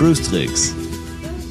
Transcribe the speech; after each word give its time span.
Cruise 0.00 0.22
Tricks, 0.22 0.74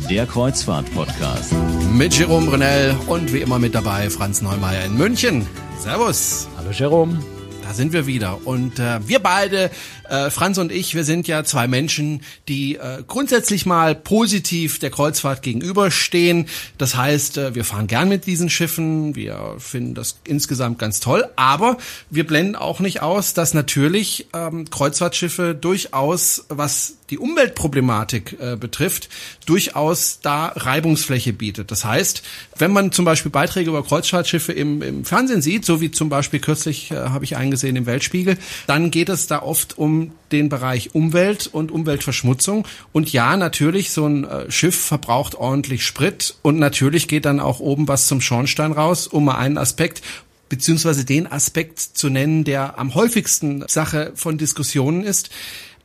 der 0.09 0.25
Kreuzfahrt-Podcast. 0.25 1.53
Mit 1.93 2.17
Jerome 2.17 2.47
Brunel 2.47 2.95
und 3.05 3.31
wie 3.31 3.41
immer 3.41 3.59
mit 3.59 3.75
dabei 3.75 4.09
Franz 4.09 4.41
Neumeier 4.41 4.85
in 4.85 4.97
München. 4.97 5.45
Servus. 5.77 6.47
Hallo 6.57 6.71
Jerome. 6.71 7.19
Da 7.61 7.75
sind 7.75 7.93
wir 7.93 8.07
wieder. 8.07 8.39
Und 8.45 8.79
äh, 8.79 9.07
wir 9.07 9.19
beide, 9.19 9.69
äh, 10.09 10.29
Franz 10.29 10.57
und 10.57 10.71
ich, 10.71 10.95
wir 10.95 11.03
sind 11.03 11.27
ja 11.27 11.43
zwei 11.43 11.67
Menschen, 11.67 12.21
die 12.47 12.75
äh, 12.75 13.03
grundsätzlich 13.07 13.65
mal 13.65 13.95
positiv 13.95 14.79
der 14.79 14.89
Kreuzfahrt 14.89 15.41
gegenüberstehen. 15.41 16.47
Das 16.77 16.95
heißt, 16.95 17.37
äh, 17.37 17.55
wir 17.55 17.63
fahren 17.63 17.87
gern 17.87 18.09
mit 18.09 18.25
diesen 18.25 18.49
Schiffen, 18.49 19.15
wir 19.15 19.55
finden 19.59 19.95
das 19.95 20.19
insgesamt 20.23 20.79
ganz 20.79 20.99
toll, 20.99 21.27
aber 21.35 21.77
wir 22.09 22.25
blenden 22.25 22.55
auch 22.55 22.79
nicht 22.79 23.01
aus, 23.01 23.33
dass 23.33 23.53
natürlich 23.53 24.27
ähm, 24.33 24.69
Kreuzfahrtschiffe 24.69 25.55
durchaus, 25.55 26.45
was 26.49 26.95
die 27.09 27.17
Umweltproblematik 27.17 28.37
äh, 28.39 28.55
betrifft, 28.55 29.09
durchaus 29.45 30.19
da 30.21 30.47
Reibungsfläche 30.55 31.33
bietet. 31.33 31.71
Das 31.71 31.85
heißt, 31.85 32.23
wenn 32.57 32.71
man 32.71 32.91
zum 32.91 33.05
Beispiel 33.05 33.31
Beiträge 33.31 33.69
über 33.69 33.83
Kreuzfahrtschiffe 33.83 34.53
im, 34.53 34.81
im 34.81 35.05
Fernsehen 35.05 35.41
sieht, 35.41 35.65
so 35.65 35.81
wie 35.81 35.91
zum 35.91 36.09
Beispiel 36.09 36.39
kürzlich 36.39 36.91
äh, 36.91 36.95
habe 36.95 37.25
ich 37.25 37.35
eingesehen 37.35 37.75
im 37.75 37.85
Weltspiegel, 37.85 38.37
dann 38.67 38.91
geht 38.91 39.09
es 39.09 39.27
da 39.27 39.41
oft 39.41 39.77
um 39.77 39.98
den 40.31 40.49
Bereich 40.49 40.95
Umwelt 40.95 41.47
und 41.47 41.71
Umweltverschmutzung. 41.71 42.67
Und 42.91 43.11
ja, 43.11 43.37
natürlich, 43.37 43.91
so 43.91 44.05
ein 44.05 44.23
äh, 44.23 44.51
Schiff 44.51 44.79
verbraucht 44.79 45.35
ordentlich 45.35 45.85
Sprit 45.85 46.35
und 46.41 46.59
natürlich 46.59 47.07
geht 47.07 47.25
dann 47.25 47.39
auch 47.39 47.59
oben 47.59 47.87
was 47.87 48.07
zum 48.07 48.21
Schornstein 48.21 48.71
raus, 48.71 49.07
um 49.07 49.25
mal 49.25 49.37
einen 49.37 49.57
Aspekt 49.57 50.01
beziehungsweise 50.49 51.05
den 51.05 51.31
Aspekt 51.31 51.79
zu 51.79 52.09
nennen, 52.09 52.43
der 52.43 52.79
am 52.79 52.95
häufigsten 52.95 53.63
Sache 53.67 54.11
von 54.15 54.37
Diskussionen 54.37 55.03
ist. 55.03 55.29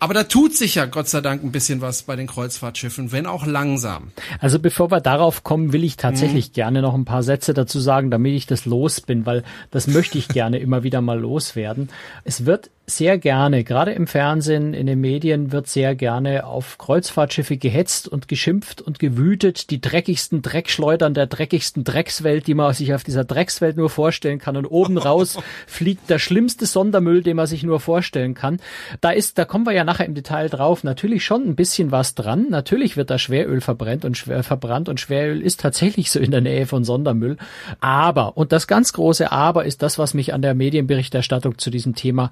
Aber 0.00 0.12
da 0.12 0.24
tut 0.24 0.54
sich 0.54 0.74
ja 0.74 0.84
Gott 0.86 1.08
sei 1.08 1.20
Dank 1.20 1.42
ein 1.42 1.52
bisschen 1.52 1.80
was 1.80 2.02
bei 2.02 2.16
den 2.16 2.26
Kreuzfahrtschiffen, 2.26 3.12
wenn 3.12 3.26
auch 3.26 3.46
langsam. 3.46 4.12
Also 4.38 4.58
bevor 4.58 4.90
wir 4.90 5.00
darauf 5.00 5.44
kommen, 5.44 5.72
will 5.72 5.84
ich 5.84 5.96
tatsächlich 5.96 6.48
mhm. 6.48 6.52
gerne 6.52 6.82
noch 6.82 6.94
ein 6.94 7.04
paar 7.04 7.22
Sätze 7.22 7.54
dazu 7.54 7.80
sagen, 7.80 8.10
damit 8.10 8.34
ich 8.34 8.46
das 8.46 8.66
los 8.66 9.00
bin, 9.00 9.24
weil 9.24 9.44
das 9.70 9.86
möchte 9.86 10.18
ich 10.18 10.28
gerne 10.28 10.58
immer 10.58 10.82
wieder 10.82 11.00
mal 11.00 11.18
loswerden. 11.18 11.88
Es 12.24 12.44
wird 12.44 12.70
sehr 12.86 13.16
gerne, 13.16 13.64
gerade 13.64 13.92
im 13.92 14.06
Fernsehen, 14.06 14.74
in 14.74 14.86
den 14.86 15.00
Medien 15.00 15.52
wird 15.52 15.68
sehr 15.68 15.94
gerne 15.94 16.44
auf 16.44 16.76
Kreuzfahrtschiffe 16.76 17.56
gehetzt 17.56 18.08
und 18.08 18.28
geschimpft 18.28 18.82
und 18.82 18.98
gewütet, 18.98 19.70
die 19.70 19.80
dreckigsten 19.80 20.42
Dreckschleudern 20.42 21.14
der 21.14 21.26
dreckigsten 21.26 21.84
Dreckswelt, 21.84 22.46
die 22.46 22.52
man 22.52 22.74
sich 22.74 22.92
auf 22.92 23.02
dieser 23.02 23.24
Dreckswelt 23.24 23.78
nur 23.78 23.88
vorstellen 23.88 24.38
kann 24.38 24.58
und 24.58 24.66
oben 24.66 24.98
raus 24.98 25.38
fliegt 25.66 26.10
der 26.10 26.18
schlimmste 26.18 26.66
Sondermüll, 26.66 27.22
den 27.22 27.36
man 27.36 27.46
sich 27.46 27.62
nur 27.62 27.80
vorstellen 27.80 28.34
kann. 28.34 28.60
Da 29.00 29.10
ist, 29.10 29.38
da 29.38 29.46
kommen 29.46 29.64
wir 29.64 29.72
ja 29.72 29.84
nachher 29.84 30.06
im 30.06 30.14
Detail 30.14 30.50
drauf, 30.50 30.84
natürlich 30.84 31.24
schon 31.24 31.48
ein 31.48 31.56
bisschen 31.56 31.90
was 31.90 32.14
dran. 32.14 32.48
Natürlich 32.50 32.98
wird 32.98 33.08
da 33.08 33.18
Schweröl 33.18 33.62
verbrennt 33.62 34.04
und 34.04 34.18
schwer 34.18 34.42
verbrannt 34.42 34.90
und 34.90 35.00
Schweröl 35.00 35.40
ist 35.40 35.60
tatsächlich 35.60 36.10
so 36.10 36.20
in 36.20 36.30
der 36.30 36.42
Nähe 36.42 36.66
von 36.66 36.84
Sondermüll. 36.84 37.38
Aber, 37.80 38.36
und 38.36 38.52
das 38.52 38.66
ganz 38.66 38.92
große 38.92 39.32
Aber 39.32 39.64
ist 39.64 39.82
das, 39.82 39.98
was 39.98 40.12
mich 40.12 40.34
an 40.34 40.42
der 40.42 40.54
Medienberichterstattung 40.54 41.56
zu 41.56 41.70
diesem 41.70 41.94
Thema 41.94 42.30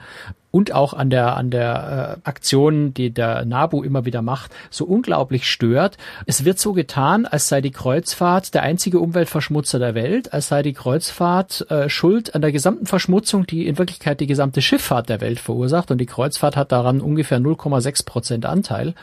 und 0.52 0.72
auch 0.72 0.94
an 0.94 1.10
der 1.10 1.36
an 1.36 1.50
der 1.50 2.18
äh, 2.22 2.28
Aktion, 2.28 2.94
die 2.94 3.10
der 3.10 3.44
NABU 3.44 3.82
immer 3.82 4.04
wieder 4.04 4.22
macht, 4.22 4.52
so 4.70 4.84
unglaublich 4.84 5.50
stört. 5.50 5.96
Es 6.26 6.44
wird 6.44 6.60
so 6.60 6.72
getan, 6.74 7.26
als 7.26 7.48
sei 7.48 7.60
die 7.60 7.72
Kreuzfahrt 7.72 8.54
der 8.54 8.62
einzige 8.62 9.00
Umweltverschmutzer 9.00 9.80
der 9.80 9.96
Welt, 9.96 10.32
als 10.32 10.48
sei 10.48 10.62
die 10.62 10.74
Kreuzfahrt 10.74 11.68
äh, 11.70 11.88
schuld 11.88 12.36
an 12.36 12.42
der 12.42 12.52
gesamten 12.52 12.86
Verschmutzung, 12.86 13.46
die 13.46 13.66
in 13.66 13.78
Wirklichkeit 13.78 14.20
die 14.20 14.26
gesamte 14.26 14.62
Schifffahrt 14.62 15.08
der 15.08 15.20
Welt 15.20 15.40
verursacht 15.40 15.90
und 15.90 15.98
die 15.98 16.06
Kreuzfahrt 16.06 16.56
hat 16.56 16.70
daran 16.70 17.00
ungefähr 17.00 17.40
0,6 17.40 18.04
Prozent 18.04 18.46
Anteil. 18.46 18.94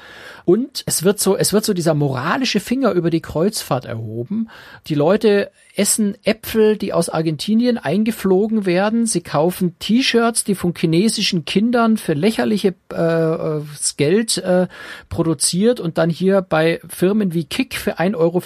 Und 0.46 0.84
es 0.86 1.04
wird 1.04 1.20
so 1.20 1.36
es 1.36 1.52
wird 1.52 1.66
so 1.66 1.74
dieser 1.74 1.96
moralische 1.96 2.60
Finger 2.60 2.92
über 2.92 3.10
die 3.10 3.22
Kreuzfahrt 3.22 3.86
erhoben. 3.86 4.50
Die 4.88 4.96
Leute 4.96 5.50
essen 5.80 6.18
Äpfel, 6.26 6.76
die 6.76 6.92
aus 6.92 7.08
Argentinien 7.08 7.78
eingeflogen 7.78 8.66
werden. 8.66 9.06
Sie 9.06 9.22
kaufen 9.22 9.80
T-Shirts, 9.80 10.44
die 10.44 10.54
von 10.54 10.74
chinesischen 10.76 11.46
Kindern 11.46 11.96
für 11.96 12.14
lächerliche 12.14 12.76
äh, 12.94 13.62
Geld 13.96 14.38
äh, 14.40 14.68
produziert 15.08 15.80
und 15.80 15.98
dann 15.98 16.10
hier 16.10 16.42
bei 16.42 16.82
Firmen 16.90 17.34
wie 17.34 17.46
Kick 17.46 17.76
für 17.76 17.98
1,50 17.98 18.16
Euro 18.18 18.42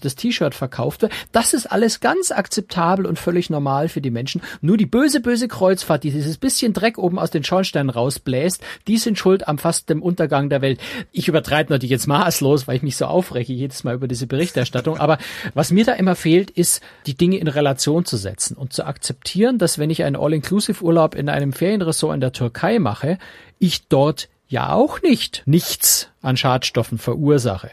das 0.00 0.16
T-Shirt 0.16 0.54
verkauft 0.54 1.02
wird. 1.02 1.12
Das 1.30 1.52
ist 1.52 1.66
alles 1.66 2.00
ganz 2.00 2.32
akzeptabel 2.32 3.04
und 3.04 3.18
völlig 3.18 3.50
normal 3.50 3.88
für 3.88 4.00
die 4.00 4.10
Menschen. 4.10 4.40
Nur 4.62 4.78
die 4.78 4.86
böse, 4.86 5.20
böse 5.20 5.46
Kreuzfahrt, 5.46 6.04
die 6.04 6.10
dieses 6.10 6.38
bisschen 6.38 6.72
Dreck 6.72 6.96
oben 6.96 7.18
aus 7.18 7.30
den 7.30 7.44
Schornsteinen 7.44 7.90
rausbläst, 7.90 8.62
die 8.86 8.96
sind 8.96 9.18
schuld 9.18 9.46
am 9.46 9.58
fast 9.58 9.90
dem 9.90 10.02
Untergang 10.02 10.48
der 10.48 10.62
Welt. 10.62 10.80
Ich 11.12 11.28
übertreibe 11.28 11.70
natürlich 11.70 11.90
jetzt 11.90 12.06
maßlos, 12.06 12.66
weil 12.66 12.76
ich 12.76 12.82
mich 12.82 12.96
so 12.96 13.04
aufreche 13.04 13.52
jedes 13.52 13.84
Mal 13.84 13.94
über 13.94 14.08
diese 14.08 14.26
Berichterstattung. 14.26 14.96
Aber 14.96 15.18
was 15.52 15.70
mir 15.70 15.84
da 15.84 15.92
immer 15.92 16.16
fehlt, 16.16 16.50
ist 16.50 16.77
die 17.06 17.16
Dinge 17.16 17.38
in 17.38 17.48
Relation 17.48 18.04
zu 18.04 18.16
setzen 18.16 18.56
und 18.56 18.72
zu 18.72 18.84
akzeptieren, 18.84 19.58
dass 19.58 19.78
wenn 19.78 19.90
ich 19.90 20.04
einen 20.04 20.16
All-Inclusive-Urlaub 20.16 21.14
in 21.14 21.28
einem 21.28 21.52
Ferienressort 21.52 22.14
in 22.14 22.20
der 22.20 22.32
Türkei 22.32 22.78
mache, 22.78 23.18
ich 23.58 23.88
dort 23.88 24.28
ja 24.48 24.72
auch 24.72 25.02
nicht 25.02 25.42
nichts 25.46 26.08
an 26.22 26.36
Schadstoffen 26.36 26.98
verursache 26.98 27.70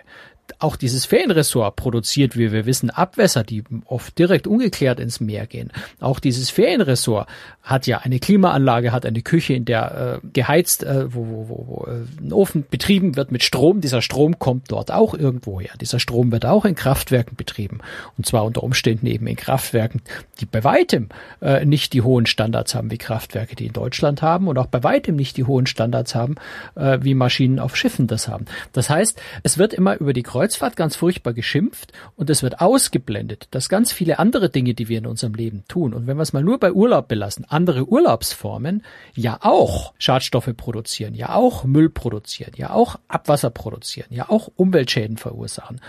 auch 0.60 0.76
dieses 0.76 1.06
Ferienressort 1.06 1.76
produziert, 1.76 2.38
wie 2.38 2.52
wir 2.52 2.66
wissen, 2.66 2.90
Abwässer, 2.90 3.44
die 3.44 3.64
oft 3.86 4.18
direkt 4.18 4.48
ungeklärt 4.48 5.00
ins 5.00 5.20
Meer 5.20 5.48
gehen. 5.48 5.72
Auch 6.00 6.20
dieses 6.20 6.50
Ferienressort 6.50 7.28
hat 7.64 7.88
ja 7.88 8.00
eine 8.00 8.20
Klimaanlage, 8.20 8.92
hat 8.92 9.06
eine 9.06 9.22
Küche, 9.22 9.54
in 9.54 9.66
der 9.66 10.22
äh, 10.24 10.28
geheizt, 10.34 10.84
äh, 10.84 11.14
wo, 11.14 11.28
wo, 11.28 11.50
wo, 11.50 11.68
wo 11.68 11.88
äh, 11.88 12.06
ein 12.24 12.32
Ofen 12.32 12.66
betrieben 12.70 13.16
wird 13.16 13.32
mit 13.32 13.44
Strom. 13.44 13.82
Dieser 13.82 14.02
Strom 14.02 14.38
kommt 14.38 14.72
dort 14.72 14.92
auch 14.92 15.14
irgendwo 15.14 15.60
her. 15.60 15.72
Dieser 15.82 16.00
Strom 16.00 16.32
wird 16.32 16.46
auch 16.46 16.66
in 16.66 16.76
Kraftwerken 16.76 17.36
betrieben. 17.36 17.80
Und 18.18 18.26
zwar 18.26 18.46
unter 18.46 18.64
Umständen 18.64 19.08
eben 19.08 19.26
in 19.28 19.36
Kraftwerken, 19.36 20.02
die 20.40 20.46
bei 20.46 20.64
weitem 20.64 21.10
äh, 21.42 21.66
nicht 21.66 21.94
die 21.94 22.04
hohen 22.04 22.28
Standards 22.28 22.76
haben 22.76 22.92
wie 22.92 22.98
Kraftwerke, 22.98 23.56
die 23.56 23.66
in 23.66 23.74
Deutschland 23.74 24.22
haben 24.22 24.48
und 24.48 24.58
auch 24.58 24.68
bei 24.68 24.84
weitem 24.84 25.16
nicht 25.16 25.38
die 25.38 25.44
hohen 25.44 25.66
Standards 25.66 26.14
haben, 26.14 26.36
äh, 26.76 27.00
wie 27.02 27.16
Maschinen 27.16 27.60
auf 27.60 27.76
Schiffen 27.76 28.06
das 28.08 28.28
haben. 28.28 28.46
Das 28.74 28.90
heißt, 28.90 29.20
es 29.44 29.58
wird 29.58 29.74
immer 29.74 29.98
über 29.98 30.14
die 30.14 30.24
Kreuzfahrt 30.36 30.76
ganz 30.76 30.98
furchtbar 30.98 31.32
geschimpft 31.32 31.94
und 32.18 32.30
es 32.30 32.44
wird 32.44 32.60
ausgeblendet, 32.60 33.48
dass 33.52 33.70
ganz 33.70 33.94
viele 33.94 34.20
andere 34.20 34.50
Dinge, 34.50 34.74
die 34.74 34.90
wir 34.90 34.98
in 34.98 35.08
unserem 35.08 35.34
Leben 35.34 35.64
tun, 35.70 35.94
und 35.94 36.08
wenn 36.08 36.18
wir 36.18 36.24
es 36.24 36.34
mal 36.34 36.44
nur 36.44 36.60
bei 36.60 36.74
Urlaub 36.74 37.08
belassen, 37.08 37.46
andere 37.48 37.88
Urlaubsformen 37.88 38.84
ja 39.14 39.38
auch 39.40 39.94
Schadstoffe 39.98 40.50
produzieren, 40.58 41.16
ja 41.16 41.36
auch 41.36 41.64
Müll 41.64 41.90
produzieren, 41.90 42.52
ja 42.58 42.72
auch 42.72 43.00
Abwasser 43.08 43.50
produzieren, 43.50 44.08
ja 44.10 44.28
auch 44.28 44.52
Umweltschäden 44.58 45.16
verursachen. 45.16 45.80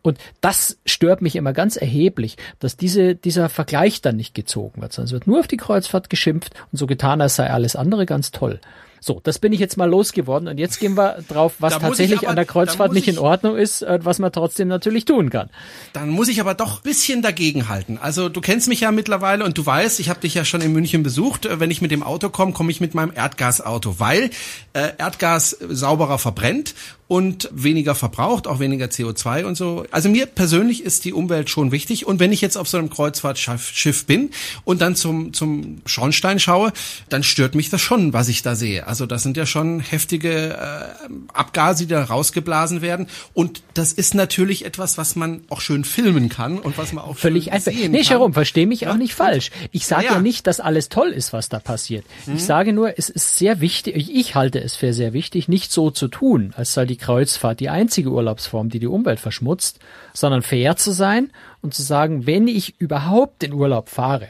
Und 0.00 0.18
das 0.40 0.78
stört 0.86 1.20
mich 1.20 1.34
immer 1.34 1.52
ganz 1.52 1.74
erheblich, 1.74 2.36
dass 2.60 2.76
diese, 2.76 3.16
dieser 3.16 3.48
Vergleich 3.48 4.00
dann 4.00 4.14
nicht 4.14 4.32
gezogen 4.32 4.80
wird, 4.80 4.92
sondern 4.92 5.06
es 5.06 5.12
wird 5.12 5.26
nur 5.26 5.40
auf 5.40 5.48
die 5.48 5.56
Kreuzfahrt 5.56 6.08
geschimpft 6.08 6.54
und 6.70 6.78
so 6.78 6.86
getan, 6.86 7.20
als 7.20 7.34
sei 7.34 7.50
alles 7.50 7.74
andere 7.74 8.06
ganz 8.06 8.30
toll. 8.30 8.60
So, 9.00 9.20
das 9.22 9.38
bin 9.38 9.52
ich 9.52 9.60
jetzt 9.60 9.76
mal 9.76 9.88
losgeworden 9.88 10.48
und 10.48 10.58
jetzt 10.58 10.80
gehen 10.80 10.96
wir 10.96 11.18
drauf, 11.28 11.54
was 11.58 11.78
tatsächlich 11.78 12.20
aber, 12.20 12.30
an 12.30 12.36
der 12.36 12.44
Kreuzfahrt 12.44 12.92
nicht 12.92 13.08
in 13.08 13.18
Ordnung 13.18 13.56
ist, 13.56 13.82
was 13.82 14.18
man 14.18 14.32
trotzdem 14.32 14.68
natürlich 14.68 15.04
tun 15.04 15.30
kann. 15.30 15.50
Dann 15.92 16.08
muss 16.08 16.28
ich 16.28 16.40
aber 16.40 16.54
doch 16.54 16.80
bisschen 16.80 17.22
dagegenhalten. 17.22 17.98
Also 17.98 18.28
du 18.28 18.40
kennst 18.40 18.68
mich 18.68 18.80
ja 18.80 18.92
mittlerweile 18.92 19.44
und 19.44 19.58
du 19.58 19.64
weißt, 19.64 20.00
ich 20.00 20.08
habe 20.08 20.20
dich 20.20 20.34
ja 20.34 20.44
schon 20.44 20.60
in 20.60 20.72
München 20.72 21.02
besucht. 21.02 21.46
Äh, 21.46 21.60
wenn 21.60 21.70
ich 21.70 21.82
mit 21.82 21.90
dem 21.90 22.02
Auto 22.02 22.30
komme, 22.30 22.52
komme 22.52 22.70
ich 22.70 22.80
mit 22.80 22.94
meinem 22.94 23.12
Erdgasauto, 23.14 24.00
weil 24.00 24.30
äh, 24.72 24.90
Erdgas 24.98 25.50
sauberer 25.50 26.18
verbrennt 26.18 26.74
und 27.08 27.48
weniger 27.52 27.94
verbraucht, 27.94 28.46
auch 28.46 28.60
weniger 28.60 28.86
CO2 28.86 29.44
und 29.44 29.56
so. 29.56 29.86
Also 29.90 30.10
mir 30.10 30.26
persönlich 30.26 30.84
ist 30.84 31.06
die 31.06 31.14
Umwelt 31.14 31.48
schon 31.48 31.72
wichtig. 31.72 32.06
Und 32.06 32.20
wenn 32.20 32.32
ich 32.32 32.42
jetzt 32.42 32.58
auf 32.58 32.68
so 32.68 32.76
einem 32.76 32.90
Kreuzfahrtschiff 32.90 34.04
bin 34.04 34.30
und 34.64 34.82
dann 34.82 34.94
zum, 34.94 35.32
zum 35.32 35.80
Schornstein 35.86 36.38
schaue, 36.38 36.70
dann 37.08 37.22
stört 37.22 37.54
mich 37.54 37.70
das 37.70 37.80
schon, 37.80 38.12
was 38.12 38.28
ich 38.28 38.42
da 38.42 38.54
sehe. 38.54 38.86
Also 38.86 39.06
das 39.06 39.22
sind 39.22 39.38
ja 39.38 39.46
schon 39.46 39.80
heftige 39.80 40.58
äh, 40.58 41.08
Abgase, 41.32 41.86
die 41.86 41.94
da 41.94 42.04
rausgeblasen 42.04 42.82
werden. 42.82 43.06
Und 43.32 43.62
das 43.72 43.94
ist 43.94 44.14
natürlich 44.14 44.66
etwas, 44.66 44.98
was 44.98 45.16
man 45.16 45.40
auch 45.48 45.62
schön 45.62 45.84
filmen 45.84 46.28
kann 46.28 46.58
und 46.58 46.76
was 46.76 46.92
man 46.92 47.04
auch 47.04 47.16
völlig 47.16 47.52
einfach. 47.52 47.72
Sehen 47.72 47.92
nee, 47.92 48.02
Jerome, 48.02 48.34
verstehe 48.34 48.66
mich 48.66 48.82
ja? 48.82 48.92
auch 48.92 48.98
nicht 48.98 49.14
falsch. 49.14 49.50
Ich 49.72 49.86
sage 49.86 50.04
ja. 50.04 50.12
ja. 50.14 50.20
nicht, 50.20 50.46
dass 50.46 50.60
alles 50.60 50.90
toll 50.90 51.08
ist, 51.08 51.32
was 51.32 51.48
da 51.48 51.58
passiert. 51.58 52.04
Mhm. 52.26 52.36
Ich 52.36 52.44
sage 52.44 52.74
nur, 52.74 52.98
es 52.98 53.08
ist 53.08 53.38
sehr 53.38 53.62
wichtig, 53.62 54.10
ich 54.14 54.34
halte 54.34 54.60
es 54.60 54.76
für 54.76 54.92
sehr 54.92 55.14
wichtig, 55.14 55.48
nicht 55.48 55.72
so 55.72 55.90
zu 55.90 56.08
tun, 56.08 56.52
als 56.54 56.74
sei 56.74 56.84
die 56.84 56.97
Kreuzfahrt 56.98 57.60
die 57.60 57.70
einzige 57.70 58.10
Urlaubsform, 58.10 58.68
die 58.68 58.78
die 58.78 58.86
Umwelt 58.86 59.20
verschmutzt, 59.20 59.80
sondern 60.12 60.42
fair 60.42 60.76
zu 60.76 60.92
sein 60.92 61.30
und 61.62 61.74
zu 61.74 61.82
sagen, 61.82 62.26
wenn 62.26 62.46
ich 62.48 62.78
überhaupt 62.80 63.42
in 63.42 63.52
Urlaub 63.52 63.88
fahre, 63.88 64.28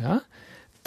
ja, 0.00 0.22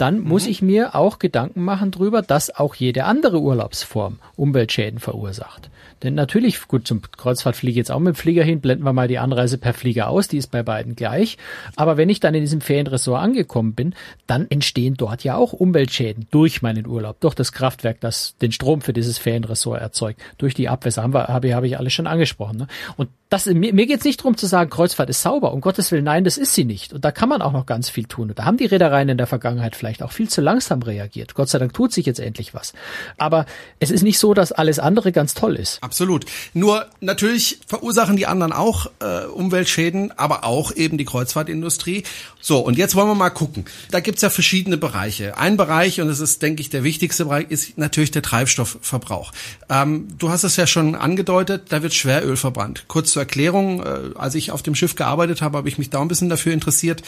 dann 0.02 0.18
muss 0.18 0.48
ich 0.48 0.62
mir 0.62 0.96
auch 0.96 1.20
Gedanken 1.20 1.62
machen 1.62 1.92
drüber, 1.92 2.22
dass 2.22 2.52
auch 2.52 2.74
jede 2.74 3.04
andere 3.04 3.40
Urlaubsform 3.40 4.18
Umweltschäden 4.34 4.98
verursacht. 4.98 5.70
Denn 6.02 6.14
natürlich, 6.14 6.66
gut, 6.66 6.88
zum 6.88 7.02
Kreuzfahrt 7.02 7.54
fliege 7.54 7.70
ich 7.70 7.76
jetzt 7.76 7.92
auch 7.92 8.00
mit 8.00 8.16
dem 8.16 8.18
Flieger 8.18 8.42
hin, 8.42 8.60
blenden 8.60 8.84
wir 8.84 8.92
mal 8.92 9.06
die 9.06 9.20
Anreise 9.20 9.58
per 9.58 9.72
Flieger 9.72 10.08
aus, 10.08 10.26
die 10.26 10.38
ist 10.38 10.50
bei 10.50 10.64
beiden 10.64 10.96
gleich. 10.96 11.38
Aber 11.76 11.96
wenn 11.96 12.08
ich 12.08 12.18
dann 12.18 12.34
in 12.34 12.40
diesem 12.40 12.60
Ferienressort 12.60 13.22
angekommen 13.22 13.74
bin, 13.74 13.94
dann 14.26 14.50
entstehen 14.50 14.94
dort 14.96 15.22
ja 15.22 15.36
auch 15.36 15.52
Umweltschäden 15.52 16.26
durch 16.32 16.62
meinen 16.62 16.88
Urlaub, 16.88 17.20
durch 17.20 17.36
das 17.36 17.52
Kraftwerk, 17.52 18.00
das 18.00 18.36
den 18.38 18.50
Strom 18.50 18.80
für 18.80 18.92
dieses 18.92 19.18
Ferienressort 19.18 19.80
erzeugt, 19.80 20.20
durch 20.38 20.54
die 20.54 20.68
Abwässer, 20.68 21.04
haben 21.04 21.14
wir, 21.14 21.28
habe, 21.28 21.46
ich, 21.46 21.54
habe 21.54 21.68
ich 21.68 21.78
alles 21.78 21.92
schon 21.92 22.08
angesprochen. 22.08 22.58
Ne? 22.58 22.66
Und 22.96 23.08
das, 23.32 23.46
mir, 23.46 23.72
mir 23.72 23.86
geht 23.86 24.00
es 24.00 24.04
nicht 24.04 24.20
darum 24.20 24.36
zu 24.36 24.46
sagen, 24.46 24.68
Kreuzfahrt 24.68 25.08
ist 25.08 25.22
sauber. 25.22 25.54
Um 25.54 25.62
Gottes 25.62 25.90
Willen, 25.90 26.04
nein, 26.04 26.22
das 26.24 26.36
ist 26.36 26.52
sie 26.54 26.64
nicht. 26.64 26.92
Und 26.92 27.02
da 27.02 27.10
kann 27.10 27.30
man 27.30 27.40
auch 27.40 27.52
noch 27.52 27.64
ganz 27.64 27.88
viel 27.88 28.04
tun. 28.04 28.28
Und 28.28 28.38
da 28.38 28.44
haben 28.44 28.58
die 28.58 28.66
Reedereien 28.66 29.08
in 29.08 29.16
der 29.16 29.26
Vergangenheit 29.26 29.74
vielleicht 29.74 30.02
auch 30.02 30.12
viel 30.12 30.28
zu 30.28 30.42
langsam 30.42 30.82
reagiert. 30.82 31.32
Gott 31.34 31.48
sei 31.48 31.58
Dank 31.58 31.72
tut 31.72 31.92
sich 31.92 32.04
jetzt 32.04 32.20
endlich 32.20 32.52
was. 32.52 32.74
Aber 33.16 33.46
es 33.80 33.90
ist 33.90 34.02
nicht 34.02 34.18
so, 34.18 34.34
dass 34.34 34.52
alles 34.52 34.78
andere 34.78 35.12
ganz 35.12 35.32
toll 35.32 35.56
ist. 35.56 35.82
Absolut. 35.82 36.26
Nur 36.52 36.86
natürlich 37.00 37.60
verursachen 37.66 38.16
die 38.16 38.26
anderen 38.26 38.52
auch 38.52 38.90
äh, 39.00 39.24
Umweltschäden, 39.24 40.12
aber 40.18 40.44
auch 40.44 40.70
eben 40.76 40.98
die 40.98 41.06
Kreuzfahrtindustrie. 41.06 42.04
So, 42.38 42.58
und 42.58 42.76
jetzt 42.76 42.94
wollen 42.96 43.08
wir 43.08 43.14
mal 43.14 43.30
gucken. 43.30 43.64
Da 43.90 44.00
gibt's 44.00 44.20
ja 44.20 44.28
verschiedene 44.28 44.76
Bereiche. 44.76 45.38
Ein 45.38 45.56
Bereich, 45.56 46.02
und 46.02 46.08
das 46.08 46.20
ist, 46.20 46.42
denke 46.42 46.60
ich, 46.60 46.68
der 46.68 46.84
wichtigste 46.84 47.24
Bereich, 47.24 47.46
ist 47.48 47.78
natürlich 47.78 48.10
der 48.10 48.22
Treibstoffverbrauch. 48.22 49.32
Ähm, 49.70 50.08
du 50.18 50.28
hast 50.28 50.44
es 50.44 50.56
ja 50.56 50.66
schon 50.66 50.94
angedeutet, 50.94 51.64
da 51.70 51.82
wird 51.82 51.94
Schweröl 51.94 52.36
verbrannt. 52.36 52.84
Kurz 52.88 53.12
zur 53.12 53.21
Erklärung, 53.22 53.82
äh, 53.82 54.10
als 54.14 54.34
ich 54.34 54.50
auf 54.50 54.62
dem 54.62 54.74
Schiff 54.74 54.94
gearbeitet 54.94 55.42
habe, 55.42 55.58
habe 55.58 55.68
ich 55.68 55.78
mich 55.78 55.90
da 55.90 56.00
ein 56.00 56.08
bisschen 56.08 56.28
dafür 56.28 56.52
interessiert. 56.52 57.02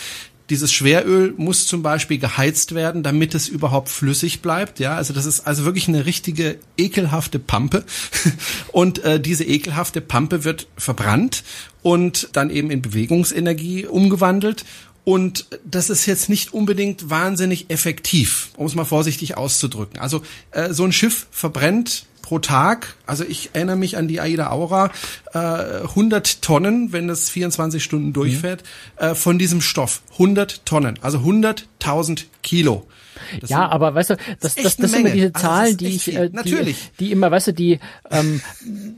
Dieses 0.51 0.73
Schweröl 0.73 1.35
muss 1.37 1.67
zum 1.67 1.83
Beispiel 1.83 2.19
geheizt 2.19 2.75
werden, 2.75 3.03
damit 3.03 3.35
es 3.35 3.49
überhaupt 3.49 3.89
flüssig 3.89 4.43
bleibt. 4.43 4.79
Ja, 4.79 4.95
also 4.95 5.15
das 5.15 5.27
ist 5.27 5.41
also 5.41 5.65
wirklich 5.65 5.89
eine 5.89 6.07
richtige 6.07 6.59
ekelhafte 6.77 7.39
Pampe. 7.39 7.85
Und 8.73 9.03
äh, 9.05 9.21
diese 9.21 9.45
ekelhafte 9.45 10.01
Pampe 10.01 10.45
wird 10.45 10.67
verbrannt 10.77 11.45
und 11.83 12.31
dann 12.33 12.49
eben 12.51 12.71
in 12.71 12.81
Bewegungsenergie 12.81 13.87
umgewandelt. 13.87 14.65
Und 15.05 15.47
das 15.65 15.91
ist 15.91 16.07
jetzt 16.07 16.31
nicht 16.31 16.55
unbedingt 16.55 17.11
wahnsinnig 17.11 17.69
effektiv, 17.69 18.51
um 18.57 18.67
es 18.67 18.75
mal 18.75 18.87
vorsichtig 18.87 19.37
auszudrücken. 19.37 20.01
Also 20.01 20.23
äh, 20.51 20.73
so 20.73 20.85
ein 20.85 20.93
Schiff 20.93 21.27
verbrennt 21.31 22.07
pro 22.25 22.39
Tag, 22.39 22.95
also 23.05 23.23
ich 23.23 23.51
erinnere 23.53 23.77
mich 23.77 23.99
an 23.99 24.09
die 24.09 24.19
Aida 24.19 24.51
Aura, 24.51 24.91
äh, 25.35 25.83
100 25.83 26.41
Tonnen, 26.41 26.91
wenn 26.91 27.07
das 27.07 27.29
24 27.29 27.85
Stunden 27.85 28.15
durchfährt, 28.15 28.63
mhm. 28.99 29.07
äh, 29.09 29.15
von 29.15 29.39
diesem 29.39 29.61
Stoff. 29.61 30.01
100 30.13 30.65
Tonnen, 30.65 30.99
also 31.03 31.19
100.000 31.19 32.25
Kilo. 32.43 32.87
Das 33.41 33.51
ja, 33.51 33.69
aber 33.69 33.95
weißt 33.95 34.11
du, 34.11 34.17
das, 34.41 34.55
das, 34.55 34.77
das 34.77 34.91
sind 34.91 35.01
immer 35.01 35.11
diese 35.11 35.33
also 35.35 35.47
Zahlen, 35.47 35.65
also 35.65 35.77
die 35.77 35.87
ich, 35.89 36.17
äh, 36.17 36.31
die, 36.31 36.75
die 37.01 37.13
immer, 37.13 37.31
weißt 37.31 37.49
du, 37.49 37.53
die, 37.53 37.81
ähm, 38.11 38.41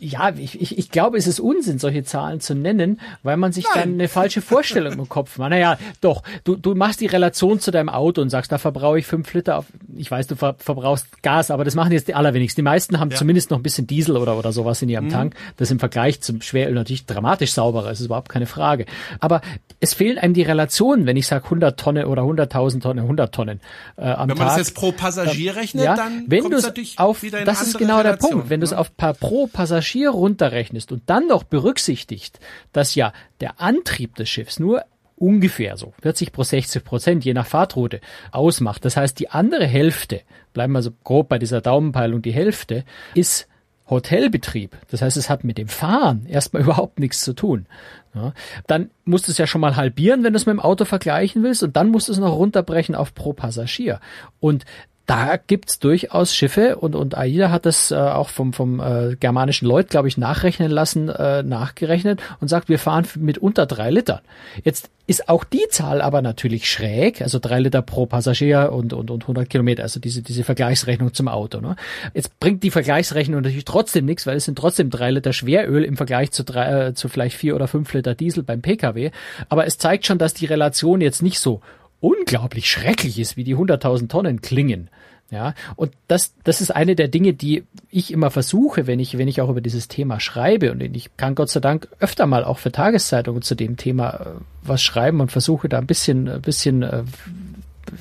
ja, 0.00 0.32
ich, 0.36 0.60
ich, 0.60 0.78
ich 0.78 0.90
glaube, 0.90 1.18
es 1.18 1.26
ist 1.26 1.40
Unsinn, 1.40 1.78
solche 1.78 2.04
Zahlen 2.04 2.40
zu 2.40 2.54
nennen, 2.54 3.00
weil 3.22 3.36
man 3.36 3.52
sich 3.52 3.64
Nein. 3.64 3.82
dann 3.82 3.94
eine 3.94 4.08
falsche 4.08 4.42
Vorstellung 4.42 4.94
im 4.94 5.08
Kopf 5.08 5.38
macht. 5.38 5.50
Naja, 5.50 5.78
doch, 6.00 6.22
du, 6.44 6.56
du 6.56 6.74
machst 6.74 7.00
die 7.00 7.06
Relation 7.06 7.60
zu 7.60 7.70
deinem 7.70 7.88
Auto 7.88 8.20
und 8.20 8.30
sagst, 8.30 8.52
da 8.52 8.58
verbrauche 8.58 8.98
ich 8.98 9.06
fünf 9.06 9.32
Liter 9.34 9.58
auf, 9.58 9.66
ich 9.96 10.10
weiß, 10.10 10.26
du 10.26 10.36
ver, 10.36 10.56
verbrauchst 10.58 11.22
Gas, 11.22 11.50
aber 11.50 11.64
das 11.64 11.74
machen 11.74 11.92
jetzt 11.92 12.08
die 12.08 12.14
allerwenigsten. 12.14 12.60
Die 12.60 12.64
meisten 12.64 13.00
haben 13.00 13.10
ja. 13.10 13.16
zumindest 13.16 13.50
noch 13.50 13.58
ein 13.58 13.62
bisschen 13.62 13.86
Diesel 13.86 14.16
oder, 14.16 14.38
oder 14.38 14.52
sowas 14.52 14.82
in 14.82 14.88
ihrem 14.88 15.06
mhm. 15.06 15.10
Tank. 15.10 15.34
Das 15.56 15.70
im 15.70 15.78
Vergleich 15.78 16.20
zum 16.20 16.42
Schweröl 16.42 16.74
natürlich 16.74 17.06
dramatisch 17.06 17.52
sauberer 17.52 17.90
ist, 17.90 18.00
ist 18.00 18.06
überhaupt 18.06 18.28
keine 18.28 18.46
Frage. 18.46 18.86
Aber 19.20 19.40
es 19.80 19.94
fehlen 19.94 20.18
einem 20.18 20.34
die 20.34 20.42
Relationen, 20.42 21.06
wenn 21.06 21.16
ich 21.16 21.26
sage 21.26 21.44
100 21.44 21.78
Tonnen 21.78 22.06
oder 22.06 22.22
100.000 22.22 22.80
Tonnen, 22.80 23.04
100 23.04 23.34
Tonnen 23.34 23.60
äh, 23.96 24.04
am 24.16 24.28
Wenn 24.28 24.38
man 24.38 24.48
Tag. 24.48 24.58
das 24.58 24.68
jetzt 24.68 24.76
pro 24.76 24.92
Passagier 24.92 25.56
rechnet, 25.56 25.84
ja, 25.84 25.94
dann 25.94 26.24
wenn 26.26 26.42
kommt 26.42 26.54
es 26.54 26.64
natürlich 26.64 26.98
auf, 26.98 27.22
wieder 27.22 27.40
in 27.40 27.44
Das 27.44 27.62
ist 27.62 27.78
genau 27.78 27.98
Relation, 27.98 28.30
der 28.30 28.36
Punkt. 28.36 28.50
Wenn 28.50 28.60
ne? 28.60 28.66
du 28.66 28.72
es 28.72 28.72
auf 28.72 28.96
per, 28.96 29.14
pro 29.14 29.46
Passagier 29.46 30.10
runterrechnest 30.10 30.92
und 30.92 31.02
dann 31.06 31.26
noch 31.26 31.44
berücksichtigt, 31.44 32.40
dass 32.72 32.94
ja 32.94 33.12
der 33.40 33.60
Antrieb 33.60 34.14
des 34.16 34.28
Schiffs 34.28 34.58
nur 34.58 34.84
ungefähr 35.16 35.76
so 35.76 35.94
40 36.02 36.32
pro 36.32 36.42
60 36.42 36.84
Prozent 36.84 37.24
je 37.24 37.34
nach 37.34 37.46
Fahrtroute 37.46 38.00
ausmacht. 38.32 38.84
Das 38.84 38.96
heißt, 38.96 39.18
die 39.18 39.30
andere 39.30 39.66
Hälfte, 39.66 40.20
bleiben 40.52 40.72
wir 40.72 40.82
so 40.82 40.90
grob 41.04 41.28
bei 41.28 41.38
dieser 41.38 41.60
Daumenpeilung, 41.60 42.22
die 42.22 42.32
Hälfte 42.32 42.84
ist 43.14 43.48
Hotelbetrieb. 43.88 44.76
Das 44.90 45.02
heißt, 45.02 45.16
es 45.16 45.30
hat 45.30 45.44
mit 45.44 45.58
dem 45.58 45.68
Fahren 45.68 46.26
erstmal 46.26 46.62
überhaupt 46.64 46.98
nichts 46.98 47.22
zu 47.22 47.32
tun. 47.32 47.66
Ja, 48.14 48.32
dann 48.66 48.90
musst 49.04 49.28
du 49.28 49.32
es 49.32 49.38
ja 49.38 49.46
schon 49.46 49.60
mal 49.60 49.76
halbieren, 49.76 50.24
wenn 50.24 50.32
du 50.32 50.38
es 50.38 50.46
mit 50.46 50.54
dem 50.54 50.60
Auto 50.60 50.84
vergleichen 50.84 51.42
willst, 51.42 51.62
und 51.62 51.76
dann 51.76 51.90
musst 51.90 52.08
du 52.08 52.12
es 52.12 52.18
noch 52.18 52.34
runterbrechen 52.34 52.94
auf 52.94 53.14
pro 53.14 53.32
Passagier. 53.32 54.00
Und 54.40 54.64
da 55.06 55.36
gibt's 55.36 55.78
durchaus 55.78 56.34
Schiffe 56.34 56.76
und, 56.76 56.96
und 56.96 57.16
AIDA 57.16 57.50
hat 57.50 57.64
das 57.64 57.92
äh, 57.92 57.94
auch 57.94 58.28
vom, 58.28 58.52
vom 58.52 58.80
äh, 58.80 59.14
germanischen 59.14 59.68
Lloyd, 59.68 59.88
glaube 59.88 60.08
ich, 60.08 60.18
nachrechnen 60.18 60.70
lassen, 60.70 61.08
äh, 61.08 61.44
nachgerechnet 61.44 62.20
und 62.40 62.48
sagt, 62.48 62.68
wir 62.68 62.80
fahren 62.80 63.06
mit 63.16 63.38
unter 63.38 63.66
drei 63.66 63.90
Litern. 63.90 64.20
Jetzt 64.64 64.90
ist 65.06 65.28
auch 65.28 65.44
die 65.44 65.64
Zahl 65.70 66.02
aber 66.02 66.22
natürlich 66.22 66.68
schräg, 66.68 67.22
also 67.22 67.38
drei 67.38 67.60
Liter 67.60 67.82
pro 67.82 68.06
Passagier 68.06 68.72
und, 68.72 68.92
und, 68.92 69.12
und 69.12 69.22
100 69.22 69.48
Kilometer, 69.48 69.84
also 69.84 70.00
diese, 70.00 70.22
diese 70.22 70.42
Vergleichsrechnung 70.42 71.14
zum 71.14 71.28
Auto. 71.28 71.60
Ne? 71.60 71.76
Jetzt 72.12 72.40
bringt 72.40 72.64
die 72.64 72.72
Vergleichsrechnung 72.72 73.42
natürlich 73.42 73.64
trotzdem 73.64 74.04
nichts, 74.04 74.26
weil 74.26 74.36
es 74.36 74.44
sind 74.44 74.58
trotzdem 74.58 74.90
drei 74.90 75.12
Liter 75.12 75.32
Schweröl 75.32 75.84
im 75.84 75.96
Vergleich 75.96 76.32
zu, 76.32 76.42
drei, 76.42 76.88
äh, 76.88 76.94
zu 76.94 77.08
vielleicht 77.08 77.36
vier 77.36 77.54
oder 77.54 77.68
fünf 77.68 77.92
Liter 77.92 78.16
Diesel 78.16 78.42
beim 78.42 78.62
Pkw. 78.62 79.12
Aber 79.48 79.66
es 79.66 79.78
zeigt 79.78 80.06
schon, 80.06 80.18
dass 80.18 80.34
die 80.34 80.46
Relation 80.46 81.00
jetzt 81.00 81.22
nicht 81.22 81.38
so 81.38 81.60
unglaublich 82.00 82.68
schrecklich 82.70 83.18
ist, 83.18 83.36
wie 83.36 83.44
die 83.44 83.56
100.000 83.56 84.08
Tonnen 84.08 84.40
klingen. 84.40 84.90
Ja, 85.30 85.54
und 85.74 85.92
das, 86.06 86.34
das 86.44 86.60
ist 86.60 86.70
eine 86.70 86.94
der 86.94 87.08
Dinge, 87.08 87.32
die 87.32 87.64
ich 87.90 88.12
immer 88.12 88.30
versuche, 88.30 88.86
wenn 88.86 89.00
ich, 89.00 89.18
wenn 89.18 89.26
ich 89.26 89.40
auch 89.40 89.48
über 89.48 89.60
dieses 89.60 89.88
Thema 89.88 90.20
schreibe. 90.20 90.70
Und 90.70 90.80
ich 90.80 91.16
kann 91.16 91.34
Gott 91.34 91.50
sei 91.50 91.58
Dank 91.58 91.88
öfter 91.98 92.26
mal 92.26 92.44
auch 92.44 92.58
für 92.58 92.70
Tageszeitungen 92.70 93.42
zu 93.42 93.56
dem 93.56 93.76
Thema 93.76 94.14
äh, 94.14 94.24
was 94.62 94.82
schreiben 94.82 95.20
und 95.20 95.32
versuche 95.32 95.68
da 95.68 95.78
ein 95.78 95.86
bisschen, 95.86 96.28
ein 96.28 96.42
bisschen 96.42 96.82
äh, 96.82 97.02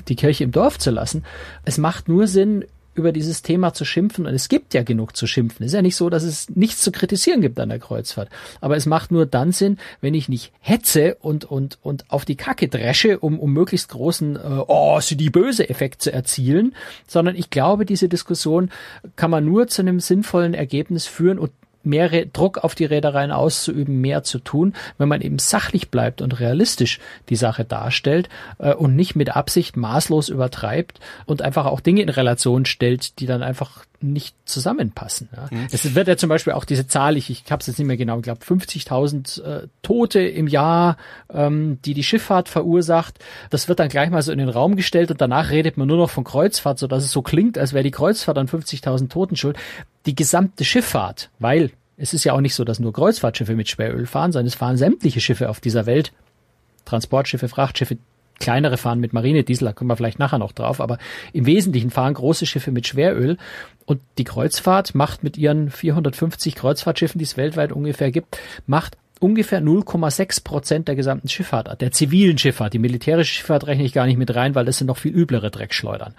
die 0.06 0.14
Kirche 0.14 0.44
im 0.44 0.52
Dorf 0.52 0.78
zu 0.78 0.92
lassen. 0.92 1.24
Es 1.64 1.78
macht 1.78 2.08
nur 2.08 2.28
Sinn, 2.28 2.64
über 2.96 3.12
dieses 3.12 3.42
Thema 3.42 3.72
zu 3.72 3.84
schimpfen. 3.84 4.26
Und 4.26 4.34
es 4.34 4.48
gibt 4.48 4.74
ja 4.74 4.82
genug 4.82 5.16
zu 5.16 5.26
schimpfen. 5.26 5.64
Es 5.64 5.72
ist 5.72 5.76
ja 5.76 5.82
nicht 5.82 5.96
so, 5.96 6.10
dass 6.10 6.22
es 6.22 6.48
nichts 6.50 6.80
zu 6.80 6.92
kritisieren 6.92 7.40
gibt 7.40 7.60
an 7.60 7.68
der 7.68 7.78
Kreuzfahrt. 7.78 8.28
Aber 8.60 8.76
es 8.76 8.86
macht 8.86 9.12
nur 9.12 9.26
dann 9.26 9.52
Sinn, 9.52 9.78
wenn 10.00 10.14
ich 10.14 10.28
nicht 10.28 10.52
hetze 10.60 11.16
und, 11.20 11.44
und, 11.44 11.78
und 11.82 12.10
auf 12.10 12.24
die 12.24 12.36
Kacke 12.36 12.68
dresche, 12.68 13.18
um, 13.18 13.38
um 13.38 13.52
möglichst 13.52 13.90
großen, 13.90 14.36
äh, 14.36 14.40
oh, 14.66 15.00
sie 15.00 15.16
die 15.16 15.30
böse 15.30 15.68
Effekt 15.68 16.02
zu 16.02 16.12
erzielen, 16.12 16.74
sondern 17.06 17.36
ich 17.36 17.50
glaube, 17.50 17.86
diese 17.86 18.08
Diskussion 18.08 18.70
kann 19.16 19.30
man 19.30 19.44
nur 19.44 19.68
zu 19.68 19.82
einem 19.82 20.00
sinnvollen 20.00 20.54
Ergebnis 20.54 21.06
führen 21.06 21.38
und 21.38 21.52
mehr 21.86 22.26
Druck 22.26 22.58
auf 22.58 22.74
die 22.74 22.84
Reedereien 22.84 23.30
auszuüben, 23.30 24.00
mehr 24.00 24.22
zu 24.22 24.38
tun, 24.38 24.74
wenn 24.98 25.08
man 25.08 25.20
eben 25.20 25.38
sachlich 25.38 25.90
bleibt 25.90 26.20
und 26.20 26.38
realistisch 26.40 26.98
die 27.28 27.36
Sache 27.36 27.64
darstellt 27.64 28.28
äh, 28.58 28.74
und 28.74 28.96
nicht 28.96 29.16
mit 29.16 29.34
Absicht 29.34 29.76
maßlos 29.76 30.28
übertreibt 30.28 31.00
und 31.24 31.42
einfach 31.42 31.66
auch 31.66 31.80
Dinge 31.80 32.02
in 32.02 32.08
Relation 32.08 32.66
stellt, 32.66 33.18
die 33.20 33.26
dann 33.26 33.42
einfach 33.42 33.84
nicht 34.00 34.36
zusammenpassen. 34.44 35.28
Ja. 35.34 35.48
Mhm. 35.50 35.68
Es 35.70 35.94
wird 35.94 36.08
ja 36.08 36.16
zum 36.16 36.28
Beispiel 36.28 36.52
auch 36.52 36.64
diese 36.64 36.86
Zahl, 36.86 37.16
ich, 37.16 37.30
ich 37.30 37.44
habe 37.50 37.60
es 37.60 37.66
jetzt 37.66 37.78
nicht 37.78 37.86
mehr 37.86 37.96
genau, 37.96 38.16
ich 38.16 38.22
glaube 38.22 38.44
50.000 38.44 39.42
äh, 39.42 39.68
Tote 39.82 40.20
im 40.20 40.48
Jahr, 40.48 40.96
ähm, 41.32 41.78
die 41.84 41.94
die 41.94 42.02
Schifffahrt 42.02 42.48
verursacht. 42.48 43.18
Das 43.50 43.68
wird 43.68 43.78
dann 43.78 43.88
gleich 43.88 44.10
mal 44.10 44.22
so 44.22 44.32
in 44.32 44.38
den 44.38 44.48
Raum 44.48 44.76
gestellt 44.76 45.10
und 45.10 45.20
danach 45.20 45.50
redet 45.50 45.76
man 45.76 45.88
nur 45.88 45.96
noch 45.96 46.10
von 46.10 46.24
Kreuzfahrt, 46.24 46.78
so 46.78 46.86
dass 46.86 47.04
es 47.04 47.12
so 47.12 47.22
klingt, 47.22 47.58
als 47.58 47.72
wäre 47.72 47.84
die 47.84 47.90
Kreuzfahrt 47.90 48.38
an 48.38 48.48
50.000 48.48 49.08
Toten 49.08 49.36
schuld. 49.36 49.56
Die 50.06 50.14
gesamte 50.14 50.64
Schifffahrt, 50.64 51.30
weil 51.38 51.70
es 51.96 52.14
ist 52.14 52.24
ja 52.24 52.32
auch 52.32 52.40
nicht 52.40 52.54
so, 52.54 52.64
dass 52.64 52.80
nur 52.80 52.92
Kreuzfahrtschiffe 52.92 53.54
mit 53.54 53.68
Schweröl 53.68 54.06
fahren, 54.06 54.32
sondern 54.32 54.48
es 54.48 54.54
fahren 54.54 54.76
sämtliche 54.76 55.20
Schiffe 55.20 55.48
auf 55.48 55.60
dieser 55.60 55.86
Welt, 55.86 56.12
Transportschiffe, 56.84 57.48
Frachtschiffe, 57.48 57.98
kleinere 58.38 58.76
fahren 58.76 59.00
mit 59.00 59.12
Marinediesel, 59.12 59.66
da 59.66 59.72
kommen 59.72 59.88
wir 59.88 59.96
vielleicht 59.96 60.18
nachher 60.18 60.38
noch 60.38 60.52
drauf, 60.52 60.80
aber 60.80 60.98
im 61.32 61.46
Wesentlichen 61.46 61.90
fahren 61.90 62.14
große 62.14 62.44
Schiffe 62.44 62.70
mit 62.70 62.86
Schweröl 62.86 63.38
und 63.86 64.00
die 64.18 64.24
Kreuzfahrt 64.24 64.94
macht 64.94 65.24
mit 65.24 65.38
ihren 65.38 65.70
450 65.70 66.54
Kreuzfahrtschiffen, 66.54 67.18
die 67.18 67.24
es 67.24 67.36
weltweit 67.36 67.72
ungefähr 67.72 68.10
gibt, 68.10 68.38
macht 68.66 68.98
ungefähr 69.20 69.60
0,6 69.60 70.44
Prozent 70.44 70.88
der 70.88 70.96
gesamten 70.96 71.28
Schifffahrt, 71.28 71.80
der 71.80 71.92
zivilen 71.92 72.38
Schifffahrt. 72.38 72.74
Die 72.74 72.78
militärische 72.78 73.34
Schifffahrt 73.34 73.66
rechne 73.66 73.84
ich 73.84 73.92
gar 73.92 74.06
nicht 74.06 74.18
mit 74.18 74.34
rein, 74.34 74.54
weil 74.54 74.64
das 74.64 74.78
sind 74.78 74.86
noch 74.88 74.98
viel 74.98 75.14
üblere 75.14 75.50
Dreckschleudern. 75.50 76.14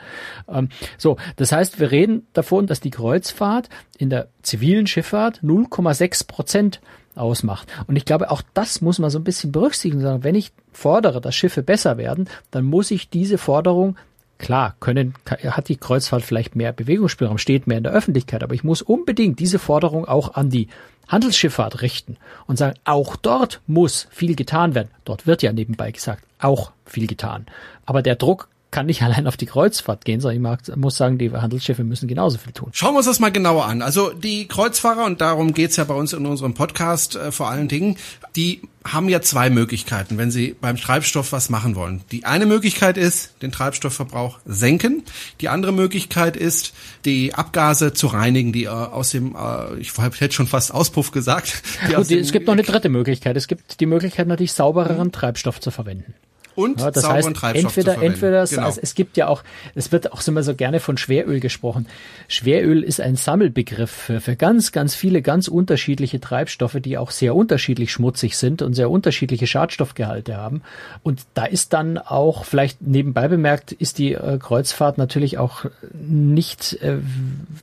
Ähm, 0.48 0.70
so, 0.98 1.18
das 1.36 1.52
heißt, 1.52 1.80
wir 1.80 1.92
reden 1.92 2.28
davon, 2.34 2.68
dass 2.68 2.80
die 2.80 2.92
Kreuzfahrt 2.92 3.70
in 3.98 4.10
der 4.10 4.28
zivilen 4.42 4.88
Schifffahrt 4.88 5.42
0,6 5.44 6.28
Prozent 6.28 6.82
ausmacht. 7.16 7.68
Und 7.88 7.96
ich 7.96 8.06
glaube, 8.06 8.32
auch 8.32 8.42
das 8.54 8.82
muss 8.82 9.00
man 9.00 9.10
so 9.10 9.20
ein 9.20 9.24
bisschen 9.24 9.52
berücksichtigen. 9.52 10.02
Sagen, 10.02 10.24
wenn 10.24 10.36
ich 10.36 10.52
fordere, 10.72 11.22
dass 11.22 11.36
Schiffe 11.36 11.64
besser 11.64 11.98
werden, 11.98 12.30
dann 12.52 12.66
muss 12.66 12.92
ich 12.92 13.10
diese 13.10 13.38
Forderung 13.38 13.98
Klar, 14.38 14.76
können, 14.80 15.16
hat 15.26 15.68
die 15.68 15.78
Kreuzfahrt 15.78 16.24
vielleicht 16.24 16.56
mehr 16.56 16.72
Bewegungsspielraum, 16.72 17.38
steht 17.38 17.66
mehr 17.66 17.78
in 17.78 17.84
der 17.84 17.94
Öffentlichkeit, 17.94 18.44
aber 18.44 18.54
ich 18.54 18.64
muss 18.64 18.82
unbedingt 18.82 19.40
diese 19.40 19.58
Forderung 19.58 20.06
auch 20.06 20.36
an 20.36 20.50
die 20.50 20.68
Handelsschifffahrt 21.08 21.82
richten 21.82 22.18
und 22.46 22.58
sagen, 22.58 22.78
auch 22.84 23.16
dort 23.16 23.62
muss 23.66 24.08
viel 24.12 24.36
getan 24.36 24.76
werden. 24.76 24.92
Dort 25.06 25.26
wird 25.26 25.42
ja 25.42 25.54
nebenbei 25.54 25.92
gesagt, 25.92 26.24
auch 26.40 26.72
viel 26.86 27.08
getan. 27.08 27.46
Aber 27.86 28.02
der 28.02 28.16
Druck 28.16 28.50
kann 28.78 28.86
nicht 28.86 29.02
allein 29.02 29.26
auf 29.26 29.38
die 29.38 29.48
Kreuzfahrt 29.48 30.06
gehen, 30.06 30.22
sondern 30.22 30.60
ich 30.62 30.76
muss 30.76 30.98
sagen, 30.98 31.18
die 31.18 31.32
Handelsschiffe 31.32 31.84
müssen 31.84 32.08
genauso 32.08 32.38
viel 32.38 32.54
tun. 32.54 32.70
Schauen 32.74 32.94
wir 32.94 32.98
uns 32.98 33.08
das 33.08 33.20
mal 33.20 33.32
genauer 33.32 33.66
an. 33.66 33.82
Also 33.82 34.12
die 34.12 34.48
Kreuzfahrer, 34.48 35.04
und 35.06 35.20
darum 35.20 35.56
geht's 35.56 35.78
ja 35.78 35.84
bei 35.84 35.96
uns 35.96 36.14
in 36.14 36.28
unserem 36.28 36.54
Podcast 36.54 37.16
äh, 37.16 37.32
vor 37.32 37.50
allen 37.50 37.68
Dingen, 37.68 37.98
die 38.36 38.62
haben 38.86 39.10
ja 39.10 39.20
zwei 39.22 39.50
Möglichkeiten, 39.50 40.20
wenn 40.20 40.30
sie 40.30 40.56
beim 40.62 40.78
Treibstoff 40.78 41.32
was 41.32 41.50
machen 41.50 41.76
wollen. 41.76 42.02
Die 42.12 42.26
eine 42.26 42.46
Möglichkeit 42.46 42.98
ist, 42.98 43.42
den 43.42 43.52
Treibstoffverbrauch 43.52 44.40
senken. 44.46 45.04
Die 45.42 45.50
andere 45.50 45.72
Möglichkeit 45.72 46.38
ist, 46.38 46.74
die 47.04 47.34
Abgase 47.34 47.94
zu 47.94 48.08
reinigen, 48.08 48.54
die 48.54 48.66
äh, 48.66 48.68
aus 48.68 49.10
dem, 49.10 49.36
äh, 49.36 49.76
ich 49.80 49.92
hätte 49.98 50.32
schon 50.32 50.48
fast 50.48 50.72
Auspuff 50.72 51.10
gesagt. 51.10 51.64
Gut, 51.88 52.12
es 52.12 52.32
gibt 52.32 52.46
noch 52.46 52.54
eine 52.54 52.64
dritte 52.64 52.90
Möglichkeit. 52.90 53.38
Es 53.38 53.48
gibt 53.48 53.80
die 53.80 53.88
Möglichkeit 53.88 54.28
natürlich 54.28 54.54
saubereren 54.54 55.12
Treibstoff 55.12 55.60
zu 55.60 55.72
verwenden 55.72 56.14
und 56.58 56.82
ja, 56.82 56.90
das 56.90 57.04
sauberen 57.04 57.26
heißt, 57.26 57.36
Treibstoff 57.36 57.78
entweder, 57.78 57.94
zu 57.94 58.00
verwenden. 58.00 58.14
entweder, 58.14 58.46
genau. 58.48 58.66
also 58.66 58.80
es 58.82 58.96
gibt 58.96 59.16
ja 59.16 59.28
auch, 59.28 59.44
es 59.76 59.92
wird 59.92 60.12
auch 60.12 60.28
immer 60.28 60.42
so 60.42 60.56
gerne 60.56 60.80
von 60.80 60.98
Schweröl 60.98 61.40
gesprochen. 61.40 61.86
Schweröl 62.28 62.82
ist 62.82 63.00
ein 63.00 63.16
Sammelbegriff 63.16 63.92
für, 63.92 64.22
für 64.22 64.36
ganz, 64.36 64.72
ganz 64.72 64.96
viele 64.96 65.22
ganz 65.22 65.48
unterschiedliche 65.48 66.20
Treibstoffe, 66.20 66.78
die 66.82 66.98
auch 66.98 67.12
sehr 67.12 67.36
unterschiedlich 67.36 67.92
schmutzig 67.92 68.38
sind 68.38 68.64
und 68.64 68.74
sehr 68.74 68.90
unterschiedliche 68.90 69.46
Schadstoffgehalte 69.46 70.36
haben. 70.36 70.64
Und 71.04 71.28
da 71.36 71.46
ist 71.46 71.74
dann 71.74 72.00
auch, 72.00 72.44
vielleicht 72.44 72.82
nebenbei 72.82 73.28
bemerkt, 73.28 73.72
ist 73.72 74.00
die 74.00 74.14
äh, 74.14 74.40
Kreuzfahrt 74.40 74.98
natürlich 74.98 75.38
auch 75.38 75.66
nicht 75.94 76.74
äh, 76.82 76.98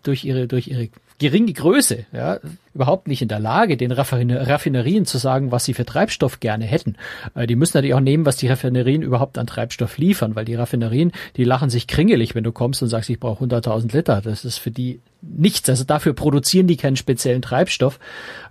durch 0.05 0.25
ihre, 0.25 0.47
durch 0.47 0.69
ihre 0.69 0.89
geringe 1.19 1.53
Größe, 1.53 2.07
ja, 2.13 2.41
überhaupt 2.75 3.07
nicht 3.07 3.23
in 3.23 3.29
der 3.29 3.39
Lage, 3.39 3.77
den 3.77 3.93
Raffinerien 3.93 5.07
zu 5.07 5.19
sagen, 5.19 5.53
was 5.53 5.65
sie 5.65 5.75
für 5.75 5.85
Treibstoff 5.85 6.41
gerne 6.41 6.65
hätten. 6.65 6.97
Äh, 7.35 7.47
die 7.47 7.57
müssen 7.57 7.77
natürlich 7.77 7.95
auch 7.95 8.01
nehmen, 8.01 8.27
was 8.27 8.37
die 8.37 8.49
Raffinerien 8.49 9.03
überhaupt 9.03 9.39
an 9.39 9.47
Treibstoff 9.47 9.97
liefern, 9.97 10.35
weil 10.35 10.45
die 10.45 10.57
Raffinerien, 10.57 11.13
die 11.37 11.45
lachen 11.45 11.71
sich 11.71 11.87
kringelig, 11.87 12.35
wenn 12.35 12.45
du 12.45 12.53
kommst 12.53 12.83
und 12.83 12.89
sagst, 12.89 13.11
ich 13.11 13.21
brauche 13.21 13.45
100.000 13.45 13.95
Liter. 13.95 14.21
Das 14.23 14.45
ist 14.45 14.59
für 14.59 14.73
die 14.73 15.01
nichts. 15.23 15.69
Also 15.69 15.85
dafür 15.85 16.15
produzieren 16.15 16.67
die 16.67 16.77
keinen 16.77 16.97
speziellen 16.97 17.43
Treibstoff. 17.43 18.01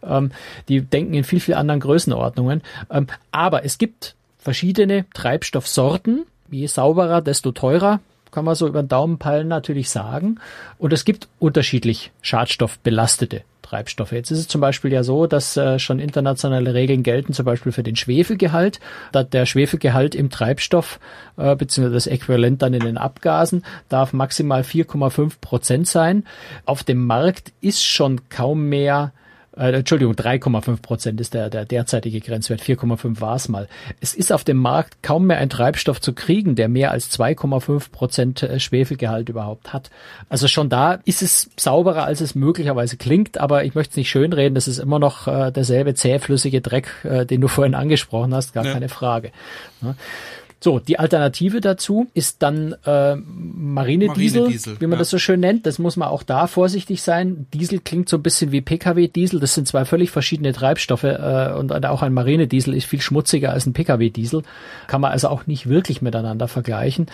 Ähm, 0.02 0.32
die 0.70 0.82
denken 0.82 1.14
in 1.14 1.24
viel, 1.26 1.42
viel 1.42 1.56
anderen 1.56 1.82
Größenordnungen. 1.82 2.62
Ähm, 2.90 3.08
aber 3.32 3.66
es 3.66 3.78
gibt 3.78 4.16
verschiedene 4.38 5.06
Treibstoffsorten. 5.14 6.26
Je 6.50 6.68
sauberer, 6.68 7.22
desto 7.22 7.52
teurer 7.52 8.00
kann 8.34 8.46
man 8.46 8.56
so 8.56 8.68
über 8.68 8.84
den 8.84 8.90
Daumen 8.90 9.20
peilen 9.20 9.48
natürlich 9.48 9.90
sagen. 9.90 10.40
Und 10.78 10.92
es 10.92 11.06
gibt 11.06 11.28
unterschiedlich 11.40 12.12
schadstoffbelastete 12.22 13.44
Treibstoffe. 13.62 14.12
Jetzt 14.12 14.30
ist 14.30 14.40
es 14.40 14.48
zum 14.48 14.62
Beispiel 14.62 14.94
ja 14.94 15.04
so, 15.04 15.26
dass 15.26 15.58
äh, 15.58 15.80
schon 15.80 16.00
internationale 16.00 16.74
Regeln 16.74 17.02
gelten, 17.02 17.34
zum 17.34 17.46
Beispiel 17.46 17.72
für 17.72 17.82
den 17.82 17.96
Schwefelgehalt. 17.96 18.80
Da 19.12 19.24
der 19.24 19.46
Schwefelgehalt 19.48 20.14
im 20.14 20.30
Treibstoff 20.30 21.00
äh, 21.38 21.56
beziehungsweise 21.56 21.96
das 21.96 22.08
Äquivalent 22.08 22.62
dann 22.62 22.74
in 22.74 22.84
den 22.84 22.98
Abgasen 22.98 23.64
darf 23.90 24.14
maximal 24.14 24.62
4,5 24.62 25.40
Prozent 25.42 25.88
sein. 25.88 26.26
Auf 26.66 26.84
dem 26.84 27.06
Markt 27.06 27.54
ist 27.62 27.84
schon 27.84 28.30
kaum 28.30 28.70
mehr 28.70 29.14
äh, 29.58 29.72
Entschuldigung, 29.72 30.14
3,5 30.14 30.82
Prozent 30.82 31.22
ist 31.22 31.34
der, 31.34 31.50
der 31.50 31.66
derzeitige 31.66 32.20
Grenzwert, 32.20 32.62
4,5 32.62 33.22
war 33.22 33.36
es 33.36 33.50
mal. 33.50 33.68
Es 34.02 34.14
ist 34.14 34.32
auf 34.32 34.44
dem 34.44 34.58
Markt 34.58 35.04
kaum 35.04 35.28
mehr 35.28 35.38
ein 35.38 35.50
Treibstoff 35.50 36.02
zu 36.02 36.14
kriegen, 36.14 36.56
der 36.56 36.70
mehr 36.70 36.92
als 36.92 37.12
2,5 37.18 37.92
Prozent 37.92 38.44
äh, 38.44 38.60
Schwefelgehalt 38.60 39.30
überhaupt 39.30 39.74
hat. 39.74 39.92
Also 40.30 40.48
schon 40.48 40.70
da 40.70 41.00
ist 41.06 41.22
es 41.22 41.50
sauberer, 41.58 42.06
als 42.06 42.22
es 42.22 42.36
möglicherweise 42.36 42.98
klingt, 42.98 43.38
aber 43.38 43.64
ich 43.64 43.76
möchte 43.76 43.92
es 43.92 43.98
nicht 43.98 44.10
schönreden, 44.10 44.56
das 44.56 44.68
ist 44.68 44.80
immer 44.80 45.00
noch 45.00 45.28
äh, 45.28 45.52
derselbe 45.52 45.94
zähflüssige 45.94 46.62
Dreck, 46.62 46.90
äh, 47.04 47.26
den 47.26 47.42
du 47.42 47.48
vorhin 47.48 47.76
angesprochen 47.76 48.34
hast, 48.34 48.54
gar 48.54 48.66
ja. 48.66 48.74
keine 48.74 48.90
Frage. 48.90 49.32
Ja. 49.82 49.96
So, 50.64 50.80
die 50.80 50.98
Alternative 50.98 51.60
dazu 51.60 52.08
ist 52.14 52.42
dann 52.42 52.74
äh, 52.86 53.18
Marinediesel, 53.18 54.44
Marinediesel 54.44 54.80
wie 54.80 54.88
man 54.88 54.94
ja. 54.94 55.00
das 55.00 55.10
so 55.10 55.18
schön 55.18 55.42
nennt. 55.42 55.66
Das 55.66 55.78
muss 55.78 55.98
man 55.98 56.08
auch 56.08 56.24
da 56.24 56.48
vorsichtig 56.48 57.02
sein. 57.02 57.48
Diesel 57.54 57.80
klingt 57.80 58.08
so 58.08 58.16
ein 58.16 58.24
bisschen 58.24 58.54
wie 58.54 58.62
Pkw-Diesel. 58.62 59.42
Das 59.42 59.56
sind 59.56 59.68
zwei 59.68 59.84
völlig 59.84 60.10
verschiedene 60.10 60.54
Treibstoffe 60.54 61.04
äh, 61.04 61.52
und 61.52 61.74
auch 61.86 62.02
ein 62.02 62.14
Marinediesel 62.14 62.76
ist 62.76 62.86
viel 62.86 63.02
schmutziger 63.02 63.52
als 63.52 63.66
ein 63.66 63.74
Pkw-Diesel. 63.74 64.44
Kann 64.88 65.02
man 65.02 65.12
also 65.12 65.28
auch 65.28 65.48
nicht 65.48 65.68
wirklich 65.68 66.02
miteinander 66.02 66.48
vergleichen. 66.48 67.08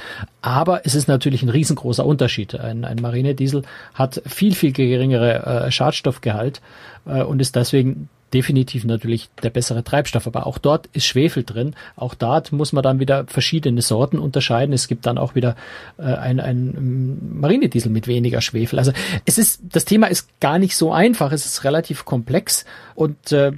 Aber 0.44 0.86
es 0.86 0.94
ist 0.94 1.08
natürlich 1.08 1.42
ein 1.42 1.50
riesengroßer 1.50 2.06
Unterschied. 2.06 2.54
Ein, 2.54 2.86
ein 2.86 3.00
Marinediesel 3.02 3.64
hat 3.96 4.22
viel, 4.28 4.54
viel 4.54 4.74
geringere 4.74 5.66
äh, 5.66 5.72
Schadstoffgehalt 5.72 6.62
äh, 7.08 7.24
und 7.24 7.42
ist 7.42 7.56
deswegen 7.56 8.10
definitiv 8.34 8.86
natürlich 8.86 9.30
der 9.44 9.50
bessere 9.50 9.84
Treibstoff. 9.84 10.28
Aber 10.28 10.48
auch 10.48 10.58
dort 10.58 10.88
ist 10.94 11.06
Schwefel 11.06 11.44
drin. 11.44 11.76
Auch 11.96 12.16
dort 12.16 12.52
muss 12.52 12.74
man 12.74 12.84
dann 12.84 13.00
wieder 13.00 13.26
verschiedene 13.28 13.82
Sorten 13.82 14.20
unterscheiden. 14.20 14.74
Es 14.74 14.88
gibt 14.88 15.06
dann 15.06 15.18
auch 15.18 15.36
wieder 15.36 15.56
äh, 15.98 16.04
ein, 16.04 16.40
ein 16.40 17.40
Marinediesel 17.40 17.92
mit 17.92 18.08
weniger 18.08 18.42
Schwefel. 18.42 18.80
Also 18.80 18.92
es 19.26 19.38
ist, 19.38 19.62
das 19.64 19.86
Thema 19.86 20.08
ist 20.08 20.28
gar 20.40 20.60
nicht 20.60 20.76
so 20.76 20.92
einfach. 20.92 21.32
Es 21.32 21.46
ist 21.46 21.64
relativ 21.64 22.06
komplex 22.06 22.66
und 22.96 23.32
äh, 23.32 23.52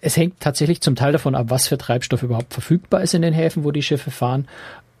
es 0.00 0.16
hängt 0.16 0.40
tatsächlich 0.40 0.82
zum 0.82 0.96
Teil 0.96 1.12
davon 1.12 1.34
ab, 1.34 1.46
was 1.48 1.68
für 1.68 1.78
Treibstoff 1.78 2.22
überhaupt 2.22 2.52
verfügbar 2.52 3.02
ist 3.02 3.14
in 3.14 3.22
den 3.22 3.32
Häfen, 3.32 3.64
wo 3.64 3.70
die 3.70 3.82
Schiffe 3.82 4.10
fahren. 4.10 4.46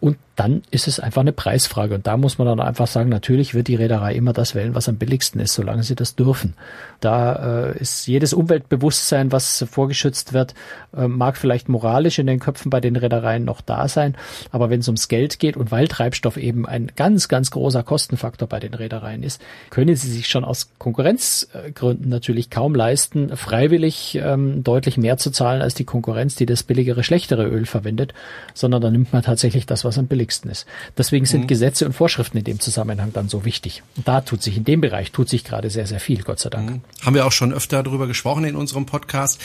Und 0.00 0.16
dann 0.36 0.62
ist 0.70 0.88
es 0.88 0.98
einfach 0.98 1.20
eine 1.20 1.32
Preisfrage. 1.32 1.94
Und 1.94 2.06
da 2.06 2.16
muss 2.16 2.38
man 2.38 2.46
dann 2.46 2.60
einfach 2.60 2.88
sagen, 2.88 3.08
natürlich 3.08 3.54
wird 3.54 3.68
die 3.68 3.76
Reederei 3.76 4.14
immer 4.14 4.32
das 4.32 4.54
wählen, 4.54 4.74
was 4.74 4.88
am 4.88 4.96
billigsten 4.96 5.40
ist, 5.40 5.54
solange 5.54 5.84
sie 5.84 5.94
das 5.94 6.16
dürfen. 6.16 6.54
Da 7.00 7.68
äh, 7.70 7.78
ist 7.78 8.06
jedes 8.06 8.32
Umweltbewusstsein, 8.32 9.30
was 9.30 9.64
vorgeschützt 9.70 10.32
wird, 10.32 10.54
äh, 10.96 11.06
mag 11.06 11.36
vielleicht 11.36 11.68
moralisch 11.68 12.18
in 12.18 12.26
den 12.26 12.40
Köpfen 12.40 12.70
bei 12.70 12.80
den 12.80 12.96
Reedereien 12.96 13.44
noch 13.44 13.60
da 13.60 13.86
sein. 13.86 14.16
Aber 14.50 14.70
wenn 14.70 14.80
es 14.80 14.88
ums 14.88 15.08
Geld 15.08 15.38
geht 15.38 15.56
und 15.56 15.70
weil 15.70 15.86
Treibstoff 15.86 16.36
eben 16.36 16.66
ein 16.66 16.90
ganz, 16.96 17.28
ganz 17.28 17.50
großer 17.52 17.84
Kostenfaktor 17.84 18.48
bei 18.48 18.58
den 18.58 18.74
Reedereien 18.74 19.22
ist, 19.22 19.40
können 19.70 19.94
sie 19.94 20.10
sich 20.10 20.26
schon 20.26 20.44
aus 20.44 20.70
Konkurrenzgründen 20.78 22.08
natürlich 22.08 22.50
kaum 22.50 22.74
leisten, 22.74 23.36
freiwillig 23.36 24.18
ähm, 24.20 24.64
deutlich 24.64 24.96
mehr 24.96 25.16
zu 25.16 25.30
zahlen 25.30 25.62
als 25.62 25.74
die 25.74 25.84
Konkurrenz, 25.84 26.34
die 26.34 26.46
das 26.46 26.64
billigere, 26.64 27.04
schlechtere 27.04 27.46
Öl 27.46 27.66
verwendet, 27.66 28.14
sondern 28.52 28.82
dann 28.82 28.92
nimmt 28.92 29.12
man 29.12 29.22
tatsächlich 29.22 29.66
das, 29.66 29.84
was 29.84 29.96
am 29.98 30.06
billigsten 30.06 30.23
billigsten 30.24 30.50
ist. 30.50 30.66
Deswegen 30.96 31.26
sind 31.26 31.42
mhm. 31.42 31.46
Gesetze 31.46 31.86
und 31.86 31.92
Vorschriften 31.92 32.38
in 32.38 32.44
dem 32.44 32.60
Zusammenhang 32.60 33.12
dann 33.12 33.28
so 33.28 33.44
wichtig. 33.44 33.82
Und 33.96 34.08
da 34.08 34.20
tut 34.20 34.42
sich 34.42 34.56
in 34.56 34.64
dem 34.64 34.80
Bereich 34.80 35.12
tut 35.12 35.28
sich 35.28 35.44
gerade 35.44 35.70
sehr, 35.70 35.86
sehr 35.86 36.00
viel, 36.00 36.22
Gott 36.22 36.40
sei 36.40 36.50
Dank. 36.50 36.70
Mhm. 36.70 36.80
Haben 37.04 37.14
wir 37.14 37.26
auch 37.26 37.32
schon 37.32 37.52
öfter 37.52 37.82
darüber 37.82 38.06
gesprochen 38.06 38.44
in 38.44 38.56
unserem 38.56 38.86
Podcast. 38.86 39.40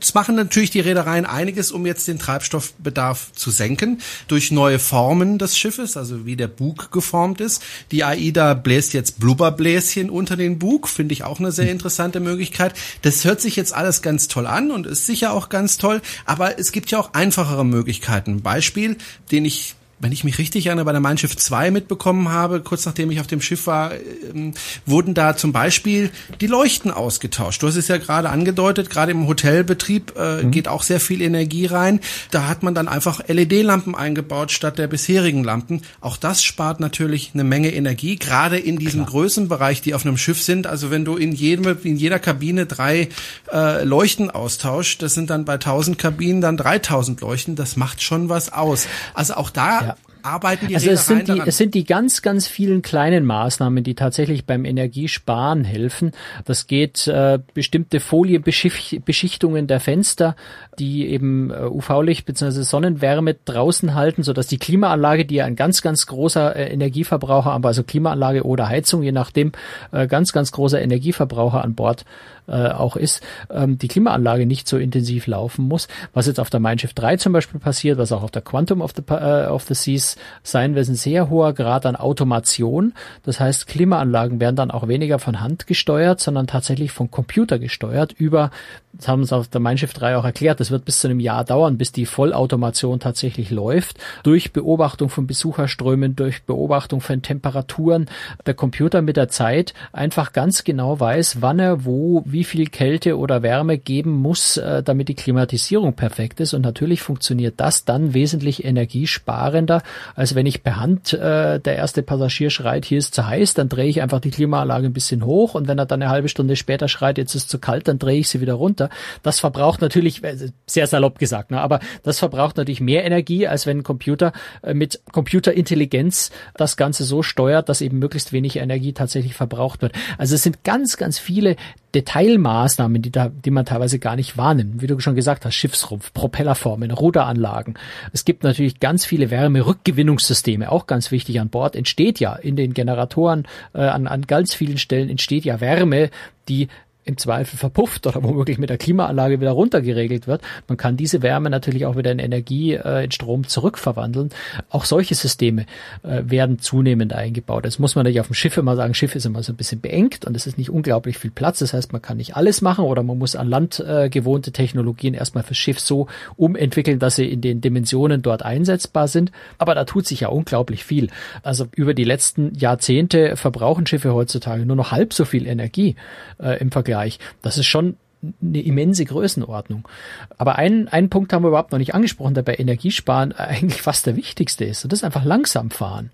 Es 0.00 0.14
machen 0.14 0.34
natürlich 0.34 0.70
die 0.70 0.80
Reedereien 0.80 1.24
einiges, 1.24 1.72
um 1.72 1.86
jetzt 1.86 2.06
den 2.08 2.18
Treibstoffbedarf 2.18 3.32
zu 3.32 3.50
senken 3.50 4.00
durch 4.28 4.50
neue 4.50 4.78
Formen 4.78 5.38
des 5.38 5.56
Schiffes, 5.56 5.96
also 5.96 6.26
wie 6.26 6.36
der 6.36 6.48
Bug 6.48 6.92
geformt 6.92 7.40
ist. 7.40 7.62
Die 7.90 8.04
AIDA 8.04 8.54
bläst 8.54 8.92
jetzt 8.92 9.20
Blubberbläschen 9.20 10.10
unter 10.10 10.36
den 10.36 10.58
Bug, 10.58 10.88
finde 10.88 11.14
ich 11.14 11.24
auch 11.24 11.38
eine 11.38 11.52
sehr 11.52 11.66
hm. 11.66 11.72
interessante 11.72 12.20
Möglichkeit. 12.20 12.74
Das 13.02 13.24
hört 13.24 13.40
sich 13.40 13.56
jetzt 13.56 13.74
alles 13.74 14.02
ganz 14.02 14.28
toll 14.28 14.46
an 14.46 14.70
und 14.70 14.86
ist 14.86 15.06
sicher 15.06 15.32
auch 15.32 15.48
ganz 15.48 15.78
toll, 15.78 16.02
aber 16.26 16.58
es 16.58 16.72
gibt 16.72 16.90
ja 16.90 16.98
auch 16.98 17.14
einfachere 17.14 17.64
Möglichkeiten. 17.64 18.42
Beispiel, 18.42 18.96
den 19.30 19.44
ich 19.44 19.76
wenn 20.00 20.12
ich 20.12 20.24
mich 20.24 20.38
richtig 20.38 20.66
erinnere, 20.66 20.86
bei 20.86 20.92
der 20.92 21.00
Mein 21.00 21.18
Schiff 21.18 21.36
2 21.36 21.70
mitbekommen 21.70 22.30
habe, 22.30 22.60
kurz 22.60 22.86
nachdem 22.86 23.10
ich 23.10 23.20
auf 23.20 23.26
dem 23.26 23.42
Schiff 23.42 23.66
war, 23.66 23.92
ähm, 24.34 24.54
wurden 24.86 25.12
da 25.12 25.36
zum 25.36 25.52
Beispiel 25.52 26.10
die 26.40 26.46
Leuchten 26.46 26.90
ausgetauscht. 26.90 27.62
Du 27.62 27.66
hast 27.66 27.76
es 27.76 27.88
ja 27.88 27.98
gerade 27.98 28.30
angedeutet, 28.30 28.88
gerade 28.88 29.12
im 29.12 29.28
Hotelbetrieb 29.28 30.14
äh, 30.16 30.42
mhm. 30.42 30.50
geht 30.50 30.68
auch 30.68 30.82
sehr 30.82 31.00
viel 31.00 31.20
Energie 31.20 31.66
rein. 31.66 32.00
Da 32.30 32.48
hat 32.48 32.62
man 32.62 32.74
dann 32.74 32.88
einfach 32.88 33.28
LED-Lampen 33.28 33.94
eingebaut 33.94 34.52
statt 34.52 34.78
der 34.78 34.86
bisherigen 34.86 35.44
Lampen. 35.44 35.82
Auch 36.00 36.16
das 36.16 36.42
spart 36.42 36.80
natürlich 36.80 37.32
eine 37.34 37.44
Menge 37.44 37.72
Energie, 37.72 38.16
gerade 38.16 38.58
in 38.58 38.78
diesem 38.78 39.02
Klar. 39.02 39.10
Größenbereich, 39.10 39.82
die 39.82 39.92
auf 39.94 40.06
einem 40.06 40.16
Schiff 40.16 40.42
sind. 40.42 40.66
Also 40.66 40.90
wenn 40.90 41.04
du 41.04 41.16
in 41.16 41.32
jedem, 41.32 41.76
in 41.84 41.96
jeder 41.96 42.18
Kabine 42.18 42.64
drei 42.64 43.10
äh, 43.52 43.84
Leuchten 43.84 44.30
austauscht, 44.30 45.02
das 45.02 45.12
sind 45.12 45.28
dann 45.28 45.44
bei 45.44 45.54
1000 45.54 45.98
Kabinen 45.98 46.40
dann 46.40 46.56
3000 46.56 47.20
Leuchten. 47.20 47.54
Das 47.54 47.76
macht 47.76 48.02
schon 48.02 48.30
was 48.30 48.50
aus. 48.50 48.86
Also 49.12 49.34
auch 49.34 49.50
da 49.50 49.82
ja 49.82 49.89
arbeiten 50.22 50.66
die 50.68 50.74
Also 50.74 50.90
es 50.90 51.06
sind 51.06 51.28
die, 51.28 51.42
es 51.44 51.56
sind 51.56 51.74
die 51.74 51.84
ganz, 51.84 52.22
ganz 52.22 52.46
vielen 52.46 52.82
kleinen 52.82 53.24
Maßnahmen, 53.24 53.84
die 53.84 53.94
tatsächlich 53.94 54.46
beim 54.46 54.64
Energiesparen 54.64 55.64
helfen. 55.64 56.12
Das 56.44 56.66
geht 56.66 57.06
äh, 57.06 57.38
bestimmte 57.54 58.00
Folienbeschichtungen 58.00 59.66
der 59.66 59.80
Fenster, 59.80 60.36
die 60.78 61.08
eben 61.08 61.50
äh, 61.50 61.64
UV-Licht 61.64 62.26
bzw. 62.26 62.62
Sonnenwärme 62.62 63.36
draußen 63.44 63.94
halten, 63.94 64.22
sodass 64.22 64.46
die 64.46 64.58
Klimaanlage, 64.58 65.24
die 65.24 65.36
ja 65.36 65.44
ein 65.44 65.56
ganz, 65.56 65.82
ganz 65.82 66.06
großer 66.06 66.56
äh, 66.56 66.72
Energieverbraucher, 66.72 67.52
aber 67.52 67.68
also 67.68 67.82
Klimaanlage 67.82 68.44
oder 68.44 68.68
Heizung, 68.68 69.02
je 69.02 69.12
nachdem, 69.12 69.52
äh, 69.92 70.06
ganz, 70.06 70.32
ganz 70.32 70.52
großer 70.52 70.80
Energieverbraucher 70.80 71.62
an 71.62 71.74
Bord 71.74 72.04
äh, 72.50 72.68
auch 72.70 72.96
ist, 72.96 73.22
ähm, 73.50 73.78
die 73.78 73.88
Klimaanlage 73.88 74.46
nicht 74.46 74.68
so 74.68 74.76
intensiv 74.76 75.26
laufen 75.26 75.66
muss. 75.66 75.88
Was 76.12 76.26
jetzt 76.26 76.40
auf 76.40 76.50
der 76.50 76.60
Mein 76.60 76.78
Schiff 76.78 76.94
3 76.94 77.16
zum 77.16 77.32
Beispiel 77.32 77.60
passiert, 77.60 77.98
was 77.98 78.12
auch 78.12 78.22
auf 78.22 78.30
der 78.30 78.42
Quantum 78.42 78.80
of 78.80 78.92
the, 78.96 79.02
äh, 79.08 79.46
of 79.46 79.64
the 79.64 79.74
Seas 79.74 80.09
es 80.42 80.50
sein, 80.50 80.74
wird 80.74 80.88
ein 80.88 80.94
sehr 80.94 81.30
hoher 81.30 81.52
Grad 81.52 81.86
an 81.86 81.96
Automation. 81.96 82.94
Das 83.22 83.40
heißt, 83.40 83.66
Klimaanlagen 83.66 84.40
werden 84.40 84.56
dann 84.56 84.70
auch 84.70 84.88
weniger 84.88 85.18
von 85.18 85.40
Hand 85.40 85.66
gesteuert, 85.66 86.20
sondern 86.20 86.46
tatsächlich 86.46 86.92
vom 86.92 87.10
Computer 87.10 87.58
gesteuert 87.58 88.12
über, 88.12 88.50
das 88.92 89.08
haben 89.08 89.20
uns 89.20 89.32
auf 89.32 89.48
der 89.48 89.60
Mein 89.60 89.78
Schiff 89.78 89.92
3 89.92 90.16
auch 90.16 90.24
erklärt, 90.24 90.58
das 90.58 90.70
wird 90.70 90.84
bis 90.84 91.00
zu 91.00 91.08
einem 91.08 91.20
Jahr 91.20 91.44
dauern, 91.44 91.78
bis 91.78 91.92
die 91.92 92.06
Vollautomation 92.06 92.98
tatsächlich 92.98 93.50
läuft, 93.50 93.98
durch 94.24 94.52
Beobachtung 94.52 95.08
von 95.08 95.26
Besucherströmen, 95.26 96.16
durch 96.16 96.42
Beobachtung 96.42 97.00
von 97.00 97.22
Temperaturen. 97.22 98.06
Der 98.46 98.54
Computer 98.54 99.00
mit 99.02 99.16
der 99.16 99.28
Zeit 99.28 99.74
einfach 99.92 100.32
ganz 100.32 100.64
genau 100.64 100.98
weiß, 100.98 101.40
wann 101.40 101.58
er 101.60 101.84
wo, 101.84 102.24
wie 102.26 102.44
viel 102.44 102.66
Kälte 102.66 103.16
oder 103.16 103.42
Wärme 103.42 103.78
geben 103.78 104.10
muss, 104.10 104.56
äh, 104.56 104.82
damit 104.82 105.08
die 105.08 105.14
Klimatisierung 105.14 105.94
perfekt 105.94 106.40
ist. 106.40 106.54
Und 106.54 106.62
natürlich 106.62 107.02
funktioniert 107.02 107.54
das 107.58 107.84
dann 107.84 108.14
wesentlich 108.14 108.64
energiesparender, 108.64 109.82
als 110.14 110.34
wenn 110.34 110.46
ich 110.46 110.62
per 110.62 110.78
Hand 110.78 111.12
äh, 111.12 111.60
der 111.60 111.76
erste 111.76 112.02
Passagier 112.02 112.50
schreit, 112.50 112.84
hier 112.84 112.98
ist 112.98 113.14
zu 113.14 113.26
heiß, 113.26 113.54
dann 113.54 113.68
drehe 113.68 113.88
ich 113.88 114.02
einfach 114.02 114.20
die 114.20 114.30
Klimaanlage 114.30 114.86
ein 114.86 114.92
bisschen 114.92 115.24
hoch 115.24 115.54
und 115.54 115.68
wenn 115.68 115.78
er 115.78 115.86
dann 115.86 116.02
eine 116.02 116.10
halbe 116.10 116.28
Stunde 116.28 116.56
später 116.56 116.88
schreit, 116.88 117.18
jetzt 117.18 117.34
ist 117.34 117.50
zu 117.50 117.58
kalt, 117.58 117.88
dann 117.88 117.98
drehe 117.98 118.18
ich 118.20 118.28
sie 118.28 118.40
wieder 118.40 118.54
runter. 118.54 118.90
Das 119.22 119.40
verbraucht 119.40 119.80
natürlich, 119.80 120.22
äh, 120.24 120.36
sehr 120.66 120.86
salopp 120.86 121.18
gesagt, 121.18 121.50
ne, 121.50 121.60
aber 121.60 121.80
das 122.02 122.18
verbraucht 122.18 122.56
natürlich 122.56 122.80
mehr 122.80 123.04
Energie, 123.04 123.46
als 123.46 123.66
wenn 123.66 123.78
ein 123.78 123.82
Computer 123.82 124.32
äh, 124.62 124.74
mit 124.74 125.00
Computerintelligenz 125.12 126.30
das 126.54 126.76
Ganze 126.76 127.04
so 127.04 127.22
steuert, 127.22 127.68
dass 127.68 127.80
eben 127.80 127.98
möglichst 127.98 128.32
wenig 128.32 128.56
Energie 128.56 128.92
tatsächlich 128.92 129.34
verbraucht 129.34 129.82
wird. 129.82 129.92
Also 130.18 130.34
es 130.34 130.42
sind 130.42 130.64
ganz, 130.64 130.96
ganz 130.96 131.18
viele 131.18 131.56
Detailmaßnahmen, 131.94 133.02
die 133.02 133.10
da, 133.10 133.28
die 133.28 133.50
man 133.50 133.64
teilweise 133.64 133.98
gar 133.98 134.16
nicht 134.16 134.36
wahrnimmt. 134.36 134.80
Wie 134.80 134.86
du 134.86 134.98
schon 135.00 135.14
gesagt 135.14 135.44
hast, 135.44 135.54
Schiffsrumpf, 135.54 136.12
Propellerformen, 136.12 136.90
Ruderanlagen. 136.90 137.74
Es 138.12 138.24
gibt 138.24 138.44
natürlich 138.44 138.80
ganz 138.80 139.04
viele 139.04 139.30
Wärmerückgewinnungssysteme, 139.30 140.70
auch 140.70 140.86
ganz 140.86 141.10
wichtig 141.10 141.40
an 141.40 141.48
Bord. 141.48 141.76
Entsteht 141.76 142.20
ja 142.20 142.34
in 142.34 142.56
den 142.56 142.74
Generatoren 142.74 143.46
äh, 143.74 143.80
an, 143.80 144.06
an 144.06 144.22
ganz 144.22 144.54
vielen 144.54 144.78
Stellen 144.78 145.08
entsteht 145.08 145.44
ja 145.44 145.60
Wärme, 145.60 146.10
die 146.48 146.68
im 147.04 147.16
Zweifel 147.16 147.56
verpufft 147.56 148.06
oder 148.06 148.22
womöglich 148.22 148.58
mit 148.58 148.70
der 148.70 148.78
Klimaanlage 148.78 149.40
wieder 149.40 149.52
runtergeregelt 149.52 150.26
wird. 150.26 150.42
Man 150.68 150.76
kann 150.76 150.96
diese 150.96 151.22
Wärme 151.22 151.50
natürlich 151.50 151.86
auch 151.86 151.96
wieder 151.96 152.12
in 152.12 152.18
Energie, 152.18 152.74
äh, 152.74 153.04
in 153.04 153.10
Strom 153.10 153.46
zurückverwandeln. 153.46 154.30
Auch 154.68 154.84
solche 154.84 155.14
Systeme 155.14 155.66
äh, 156.02 156.22
werden 156.24 156.58
zunehmend 156.58 157.12
eingebaut. 157.12 157.64
Das 157.64 157.78
muss 157.78 157.94
man 157.94 158.04
natürlich 158.04 158.20
auf 158.20 158.28
dem 158.28 158.34
Schiff 158.34 158.56
immer 158.56 158.76
sagen. 158.76 158.94
Schiff 158.94 159.14
ist 159.14 159.26
immer 159.26 159.42
so 159.42 159.52
ein 159.52 159.56
bisschen 159.56 159.80
beengt 159.80 160.24
und 160.26 160.36
es 160.36 160.46
ist 160.46 160.58
nicht 160.58 160.70
unglaublich 160.70 161.18
viel 161.18 161.30
Platz. 161.30 161.60
Das 161.60 161.72
heißt, 161.72 161.92
man 161.92 162.02
kann 162.02 162.18
nicht 162.18 162.36
alles 162.36 162.60
machen 162.60 162.84
oder 162.84 163.02
man 163.02 163.18
muss 163.18 163.34
an 163.34 163.48
Land 163.48 163.80
äh, 163.80 164.08
gewohnte 164.10 164.52
Technologien 164.52 165.14
erstmal 165.14 165.44
fürs 165.44 165.58
Schiff 165.58 165.80
so 165.80 166.06
umentwickeln, 166.36 166.98
dass 166.98 167.16
sie 167.16 167.26
in 167.26 167.40
den 167.40 167.60
Dimensionen 167.60 168.22
dort 168.22 168.42
einsetzbar 168.42 169.08
sind. 169.08 169.32
Aber 169.58 169.74
da 169.74 169.84
tut 169.84 170.06
sich 170.06 170.20
ja 170.20 170.28
unglaublich 170.28 170.84
viel. 170.84 171.08
Also 171.42 171.66
über 171.74 171.94
die 171.94 172.04
letzten 172.04 172.54
Jahrzehnte 172.54 173.36
verbrauchen 173.36 173.86
Schiffe 173.86 174.12
heutzutage 174.12 174.66
nur 174.66 174.76
noch 174.76 174.92
halb 174.92 175.14
so 175.14 175.24
viel 175.24 175.46
Energie 175.46 175.96
äh, 176.38 176.60
im 176.60 176.70
Vergleich 176.70 176.89
Bereich. 176.90 177.18
Das 177.42 177.58
ist 177.58 177.66
schon 177.66 177.96
eine 178.42 178.60
immense 178.60 179.04
Größenordnung. 179.04 179.88
Aber 180.36 180.56
einen, 180.56 180.88
einen 180.88 181.08
Punkt 181.08 181.32
haben 181.32 181.42
wir 181.42 181.48
überhaupt 181.48 181.72
noch 181.72 181.78
nicht 181.78 181.94
angesprochen, 181.94 182.34
der 182.34 182.42
bei 182.42 182.54
Energiesparen 182.54 183.32
eigentlich 183.36 183.80
fast 183.80 184.06
der 184.06 184.16
wichtigste 184.16 184.64
ist. 184.64 184.84
Und 184.84 184.92
das 184.92 185.00
ist 185.00 185.04
einfach 185.04 185.24
langsam 185.24 185.70
fahren. 185.70 186.10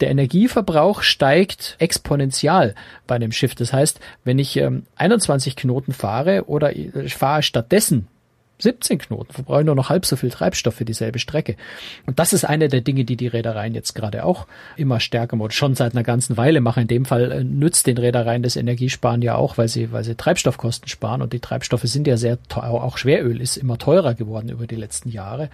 Der 0.00 0.10
Energieverbrauch 0.10 1.02
steigt 1.02 1.74
exponentiell 1.80 2.74
bei 3.08 3.16
einem 3.16 3.32
Schiff. 3.32 3.56
Das 3.56 3.72
heißt, 3.72 3.98
wenn 4.24 4.38
ich 4.38 4.56
ähm, 4.56 4.86
21 4.96 5.56
Knoten 5.56 5.92
fahre 5.92 6.44
oder 6.46 6.72
fahre 7.08 7.42
stattdessen 7.42 8.06
17 8.60 8.98
Knoten, 8.98 9.32
verbrauchen 9.32 9.66
nur 9.66 9.74
noch 9.74 9.88
halb 9.88 10.04
so 10.04 10.16
viel 10.16 10.30
Treibstoff 10.30 10.74
für 10.74 10.84
dieselbe 10.84 11.18
Strecke. 11.18 11.56
Und 12.06 12.18
das 12.18 12.32
ist 12.32 12.44
eine 12.44 12.68
der 12.68 12.80
Dinge, 12.80 13.04
die 13.04 13.16
die 13.16 13.28
Reedereien 13.28 13.74
jetzt 13.74 13.94
gerade 13.94 14.24
auch 14.24 14.46
immer 14.76 15.00
stärker 15.00 15.38
und 15.38 15.54
schon 15.54 15.74
seit 15.74 15.92
einer 15.92 16.02
ganzen 16.02 16.36
Weile 16.36 16.60
machen. 16.60 16.82
In 16.82 16.88
dem 16.88 17.04
Fall 17.04 17.30
äh, 17.30 17.44
nützt 17.44 17.86
den 17.86 17.98
Reedereien 17.98 18.42
das 18.42 18.56
Energiesparen 18.56 19.22
ja 19.22 19.36
auch, 19.36 19.58
weil 19.58 19.68
sie, 19.68 19.92
weil 19.92 20.04
sie 20.04 20.14
Treibstoffkosten 20.14 20.88
sparen. 20.88 21.22
Und 21.22 21.32
die 21.32 21.40
Treibstoffe 21.40 21.82
sind 21.84 22.06
ja 22.06 22.16
sehr 22.16 22.42
teuer, 22.48 22.82
auch 22.82 22.98
Schweröl 22.98 23.40
ist 23.40 23.56
immer 23.56 23.78
teurer 23.78 24.14
geworden 24.14 24.48
über 24.48 24.66
die 24.66 24.76
letzten 24.76 25.10
Jahre, 25.10 25.50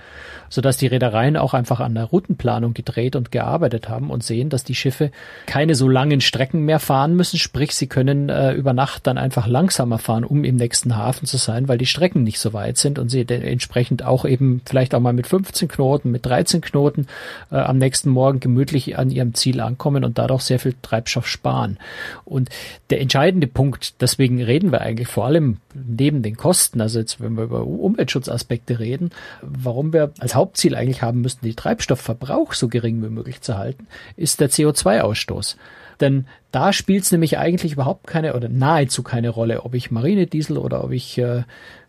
sodass 0.49 0.77
die 0.77 0.87
Reedereien 0.87 1.37
auch 1.37 1.55
einfach 1.55 1.81
an 1.81 1.95
der 1.95 2.05
Routenplanung 2.05 2.75
gedreht 2.75 3.17
und 3.17 3.31
gearbeitet 3.31 3.89
haben 3.89 4.11
und 4.11 4.25
sehen, 4.25 4.49
dass 4.49 4.65
die 4.65 4.75
Schiffe 4.75 5.11
keine 5.47 5.75
so 5.75 5.89
langen 5.89 6.21
Strecken 6.21 6.65
mehr 6.65 6.79
fahren 6.79 7.15
müssen, 7.15 7.39
sprich 7.39 7.75
sie 7.75 7.87
können 7.87 8.29
äh, 8.29 8.53
über 8.53 8.73
Nacht 8.73 9.07
dann 9.07 9.19
einfach 9.19 9.47
langsamer 9.47 9.99
fahren, 9.99 10.25
um 10.25 10.45
im 10.45 10.57
nächsten 10.57 10.97
Hafen 10.97 11.27
zu 11.27 11.37
sein, 11.37 11.69
weil 11.69 11.79
die 11.79 11.87
Strecken 11.87 12.23
nicht 12.23 12.39
so 12.39 12.53
weit 12.53 12.79
sind 12.79 12.94
sind 12.95 12.99
und 12.99 13.09
sie 13.09 13.27
entsprechend 13.29 14.05
auch 14.05 14.25
eben 14.25 14.61
vielleicht 14.65 14.95
auch 14.95 15.01
mal 15.01 15.13
mit 15.13 15.27
15 15.27 15.69
Knoten, 15.69 16.11
mit 16.11 16.25
13 16.27 16.61
Knoten 16.61 17.07
äh, 17.51 17.57
am 17.57 17.79
nächsten 17.79 18.11
Morgen 18.11 18.41
gemütlich 18.41 18.99
an 18.99 19.11
ihrem 19.11 19.35
Ziel 19.35 19.61
ankommen 19.61 20.05
und 20.05 20.19
dadurch 20.19 20.43
sehr 20.43 20.59
viel 20.59 20.75
Treibstoff 20.83 21.27
sparen. 21.27 21.79
Und 22.25 22.51
der 22.91 23.01
entscheidende 23.01 23.47
Punkt, 23.47 24.01
deswegen 24.01 24.43
reden 24.43 24.73
wir 24.73 24.81
eigentlich 24.81 25.09
vor 25.09 25.27
allem 25.27 25.59
neben 25.75 26.23
den 26.23 26.37
Kosten, 26.37 26.81
also 26.81 27.01
jetzt 27.01 27.21
wenn 27.21 27.37
wir 27.37 27.45
über 27.45 27.67
Umweltschutzaspekte 27.67 28.79
reden, 28.79 29.11
warum 29.43 29.93
wir 29.93 30.13
als 30.21 30.35
Hauptziel 30.35 30.75
eigentlich 30.75 31.03
haben 31.03 31.21
müssten, 31.21 31.47
die 31.47 31.55
Treibstoffverbrauch 31.55 32.53
so 32.53 32.69
gering 32.69 33.03
wie 33.03 33.09
möglich 33.09 33.41
zu 33.41 33.59
halten, 33.59 33.87
ist 34.17 34.41
der 34.41 34.51
CO2-Ausstoß. 34.51 35.57
Denn 36.01 36.27
da 36.51 36.73
spielt 36.73 37.05
es 37.05 37.13
nämlich 37.13 37.39
eigentlich 37.39 37.73
überhaupt 37.73 38.07
keine 38.07 38.35
oder 38.35 38.49
nahezu 38.49 39.03
keine 39.03 39.29
Rolle, 39.29 39.65
ob 39.65 39.75
ich 39.75 39.91
Marinediesel 39.91 40.59
oder 40.59 40.85
ob 40.85 40.93
ich 40.93 41.19
äh, 41.19 41.45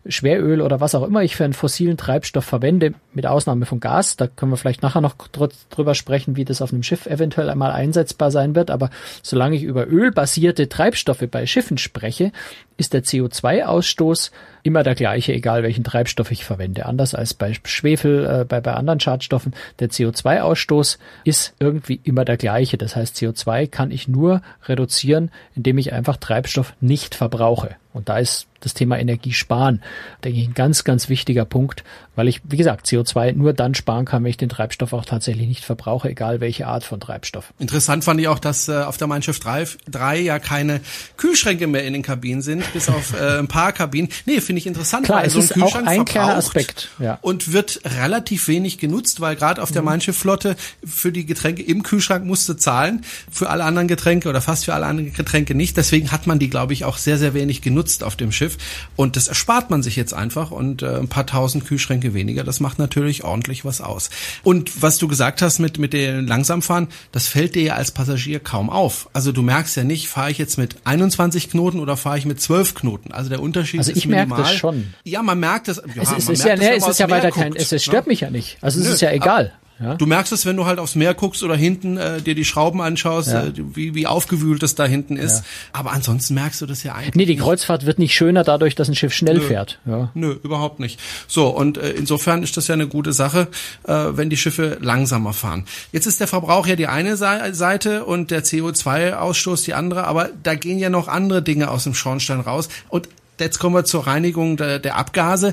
Schweröl 0.08 0.60
oder 0.60 0.80
was 0.80 0.94
auch 0.94 1.02
immer 1.02 1.22
ich 1.22 1.36
für 1.36 1.44
einen 1.44 1.52
fossilen 1.52 1.96
Treibstoff 1.96 2.44
verwende, 2.44 2.94
mit 3.12 3.26
Ausnahme 3.26 3.66
von 3.66 3.80
Gas. 3.80 4.16
Da 4.16 4.26
können 4.26 4.52
wir 4.52 4.56
vielleicht 4.56 4.82
nachher 4.82 5.00
noch 5.00 5.14
dr 5.32 5.48
drüber 5.70 5.94
sprechen, 5.94 6.36
wie 6.36 6.44
das 6.44 6.62
auf 6.62 6.72
einem 6.72 6.82
Schiff 6.82 7.06
eventuell 7.06 7.50
einmal 7.50 7.72
einsetzbar 7.72 8.30
sein 8.30 8.54
wird. 8.54 8.70
Aber 8.70 8.90
solange 9.22 9.56
ich 9.56 9.62
über 9.62 9.86
ölbasierte 9.86 10.68
Treibstoffe 10.68 11.24
bei 11.30 11.46
Schiffen 11.46 11.78
spreche, 11.78 12.32
ist 12.76 12.92
der 12.92 13.04
CO2-Ausstoß 13.04 14.30
immer 14.62 14.82
der 14.82 14.94
gleiche, 14.94 15.32
egal 15.32 15.62
welchen 15.62 15.84
Treibstoff 15.84 16.30
ich 16.30 16.44
verwende. 16.44 16.86
Anders 16.86 17.14
als 17.14 17.34
bei 17.34 17.54
Schwefel, 17.64 18.26
äh, 18.26 18.44
bei, 18.44 18.60
bei 18.60 18.74
anderen 18.74 19.00
Schadstoffen. 19.00 19.54
Der 19.78 19.88
CO2-Ausstoß 19.88 20.98
ist 21.24 21.54
irgendwie 21.58 22.00
immer 22.04 22.24
der 22.24 22.36
gleiche. 22.36 22.76
Das 22.76 22.96
heißt, 22.96 23.16
CO2 23.16 23.68
kann 23.68 23.90
ich 23.90 24.08
nur 24.08 24.42
reduzieren, 24.64 25.30
indem 25.54 25.78
ich 25.78 25.92
einfach 25.92 26.16
Treibstoff 26.16 26.74
nicht 26.80 27.14
verbrauche. 27.14 27.76
Und 27.92 28.08
da 28.08 28.18
ist 28.18 28.46
das 28.66 28.74
Thema 28.74 28.98
Energiesparen, 28.98 29.82
denke 30.24 30.40
ich, 30.40 30.48
ein 30.48 30.54
ganz, 30.54 30.84
ganz 30.84 31.08
wichtiger 31.08 31.44
Punkt, 31.44 31.84
weil 32.16 32.28
ich, 32.28 32.40
wie 32.44 32.56
gesagt, 32.56 32.86
CO2 32.86 33.32
nur 33.32 33.52
dann 33.52 33.74
sparen 33.74 34.04
kann, 34.04 34.24
wenn 34.24 34.30
ich 34.30 34.36
den 34.36 34.48
Treibstoff 34.48 34.92
auch 34.92 35.04
tatsächlich 35.04 35.46
nicht 35.46 35.64
verbrauche, 35.64 36.08
egal 36.08 36.40
welche 36.40 36.66
Art 36.66 36.82
von 36.82 36.98
Treibstoff. 36.98 37.52
Interessant 37.58 38.04
fand 38.04 38.20
ich 38.20 38.28
auch, 38.28 38.38
dass 38.38 38.68
äh, 38.68 38.82
auf 38.82 38.96
der 38.96 39.06
Mein 39.06 39.22
Schiff 39.22 39.38
3, 39.38 39.66
3 39.90 40.18
ja 40.20 40.38
keine 40.38 40.80
Kühlschränke 41.16 41.66
mehr 41.66 41.84
in 41.84 41.92
den 41.92 42.02
Kabinen 42.02 42.42
sind, 42.42 42.70
bis 42.72 42.88
auf 42.88 43.18
äh, 43.20 43.38
ein 43.38 43.48
paar 43.48 43.72
Kabinen. 43.72 44.10
Nee, 44.24 44.40
finde 44.40 44.58
ich 44.58 44.66
interessant, 44.66 45.06
Klar, 45.06 45.20
weil 45.20 45.26
es 45.26 45.34
so 45.34 45.38
ein 45.38 45.44
ist 45.44 45.52
Kühlschrank 45.52 45.86
auch 45.86 45.90
ein 45.90 46.04
kleiner 46.04 46.36
Aspekt. 46.36 46.90
Ja. 46.98 47.18
Und 47.20 47.52
wird 47.52 47.80
relativ 47.84 48.48
wenig 48.48 48.78
genutzt, 48.78 49.20
weil 49.20 49.36
gerade 49.36 49.62
auf 49.62 49.70
der 49.70 49.82
mhm. 49.82 49.86
Mein 49.86 50.00
Flotte 50.00 50.56
für 50.84 51.12
die 51.12 51.26
Getränke 51.26 51.62
im 51.62 51.82
Kühlschrank 51.82 52.24
musste 52.24 52.56
zahlen, 52.56 53.04
für 53.30 53.50
alle 53.50 53.64
anderen 53.64 53.88
Getränke 53.88 54.28
oder 54.28 54.40
fast 54.40 54.64
für 54.64 54.74
alle 54.74 54.86
anderen 54.86 55.12
Getränke 55.12 55.54
nicht. 55.54 55.76
Deswegen 55.76 56.12
hat 56.12 56.26
man 56.26 56.38
die, 56.38 56.50
glaube 56.50 56.72
ich, 56.72 56.84
auch 56.84 56.96
sehr, 56.96 57.18
sehr 57.18 57.34
wenig 57.34 57.62
genutzt 57.62 58.02
auf 58.02 58.16
dem 58.16 58.32
Schiff. 58.32 58.55
Und 58.96 59.16
das 59.16 59.28
erspart 59.28 59.70
man 59.70 59.82
sich 59.82 59.96
jetzt 59.96 60.14
einfach 60.14 60.50
und 60.50 60.82
äh, 60.82 60.96
ein 60.96 61.08
paar 61.08 61.26
tausend 61.26 61.66
Kühlschränke 61.66 62.14
weniger, 62.14 62.44
das 62.44 62.60
macht 62.60 62.78
natürlich 62.78 63.24
ordentlich 63.24 63.64
was 63.64 63.80
aus. 63.80 64.10
Und 64.42 64.82
was 64.82 64.98
du 64.98 65.08
gesagt 65.08 65.42
hast 65.42 65.58
mit, 65.58 65.78
mit 65.78 65.92
dem 65.92 66.26
Langsamfahren, 66.26 66.88
das 67.12 67.28
fällt 67.28 67.54
dir 67.54 67.62
ja 67.62 67.74
als 67.74 67.90
Passagier 67.90 68.40
kaum 68.40 68.70
auf. 68.70 69.08
Also 69.12 69.32
du 69.32 69.42
merkst 69.42 69.76
ja 69.76 69.84
nicht, 69.84 70.08
fahre 70.08 70.30
ich 70.30 70.38
jetzt 70.38 70.58
mit 70.58 70.76
21 70.84 71.50
Knoten 71.50 71.80
oder 71.80 71.96
fahre 71.96 72.18
ich 72.18 72.26
mit 72.26 72.40
12 72.40 72.74
Knoten. 72.74 73.12
Also 73.12 73.30
der 73.30 73.40
Unterschied 73.40 73.80
also 73.80 73.92
ist 73.92 73.98
ich 73.98 74.06
merke 74.06 74.34
das 74.36 74.52
schon. 74.54 74.94
Ja, 75.04 75.22
man 75.22 75.38
merkt 75.38 75.68
das. 75.68 75.82
Ja, 75.94 76.02
es 76.02 76.12
ist, 76.12 76.28
ist 76.28 76.44
ja, 76.44 76.54
es 76.54 76.86
ist 76.86 77.00
ja 77.00 77.10
weiter 77.10 77.30
kein, 77.30 77.54
es, 77.54 77.72
es 77.72 77.84
stört 77.84 78.06
ne? 78.06 78.10
mich 78.10 78.20
ja 78.20 78.30
nicht. 78.30 78.58
Also 78.60 78.80
es 78.80 78.86
Nö, 78.86 78.92
ist 78.92 79.00
ja 79.00 79.10
egal. 79.10 79.52
Ja? 79.78 79.94
Du 79.94 80.06
merkst 80.06 80.32
es, 80.32 80.46
wenn 80.46 80.56
du 80.56 80.64
halt 80.64 80.78
aufs 80.78 80.94
Meer 80.94 81.12
guckst 81.12 81.42
oder 81.42 81.54
hinten 81.54 81.98
äh, 81.98 82.22
dir 82.22 82.34
die 82.34 82.44
Schrauben 82.44 82.80
anschaust, 82.80 83.28
ja. 83.28 83.44
äh, 83.44 83.52
wie, 83.56 83.94
wie 83.94 84.06
aufgewühlt 84.06 84.62
das 84.62 84.74
da 84.74 84.86
hinten 84.86 85.16
ist. 85.16 85.38
Ja. 85.38 85.44
Aber 85.72 85.92
ansonsten 85.92 86.34
merkst 86.34 86.60
du 86.62 86.66
das 86.66 86.82
ja 86.82 86.94
eigentlich. 86.94 87.14
Nee, 87.14 87.26
die 87.26 87.36
Kreuzfahrt 87.36 87.84
wird 87.84 87.98
nicht 87.98 88.14
schöner 88.14 88.42
dadurch, 88.42 88.74
dass 88.74 88.88
ein 88.88 88.94
Schiff 88.94 89.12
schnell 89.12 89.36
Nö. 89.36 89.40
fährt. 89.42 89.78
Ja. 89.84 90.10
Nö, 90.14 90.36
überhaupt 90.42 90.80
nicht. 90.80 90.98
So, 91.26 91.48
und 91.48 91.76
äh, 91.76 91.90
insofern 91.90 92.42
ist 92.42 92.56
das 92.56 92.68
ja 92.68 92.74
eine 92.74 92.88
gute 92.88 93.12
Sache, 93.12 93.48
äh, 93.86 93.92
wenn 93.92 94.30
die 94.30 94.36
Schiffe 94.36 94.78
langsamer 94.80 95.34
fahren. 95.34 95.66
Jetzt 95.92 96.06
ist 96.06 96.20
der 96.20 96.28
Verbrauch 96.28 96.66
ja 96.66 96.76
die 96.76 96.86
eine 96.86 97.16
Seite 97.16 98.04
und 98.04 98.30
der 98.30 98.44
CO2-Ausstoß 98.44 99.64
die 99.64 99.74
andere, 99.74 100.04
aber 100.04 100.30
da 100.42 100.54
gehen 100.54 100.78
ja 100.78 100.88
noch 100.88 101.08
andere 101.08 101.42
Dinge 101.42 101.70
aus 101.70 101.84
dem 101.84 101.94
Schornstein 101.94 102.40
raus. 102.40 102.68
Und 102.88 103.08
jetzt 103.38 103.58
kommen 103.58 103.74
wir 103.74 103.84
zur 103.84 104.06
Reinigung 104.06 104.56
der, 104.56 104.78
der 104.78 104.96
Abgase 104.96 105.52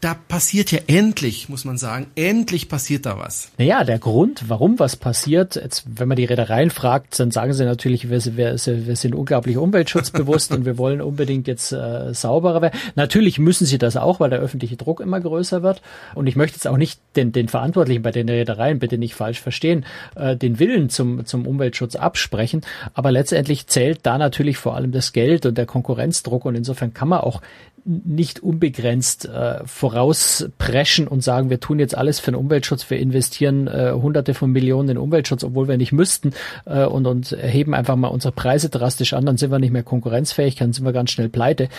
da 0.00 0.14
passiert 0.14 0.70
ja 0.70 0.78
endlich, 0.86 1.48
muss 1.48 1.64
man 1.64 1.76
sagen, 1.76 2.06
endlich 2.14 2.68
passiert 2.68 3.06
da 3.06 3.18
was. 3.18 3.50
Naja, 3.58 3.82
der 3.82 3.98
Grund, 3.98 4.44
warum 4.48 4.78
was 4.78 4.96
passiert, 4.96 5.56
jetzt, 5.56 5.84
wenn 5.88 6.06
man 6.06 6.16
die 6.16 6.24
Reedereien 6.24 6.70
fragt, 6.70 7.18
dann 7.18 7.30
sagen 7.30 7.52
sie 7.52 7.64
natürlich, 7.64 8.08
wir, 8.08 8.24
wir, 8.36 8.56
wir 8.56 8.96
sind 8.96 9.14
unglaublich 9.14 9.56
umweltschutzbewusst 9.56 10.52
und 10.54 10.64
wir 10.64 10.78
wollen 10.78 11.00
unbedingt 11.00 11.48
jetzt 11.48 11.72
äh, 11.72 12.14
sauberer 12.14 12.62
werden. 12.62 12.78
Natürlich 12.94 13.38
müssen 13.38 13.66
sie 13.66 13.78
das 13.78 13.96
auch, 13.96 14.20
weil 14.20 14.30
der 14.30 14.38
öffentliche 14.38 14.76
Druck 14.76 15.00
immer 15.00 15.20
größer 15.20 15.62
wird. 15.62 15.82
Und 16.14 16.28
ich 16.28 16.36
möchte 16.36 16.56
jetzt 16.56 16.68
auch 16.68 16.76
nicht 16.76 17.00
den, 17.16 17.32
den 17.32 17.48
Verantwortlichen 17.48 18.02
bei 18.02 18.12
den 18.12 18.28
Reedereien, 18.28 18.78
bitte 18.78 18.98
nicht 18.98 19.14
falsch 19.14 19.40
verstehen, 19.40 19.84
äh, 20.14 20.36
den 20.36 20.60
Willen 20.60 20.90
zum, 20.90 21.26
zum 21.26 21.46
Umweltschutz 21.46 21.96
absprechen. 21.96 22.62
Aber 22.94 23.10
letztendlich 23.10 23.66
zählt 23.66 24.00
da 24.04 24.16
natürlich 24.16 24.58
vor 24.58 24.76
allem 24.76 24.92
das 24.92 25.12
Geld 25.12 25.44
und 25.44 25.58
der 25.58 25.66
Konkurrenzdruck. 25.66 26.44
Und 26.44 26.54
insofern 26.54 26.94
kann 26.94 27.08
man 27.08 27.20
auch 27.20 27.42
nicht 27.88 28.40
unbegrenzt 28.40 29.24
äh, 29.24 29.66
vorauspreschen 29.66 31.08
und 31.08 31.22
sagen, 31.24 31.48
wir 31.48 31.58
tun 31.58 31.78
jetzt 31.78 31.96
alles 31.96 32.20
für 32.20 32.32
den 32.32 32.36
Umweltschutz, 32.36 32.88
wir 32.90 32.98
investieren 32.98 33.66
äh, 33.66 33.92
hunderte 33.92 34.34
von 34.34 34.52
Millionen 34.52 34.90
in 34.90 34.98
Umweltschutz, 34.98 35.42
obwohl 35.42 35.68
wir 35.68 35.78
nicht 35.78 35.92
müssten 35.92 36.34
äh, 36.66 36.84
und, 36.84 37.06
und 37.06 37.36
heben 37.40 37.74
einfach 37.74 37.96
mal 37.96 38.08
unsere 38.08 38.32
Preise 38.32 38.68
drastisch 38.68 39.14
an, 39.14 39.24
dann 39.24 39.38
sind 39.38 39.50
wir 39.50 39.58
nicht 39.58 39.72
mehr 39.72 39.82
konkurrenzfähig, 39.82 40.56
dann 40.56 40.74
sind 40.74 40.84
wir 40.84 40.92
ganz 40.92 41.10
schnell 41.10 41.30
pleite. 41.30 41.70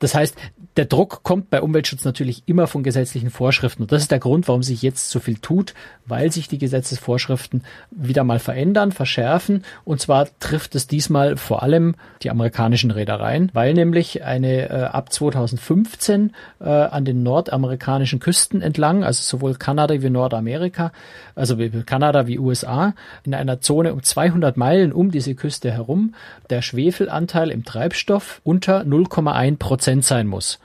Das 0.00 0.16
heißt, 0.16 0.36
der 0.76 0.86
Druck 0.86 1.22
kommt 1.22 1.50
bei 1.50 1.60
Umweltschutz 1.60 2.04
natürlich 2.04 2.44
immer 2.46 2.66
von 2.66 2.82
gesetzlichen 2.82 3.30
Vorschriften. 3.30 3.82
Und 3.82 3.92
das 3.92 4.02
ist 4.02 4.10
der 4.10 4.18
Grund, 4.18 4.48
warum 4.48 4.62
sich 4.62 4.80
jetzt 4.80 5.10
so 5.10 5.20
viel 5.20 5.36
tut, 5.36 5.74
weil 6.06 6.32
sich 6.32 6.48
die 6.48 6.58
Gesetzesvorschriften 6.58 7.62
wieder 7.90 8.24
mal 8.24 8.38
verändern, 8.38 8.90
verschärfen. 8.90 9.64
Und 9.84 10.00
zwar 10.00 10.28
trifft 10.40 10.74
es 10.74 10.86
diesmal 10.86 11.36
vor 11.36 11.62
allem 11.62 11.94
die 12.22 12.30
amerikanischen 12.30 12.90
Reedereien, 12.90 13.50
weil 13.52 13.74
nämlich 13.74 14.24
eine 14.24 14.70
äh, 14.70 14.82
ab 14.84 15.12
2015 15.56 16.32
äh, 16.60 16.68
an 16.68 17.04
den 17.04 17.22
nordamerikanischen 17.22 18.20
Küsten 18.20 18.62
entlang, 18.62 19.04
also 19.04 19.22
sowohl 19.22 19.54
Kanada 19.54 20.00
wie 20.00 20.10
Nordamerika, 20.10 20.92
also 21.34 21.56
Kanada 21.86 22.26
wie 22.26 22.38
USA, 22.38 22.94
in 23.24 23.34
einer 23.34 23.60
Zone 23.60 23.92
um 23.92 24.02
200 24.02 24.56
Meilen 24.56 24.92
um 24.92 25.10
diese 25.10 25.34
Küste 25.34 25.70
herum, 25.70 26.14
der 26.50 26.62
Schwefelanteil 26.62 27.50
im 27.50 27.64
Treibstoff 27.64 28.40
unter 28.44 28.82
0,1 28.82 29.58
Prozent 29.58 30.04
sein 30.04 30.26
muss. 30.26 30.58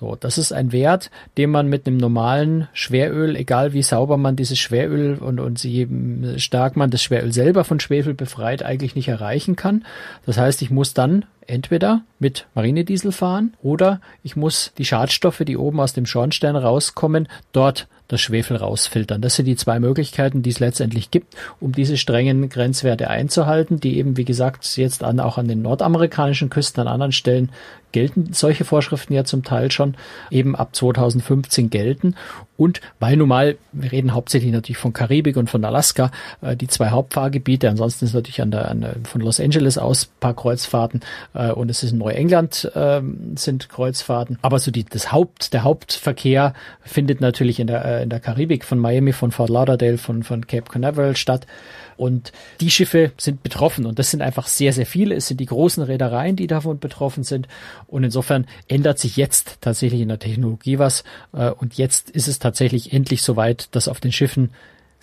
So, 0.00 0.16
das 0.18 0.38
ist 0.38 0.52
ein 0.52 0.72
Wert, 0.72 1.10
den 1.38 1.50
man 1.50 1.68
mit 1.68 1.86
einem 1.86 1.98
normalen 1.98 2.66
Schweröl, 2.72 3.36
egal 3.36 3.74
wie 3.74 3.82
sauber 3.82 4.16
man 4.16 4.34
dieses 4.34 4.58
Schweröl 4.58 5.18
und, 5.18 5.38
und 5.38 5.62
wie 5.62 6.38
stark 6.38 6.76
man 6.76 6.90
das 6.90 7.02
Schweröl 7.02 7.32
selber 7.32 7.62
von 7.62 7.78
Schwefel 7.78 8.12
befreit, 8.12 8.64
eigentlich 8.64 8.96
nicht 8.96 9.06
erreichen 9.06 9.54
kann. 9.54 9.84
Das 10.26 10.36
heißt, 10.36 10.62
ich 10.62 10.70
muss 10.70 10.94
dann 10.94 11.24
entweder 11.46 12.02
mit 12.18 12.46
Marinediesel 12.54 13.12
fahren 13.12 13.54
oder 13.62 14.00
ich 14.22 14.36
muss 14.36 14.72
die 14.78 14.84
Schadstoffe, 14.84 15.42
die 15.46 15.56
oben 15.56 15.80
aus 15.80 15.92
dem 15.92 16.06
Schornstein 16.06 16.56
rauskommen, 16.56 17.28
dort 17.52 17.88
das 18.08 18.20
Schwefel 18.20 18.56
rausfiltern. 18.56 19.22
Das 19.22 19.36
sind 19.36 19.46
die 19.46 19.56
zwei 19.56 19.80
Möglichkeiten, 19.80 20.42
die 20.42 20.50
es 20.50 20.60
letztendlich 20.60 21.10
gibt, 21.10 21.34
um 21.58 21.72
diese 21.72 21.96
strengen 21.96 22.48
Grenzwerte 22.48 23.08
einzuhalten, 23.08 23.80
die 23.80 23.96
eben, 23.96 24.16
wie 24.16 24.26
gesagt, 24.26 24.76
jetzt 24.76 25.02
an, 25.02 25.20
auch 25.20 25.38
an 25.38 25.48
den 25.48 25.62
nordamerikanischen 25.62 26.50
Küsten 26.50 26.82
an 26.82 26.88
anderen 26.88 27.12
Stellen 27.12 27.50
gelten 27.92 28.32
solche 28.32 28.64
Vorschriften 28.64 29.14
ja 29.14 29.24
zum 29.24 29.44
Teil 29.44 29.70
schon 29.70 29.94
eben 30.30 30.56
ab 30.56 30.74
2015 30.74 31.70
gelten. 31.70 32.16
Und 32.56 32.80
weil 33.00 33.16
nun 33.16 33.28
mal, 33.28 33.56
wir 33.72 33.90
reden 33.90 34.14
hauptsächlich 34.14 34.52
natürlich 34.52 34.78
von 34.78 34.92
Karibik 34.92 35.36
und 35.36 35.50
von 35.50 35.64
Alaska, 35.64 36.10
äh, 36.40 36.56
die 36.56 36.68
zwei 36.68 36.90
Hauptfahrgebiete, 36.90 37.68
ansonsten 37.68 38.04
ist 38.04 38.14
natürlich 38.14 38.40
an 38.40 38.50
der, 38.50 38.70
an 38.70 38.80
der, 38.80 38.94
von 39.04 39.20
Los 39.20 39.40
Angeles 39.40 39.76
aus 39.76 40.06
paar 40.20 40.34
Kreuzfahrten 40.34 41.00
äh, 41.34 41.50
und 41.50 41.70
es 41.70 41.82
ist 41.82 41.92
in 41.92 41.98
Neuengland 41.98 42.70
äh, 42.74 43.00
sind 43.34 43.68
Kreuzfahrten. 43.68 44.38
Aber 44.42 44.58
so 44.58 44.70
die, 44.70 44.84
das 44.84 45.10
Haupt, 45.10 45.52
der 45.52 45.64
Hauptverkehr 45.64 46.54
findet 46.82 47.20
natürlich 47.20 47.58
in 47.58 47.66
der, 47.66 47.84
äh, 47.84 48.02
in 48.04 48.10
der 48.10 48.20
Karibik 48.20 48.64
von 48.64 48.78
Miami, 48.78 49.12
von 49.12 49.32
Fort 49.32 49.50
Lauderdale, 49.50 49.98
von, 49.98 50.22
von 50.22 50.46
Cape 50.46 50.70
Canaveral 50.70 51.16
statt. 51.16 51.46
Und 51.96 52.32
die 52.60 52.70
Schiffe 52.70 53.12
sind 53.16 53.42
betroffen 53.42 53.86
und 53.86 53.98
das 53.98 54.10
sind 54.10 54.22
einfach 54.22 54.46
sehr, 54.46 54.72
sehr 54.72 54.86
viele. 54.86 55.14
Es 55.14 55.28
sind 55.28 55.38
die 55.40 55.46
großen 55.46 55.82
Reedereien, 55.82 56.36
die 56.36 56.46
davon 56.46 56.78
betroffen 56.78 57.24
sind. 57.24 57.48
Und 57.86 58.04
insofern 58.04 58.46
ändert 58.68 58.98
sich 58.98 59.16
jetzt 59.16 59.58
tatsächlich 59.60 60.00
in 60.00 60.08
der 60.08 60.18
Technologie 60.18 60.78
was. 60.78 61.04
Äh, 61.32 61.50
und 61.50 61.74
jetzt 61.76 62.10
ist 62.10 62.28
es 62.28 62.38
tatsächlich 62.38 62.92
endlich 62.92 63.22
soweit, 63.22 63.68
dass 63.72 63.88
auf 63.88 64.00
den 64.00 64.12
Schiffen 64.12 64.50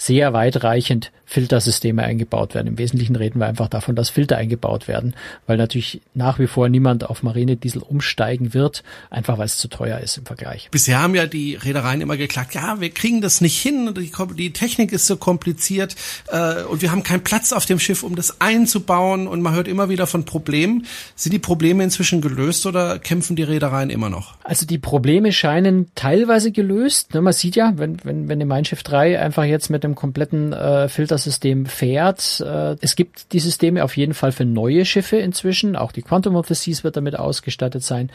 sehr 0.01 0.33
weitreichend 0.33 1.11
Filtersysteme 1.25 2.03
eingebaut 2.03 2.55
werden. 2.55 2.67
Im 2.67 2.77
Wesentlichen 2.79 3.15
reden 3.15 3.39
wir 3.39 3.45
einfach 3.45 3.67
davon, 3.67 3.95
dass 3.95 4.09
Filter 4.09 4.35
eingebaut 4.35 4.87
werden, 4.87 5.13
weil 5.45 5.57
natürlich 5.57 6.01
nach 6.15 6.39
wie 6.39 6.47
vor 6.47 6.69
niemand 6.69 7.07
auf 7.07 7.21
Marinediesel 7.21 7.83
umsteigen 7.83 8.55
wird, 8.55 8.83
einfach 9.11 9.37
weil 9.37 9.45
es 9.45 9.57
zu 9.57 9.67
teuer 9.67 9.99
ist 9.99 10.17
im 10.17 10.25
Vergleich. 10.25 10.69
Bisher 10.71 10.99
haben 10.99 11.13
ja 11.13 11.27
die 11.27 11.53
Reedereien 11.53 12.01
immer 12.01 12.17
geklagt, 12.17 12.55
ja, 12.55 12.81
wir 12.81 12.89
kriegen 12.89 13.21
das 13.21 13.41
nicht 13.41 13.61
hin, 13.61 13.93
die, 13.95 14.11
die 14.35 14.53
Technik 14.53 14.91
ist 14.91 15.05
so 15.05 15.17
kompliziert 15.17 15.95
äh, 16.29 16.63
und 16.63 16.81
wir 16.81 16.91
haben 16.91 17.03
keinen 17.03 17.23
Platz 17.23 17.53
auf 17.53 17.67
dem 17.67 17.77
Schiff, 17.77 18.01
um 18.01 18.15
das 18.15 18.41
einzubauen 18.41 19.27
und 19.27 19.43
man 19.43 19.53
hört 19.53 19.67
immer 19.67 19.87
wieder 19.87 20.07
von 20.07 20.25
Problemen. 20.25 20.87
Sind 21.15 21.31
die 21.31 21.39
Probleme 21.39 21.83
inzwischen 21.83 22.21
gelöst 22.21 22.65
oder 22.65 22.97
kämpfen 22.97 23.35
die 23.35 23.43
Reedereien 23.43 23.91
immer 23.91 24.09
noch? 24.09 24.35
Also 24.43 24.65
die 24.65 24.79
Probleme 24.79 25.31
scheinen 25.31 25.91
teilweise 25.93 26.51
gelöst. 26.51 27.13
Ne, 27.13 27.21
man 27.21 27.33
sieht 27.33 27.55
ja, 27.55 27.73
wenn, 27.75 28.03
wenn, 28.03 28.27
wenn 28.27 28.47
Mein 28.47 28.65
Schiff 28.65 28.81
3 28.81 29.19
einfach 29.19 29.43
jetzt 29.43 29.69
mit 29.69 29.83
dem 29.91 29.95
kompletten 29.95 30.53
äh, 30.53 30.87
Filter 30.87 31.17
System 31.17 31.65
fährt. 31.65 32.39
Äh, 32.41 32.75
es 32.81 32.95
gibt 32.95 33.33
die 33.33 33.39
Systeme 33.39 33.83
auf 33.83 33.97
jeden 33.97 34.13
Fall 34.13 34.31
für 34.31 34.45
neue 34.45 34.85
Schiffe 34.85 35.17
inzwischen. 35.17 35.75
Auch 35.75 35.91
die 35.91 36.01
Quantum 36.01 36.35
of 36.35 36.47
the 36.47 36.53
Seas 36.53 36.83
wird 36.83 36.97
damit 36.97 37.17
ausgestattet 37.17 37.83
sein. 37.83 38.11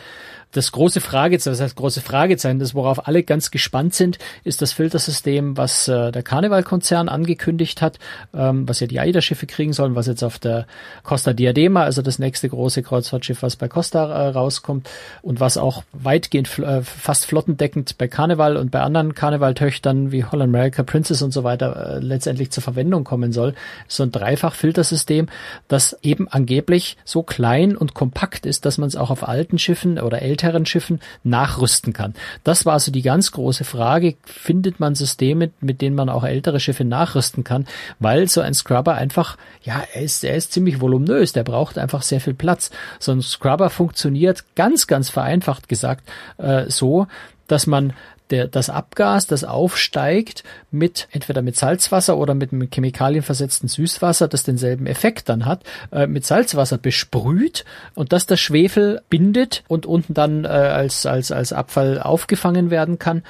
Das 0.52 0.72
große 0.72 1.00
Fragezeichen, 1.00 1.52
das 1.52 1.60
heißt 1.60 1.76
große 1.76 2.00
Fragezeichen, 2.00 2.58
das 2.58 2.74
worauf 2.74 3.06
alle 3.06 3.22
ganz 3.22 3.50
gespannt 3.50 3.94
sind, 3.94 4.18
ist 4.42 4.62
das 4.62 4.72
Filtersystem, 4.72 5.56
was 5.58 5.86
äh, 5.86 6.12
der 6.12 6.22
Carnival-Konzern 6.22 7.10
angekündigt 7.10 7.82
hat, 7.82 7.98
ähm, 8.32 8.66
was 8.66 8.80
ja 8.80 8.86
die 8.86 8.98
AIDA-Schiffe 8.98 9.46
kriegen 9.46 9.74
sollen, 9.74 9.96
was 9.96 10.06
jetzt 10.06 10.22
auf 10.22 10.38
der 10.38 10.66
Costa 11.02 11.34
Diadema, 11.34 11.82
also 11.82 12.00
das 12.00 12.18
nächste 12.18 12.48
große 12.48 12.82
Kreuzfahrtschiff, 12.82 13.42
was 13.42 13.56
bei 13.56 13.68
Costa 13.68 14.06
äh, 14.06 14.28
rauskommt 14.28 14.88
und 15.20 15.40
was 15.40 15.58
auch 15.58 15.84
weitgehend 15.92 16.58
äh, 16.58 16.80
fast 16.82 17.26
flottendeckend 17.26 17.98
bei 17.98 18.08
Carnival 18.08 18.56
und 18.56 18.70
bei 18.70 18.80
anderen 18.80 19.14
Carnival-Töchtern 19.14 20.10
wie 20.10 20.24
Holland 20.24 20.54
America 20.54 20.84
Princess 20.84 21.20
und 21.20 21.32
so 21.32 21.44
weiter 21.44 21.96
äh, 21.96 21.98
letztendlich 21.98 22.50
zur 22.50 22.62
Verwendung 22.62 23.04
kommen 23.04 23.32
soll. 23.32 23.54
So 23.88 24.04
ein 24.04 24.12
Dreifach-Filtersystem, 24.12 25.28
das 25.68 25.98
eben 26.02 26.28
angeblich 26.28 26.96
so 27.04 27.22
klein 27.22 27.76
und 27.76 27.92
kompakt 27.92 28.46
ist, 28.46 28.64
dass 28.64 28.78
man 28.78 28.88
es 28.88 28.96
auch 28.96 29.10
auf 29.10 29.28
alten 29.28 29.58
Schiffen 29.58 29.98
oder 29.98 30.22
älteren 30.22 30.35
älteren 30.36 30.66
Schiffen 30.66 31.00
nachrüsten 31.24 31.94
kann. 31.94 32.12
Das 32.44 32.66
war 32.66 32.74
also 32.74 32.92
die 32.92 33.00
ganz 33.00 33.32
große 33.32 33.64
Frage. 33.64 34.16
Findet 34.24 34.80
man 34.80 34.94
Systeme, 34.94 35.50
mit 35.60 35.80
denen 35.80 35.96
man 35.96 36.10
auch 36.10 36.24
ältere 36.24 36.60
Schiffe 36.60 36.84
nachrüsten 36.84 37.42
kann? 37.42 37.66
Weil 38.00 38.28
so 38.28 38.42
ein 38.42 38.52
Scrubber 38.52 38.94
einfach, 38.94 39.38
ja, 39.62 39.82
er 39.94 40.02
ist, 40.02 40.24
er 40.24 40.36
ist 40.36 40.52
ziemlich 40.52 40.82
voluminös. 40.82 41.32
Der 41.32 41.42
braucht 41.42 41.78
einfach 41.78 42.02
sehr 42.02 42.20
viel 42.20 42.34
Platz. 42.34 42.70
So 42.98 43.12
ein 43.12 43.22
Scrubber 43.22 43.70
funktioniert 43.70 44.44
ganz, 44.56 44.86
ganz 44.86 45.08
vereinfacht 45.08 45.70
gesagt 45.70 46.06
äh, 46.36 46.64
so, 46.68 47.06
dass 47.46 47.66
man 47.66 47.94
der, 48.30 48.48
das 48.48 48.70
Abgas, 48.70 49.26
das 49.26 49.44
aufsteigt, 49.44 50.44
mit 50.70 51.08
entweder 51.10 51.42
mit 51.42 51.56
Salzwasser 51.56 52.16
oder 52.16 52.34
mit 52.34 52.52
einem 52.52 52.68
chemikalienversetzten 52.70 53.68
Süßwasser, 53.68 54.28
das 54.28 54.42
denselben 54.42 54.86
Effekt 54.86 55.28
dann 55.28 55.46
hat, 55.46 55.62
äh, 55.92 56.06
mit 56.06 56.24
Salzwasser 56.24 56.78
besprüht 56.78 57.64
und 57.94 58.12
dass 58.12 58.26
das 58.26 58.40
Schwefel 58.40 59.02
bindet 59.08 59.64
und 59.68 59.86
unten 59.86 60.14
dann 60.14 60.44
äh, 60.44 60.48
als, 60.48 61.06
als, 61.06 61.32
als 61.32 61.52
Abfall 61.52 62.00
aufgefangen 62.00 62.70
werden 62.70 62.98
kann. 62.98 63.22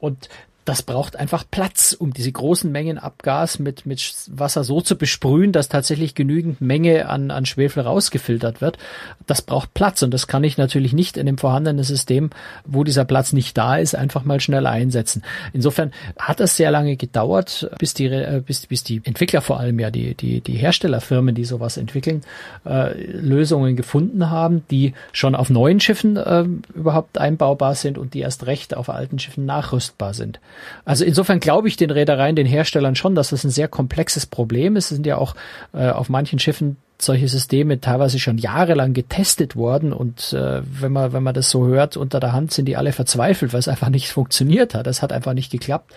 Und 0.00 0.28
das 0.64 0.82
braucht 0.82 1.16
einfach 1.16 1.44
Platz, 1.50 1.92
um 1.92 2.12
diese 2.12 2.30
großen 2.30 2.70
Mengen 2.70 2.98
Abgas 2.98 3.58
mit, 3.58 3.84
mit 3.84 4.14
Wasser 4.30 4.62
so 4.62 4.80
zu 4.80 4.96
besprühen, 4.96 5.50
dass 5.50 5.68
tatsächlich 5.68 6.14
genügend 6.14 6.60
Menge 6.60 7.08
an, 7.08 7.32
an 7.32 7.46
Schwefel 7.46 7.82
rausgefiltert 7.82 8.60
wird. 8.60 8.78
Das 9.26 9.42
braucht 9.42 9.74
Platz 9.74 10.02
und 10.02 10.12
das 10.14 10.28
kann 10.28 10.44
ich 10.44 10.58
natürlich 10.58 10.92
nicht 10.92 11.16
in 11.16 11.26
dem 11.26 11.38
vorhandenen 11.38 11.82
System, 11.82 12.30
wo 12.64 12.84
dieser 12.84 13.04
Platz 13.04 13.32
nicht 13.32 13.58
da 13.58 13.76
ist, 13.76 13.96
einfach 13.96 14.24
mal 14.24 14.40
schnell 14.40 14.66
einsetzen. 14.66 15.24
Insofern 15.52 15.92
hat 16.16 16.40
es 16.40 16.56
sehr 16.56 16.70
lange 16.70 16.96
gedauert, 16.96 17.68
bis 17.78 17.94
die, 17.94 18.06
äh, 18.06 18.40
bis, 18.44 18.66
bis 18.66 18.84
die 18.84 19.02
Entwickler 19.04 19.40
vor 19.40 19.58
allem 19.58 19.80
ja, 19.80 19.90
die, 19.90 20.14
die, 20.14 20.40
die 20.40 20.56
Herstellerfirmen, 20.56 21.34
die 21.34 21.44
sowas 21.44 21.76
entwickeln, 21.76 22.22
äh, 22.64 22.92
Lösungen 23.04 23.74
gefunden 23.74 24.30
haben, 24.30 24.62
die 24.70 24.94
schon 25.12 25.34
auf 25.34 25.50
neuen 25.50 25.80
Schiffen 25.80 26.16
äh, 26.16 26.44
überhaupt 26.74 27.18
einbaubar 27.18 27.74
sind 27.74 27.98
und 27.98 28.14
die 28.14 28.20
erst 28.20 28.46
recht 28.46 28.76
auf 28.76 28.88
alten 28.88 29.18
Schiffen 29.18 29.44
nachrüstbar 29.44 30.14
sind. 30.14 30.38
Also 30.84 31.04
insofern 31.04 31.40
glaube 31.40 31.68
ich 31.68 31.76
den 31.76 31.90
Reedereien, 31.90 32.36
den 32.36 32.46
Herstellern 32.46 32.94
schon, 32.94 33.14
dass 33.14 33.30
das 33.30 33.44
ein 33.44 33.50
sehr 33.50 33.68
komplexes 33.68 34.26
Problem 34.26 34.76
ist. 34.76 34.90
Es 34.90 34.96
sind 34.96 35.06
ja 35.06 35.16
auch 35.16 35.34
äh, 35.72 35.88
auf 35.90 36.08
manchen 36.08 36.38
Schiffen 36.38 36.76
solche 37.00 37.28
Systeme 37.28 37.80
teilweise 37.80 38.18
schon 38.18 38.38
jahrelang 38.38 38.92
getestet 38.92 39.56
worden 39.56 39.92
und 39.92 40.32
äh, 40.32 40.62
wenn 40.64 40.92
man 40.92 41.12
wenn 41.12 41.22
man 41.22 41.34
das 41.34 41.50
so 41.50 41.66
hört 41.66 41.96
unter 41.96 42.20
der 42.20 42.32
Hand 42.32 42.52
sind 42.52 42.66
die 42.66 42.76
alle 42.76 42.92
verzweifelt, 42.92 43.52
weil 43.52 43.60
es 43.60 43.68
einfach 43.68 43.88
nicht 43.88 44.10
funktioniert 44.10 44.74
hat. 44.74 44.86
Es 44.86 45.02
hat 45.02 45.12
einfach 45.12 45.34
nicht 45.34 45.50
geklappt. 45.50 45.92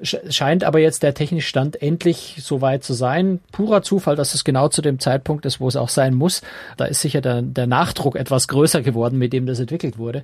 Scheint 0.00 0.62
aber 0.62 0.78
jetzt 0.78 1.02
der 1.02 1.14
technische 1.14 1.48
Stand 1.48 1.82
endlich 1.82 2.36
so 2.40 2.60
weit 2.60 2.84
zu 2.84 2.94
sein. 2.94 3.40
Purer 3.50 3.82
Zufall, 3.82 4.14
dass 4.14 4.34
es 4.34 4.44
genau 4.44 4.68
zu 4.68 4.80
dem 4.80 5.00
Zeitpunkt 5.00 5.44
ist, 5.44 5.60
wo 5.60 5.66
es 5.66 5.76
auch 5.76 5.88
sein 5.88 6.14
muss. 6.14 6.42
Da 6.76 6.84
ist 6.84 7.00
sicher 7.00 7.20
der, 7.20 7.42
der 7.42 7.66
Nachdruck 7.66 8.14
etwas 8.14 8.46
größer 8.46 8.82
geworden, 8.82 9.18
mit 9.18 9.32
dem 9.32 9.46
das 9.46 9.58
entwickelt 9.58 9.98
wurde. 9.98 10.22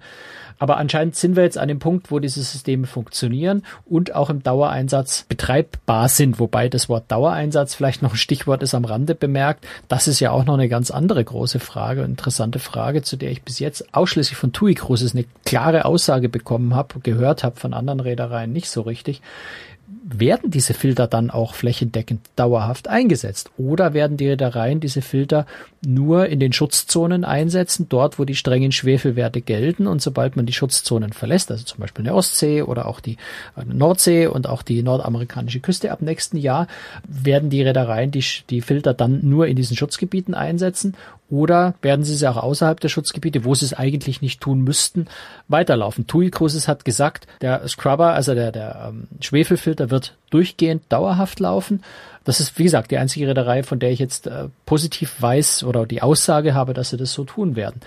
Aber 0.59 0.77
anscheinend 0.77 1.17
sind 1.17 1.37
wir 1.37 1.43
jetzt 1.43 1.59
an 1.59 1.69
dem 1.69 1.79
Punkt, 1.79 2.11
wo 2.11 2.21
diese 2.21 2.43
Systeme 2.43 2.87
funktionieren 2.87 3.65
und 3.87 4.15
auch 4.15 4.31
im 4.31 4.43
Dauereinsatz 4.43 5.25
betreibbar 5.29 6.09
sind. 6.09 6.39
Wobei 6.39 6.69
das 6.69 6.89
Wort 6.89 7.05
Dauereinsatz 7.09 7.75
vielleicht 7.75 8.03
noch 8.03 8.13
ein 8.13 8.17
Stichwort 8.17 8.63
ist 8.63 8.75
am 8.75 8.85
Rande 8.85 9.15
bemerkt. 9.15 9.67
Das 9.89 10.07
ist 10.07 10.21
ja 10.21 10.31
auch 10.31 10.45
noch 10.45 10.55
eine 10.55 10.69
ganz 10.69 10.91
andere 10.91 11.25
große 11.25 11.59
Frage, 11.59 12.03
interessante 12.03 12.59
Frage, 12.61 13.03
zu 13.03 13.17
der 13.17 13.31
ich 13.31 13.43
bis 13.43 13.59
jetzt 13.59 13.95
ausschließlich 13.95 14.37
von 14.37 14.53
TUI 14.53 14.75
Cruises 14.75 15.15
eine 15.15 15.25
klare 15.45 15.85
Aussage 15.85 16.29
bekommen 16.29 16.75
habe, 16.75 17.01
gehört 17.01 17.43
habe 17.43 17.59
von 17.59 17.75
anderen 17.75 18.01
Reedereien 18.01 18.53
nicht 18.53 18.71
so 18.71 18.83
richtig 18.83 19.23
werden 20.07 20.51
diese 20.51 20.75
Filter 20.75 21.07
dann 21.07 21.31
auch 21.31 21.55
flächendeckend 21.55 22.21
dauerhaft 22.37 22.89
eingesetzt? 22.89 23.51
Oder 23.57 23.95
werden 23.95 24.17
die 24.17 24.29
Reedereien 24.29 24.81
diese 24.81 25.03
Filter 25.03 25.47
nur 25.85 26.27
in 26.27 26.41
den 26.41 26.53
Schutzzonen 26.53 27.25
einsetzen, 27.25 27.87
dort 27.89 28.19
wo 28.19 28.25
die 28.25 28.35
strengen 28.35 28.73
Schwefelwerte 28.73 29.41
gelten 29.41 29.87
und 29.87 30.03
sobald 30.03 30.37
man 30.37 30.47
die 30.47 30.53
Schutzzonen 30.53 31.13
verlässt, 31.13 31.51
also 31.51 31.65
zum 31.65 31.81
Beispiel 31.81 32.05
eine 32.05 32.15
Ostsee 32.15 32.63
oder 32.63 32.87
auch 32.87 33.01
die 33.01 33.17
äh, 33.57 33.65
Nordsee 33.65 34.27
und 34.27 34.49
auch 34.49 34.63
die 34.63 34.83
nordamerikanische 34.83 35.61
Küste 35.61 35.91
ab 35.91 36.03
nächsten 36.03 36.37
Jahr, 36.37 36.67
werden 37.07 37.51
die 37.51 37.63
Reedereien 37.63 38.11
die, 38.11 38.25
die 38.51 38.61
Filter 38.61 38.95
dann 38.95 39.21
nur 39.23 39.47
in 39.47 39.57
diesen 39.57 39.77
Schutzgebieten 39.77 40.35
einsetzen 40.35 40.95
oder 41.31 41.75
werden 41.81 42.05
sie 42.05 42.15
sie 42.15 42.29
auch 42.29 42.37
außerhalb 42.37 42.79
der 42.81 42.89
Schutzgebiete, 42.89 43.45
wo 43.45 43.55
sie 43.55 43.65
es 43.65 43.73
eigentlich 43.73 44.21
nicht 44.21 44.41
tun 44.41 44.63
müssten, 44.63 45.07
weiterlaufen? 45.49 46.07
TUI 46.07 46.31
Cruises 46.31 46.69
hat 46.69 46.85
gesagt, 46.85 47.27
der 47.41 47.67
Scrubber, 47.67 48.13
also 48.13 48.35
der, 48.35 48.53
der 48.53 48.89
ähm, 48.89 49.09
Schwefelfilter 49.21 49.91
wird 49.91 50.17
durchgehend 50.31 50.83
dauerhaft 50.91 51.41
laufen. 51.41 51.83
Das 52.25 52.41
ist, 52.41 52.59
wie 52.59 52.65
gesagt, 52.65 52.91
die 52.91 52.99
einzige 52.99 53.29
Reederei, 53.29 53.63
von 53.63 53.79
der 53.79 53.91
ich 53.91 53.99
jetzt 53.99 54.27
äh, 54.27 54.49
positiv 54.65 55.15
weiß 55.21 55.65
oder 55.65 55.87
die 55.87 56.03
Aussage 56.03 56.55
habe, 56.55 56.73
dass 56.73 56.91
sie 56.91 56.97
das 56.97 57.13
so 57.13 57.25
tun 57.25 57.55
werden. 57.55 57.81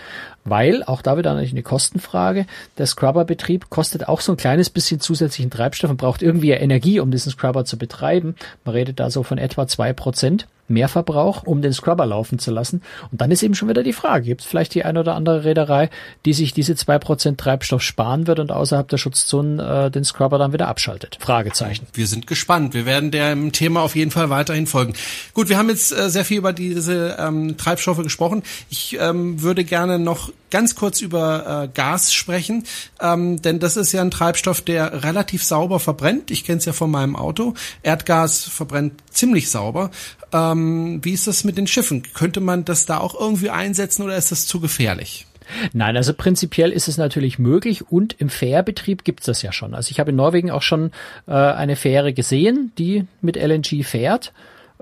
Weil, 0.44 0.84
auch 0.84 1.02
da 1.02 1.18
wieder 1.18 1.34
natürlich 1.34 1.52
eine 1.52 1.64
Kostenfrage, 1.64 2.46
der 2.78 2.86
Scrubberbetrieb 2.86 3.70
kostet 3.70 4.08
auch 4.08 4.22
so 4.22 4.34
ein 4.34 4.38
kleines 4.38 4.70
bisschen 4.70 5.00
zusätzlichen 5.00 5.52
Treibstoff 5.52 5.90
und 5.90 5.98
braucht 5.98 6.22
irgendwie 6.22 6.52
Energie, 6.52 7.00
um 7.00 7.12
diesen 7.12 7.32
Scrubber 7.32 7.66
zu 7.66 7.78
betreiben. 7.78 8.36
Man 8.64 8.76
redet 8.76 9.00
da 9.00 9.10
so 9.10 9.24
von 9.24 9.38
etwa 9.38 9.68
zwei 9.68 9.94
Prozent. 9.94 10.48
Mehrverbrauch, 10.68 11.44
um 11.44 11.62
den 11.62 11.74
Scrubber 11.74 12.06
laufen 12.06 12.40
zu 12.40 12.52
lassen. 12.52 12.82
Und 13.12 13.22
dann 13.22 13.32
ist 13.32 13.44
eben 13.44 13.56
schon 13.56 13.70
wieder 13.70 13.84
die 13.84 13.94
Frage, 13.94 14.26
gibt 14.26 14.42
es 14.42 14.48
vielleicht 14.48 14.74
die 14.74 14.84
ein 14.84 14.98
oder 14.98 15.16
andere 15.16 15.44
Reederei, 15.44 15.90
die 16.26 16.34
sich 16.34 16.54
diese 16.54 16.76
zwei 16.76 17.00
Prozent 17.00 17.40
Treibstoff 17.40 17.82
sparen 17.82 18.28
wird 18.28 18.40
und 18.40 18.52
außerhalb 18.52 18.88
der 18.88 18.98
Schutzzonen 18.98 19.60
äh, 19.60 19.92
den 19.92 20.04
Scrubber 20.04 20.38
dann 20.38 20.54
wieder 20.54 20.68
abschaltet? 20.68 21.18
Fragezeichen. 21.20 21.88
Wir 21.94 22.08
sind 22.08 22.28
gespannt. 22.28 22.74
Wir 22.74 22.86
werden 22.86 23.12
dem 23.12 23.52
Thema 23.52 23.82
auf 23.82 23.96
jeden 23.96 24.12
Fall 24.12 24.30
weiterhin 24.30 24.68
folgen. 24.68 24.94
Gut, 25.34 25.50
wir 25.50 25.58
haben 25.58 25.70
jetzt 25.70 25.92
äh, 25.92 26.10
sehr 26.10 26.26
viel 26.26 26.38
über 26.38 26.54
diese 26.54 27.18
ähm, 27.20 27.58
Treibstoffe 27.58 28.04
gesprochen. 28.04 28.44
Ich 28.70 28.98
ähm, 29.00 29.42
würde 29.42 29.64
gerne 29.64 30.00
noch 30.00 30.32
ganz 30.50 30.76
kurz 30.76 31.02
über 31.02 31.64
äh, 31.64 31.68
Gas 31.74 32.14
sprechen, 32.14 32.64
ähm, 33.02 33.42
denn 33.42 33.60
das 33.60 33.76
ist 33.78 33.92
ja 33.92 34.02
ein 34.02 34.12
Treibstoff, 34.12 34.62
der 34.62 35.04
relativ 35.04 35.44
sauber 35.44 35.80
verbrennt. 35.80 36.32
Ich 36.32 36.46
kenne 36.46 36.60
es 36.60 36.66
ja 36.66 36.74
von 36.74 36.90
meinem 36.90 37.16
Auto. 37.16 37.54
Erdgas 37.84 38.44
verbrennt 38.44 38.94
ziemlich 39.12 39.50
sauber. 39.50 39.92
Ähm, 40.34 40.57
wie 41.04 41.14
ist 41.14 41.28
das 41.28 41.44
mit 41.44 41.58
den 41.58 41.68
Schiffen? 41.68 42.04
Könnte 42.14 42.40
man 42.40 42.66
das 42.66 42.86
da 42.86 43.00
auch 43.00 43.20
irgendwie 43.20 43.50
einsetzen 43.50 44.04
oder 44.04 44.18
ist 44.18 44.32
das 44.32 44.46
zu 44.46 44.60
gefährlich? 44.60 45.26
Nein, 45.74 45.96
also 45.96 46.14
prinzipiell 46.14 46.72
ist 46.72 46.88
es 46.88 46.98
natürlich 46.98 47.40
möglich 47.40 47.90
und 47.90 48.16
im 48.20 48.30
Fährbetrieb 48.30 49.04
gibt's 49.04 49.26
das 49.26 49.42
ja 49.42 49.52
schon. 49.52 49.74
Also 49.74 49.92
ich 49.92 50.00
habe 50.00 50.12
in 50.12 50.16
Norwegen 50.16 50.52
auch 50.52 50.62
schon 50.62 50.92
äh, 51.26 51.32
eine 51.32 51.76
Fähre 51.76 52.14
gesehen, 52.14 52.72
die 52.78 53.06
mit 53.22 53.38
LNG 53.38 53.84
fährt. 53.84 54.34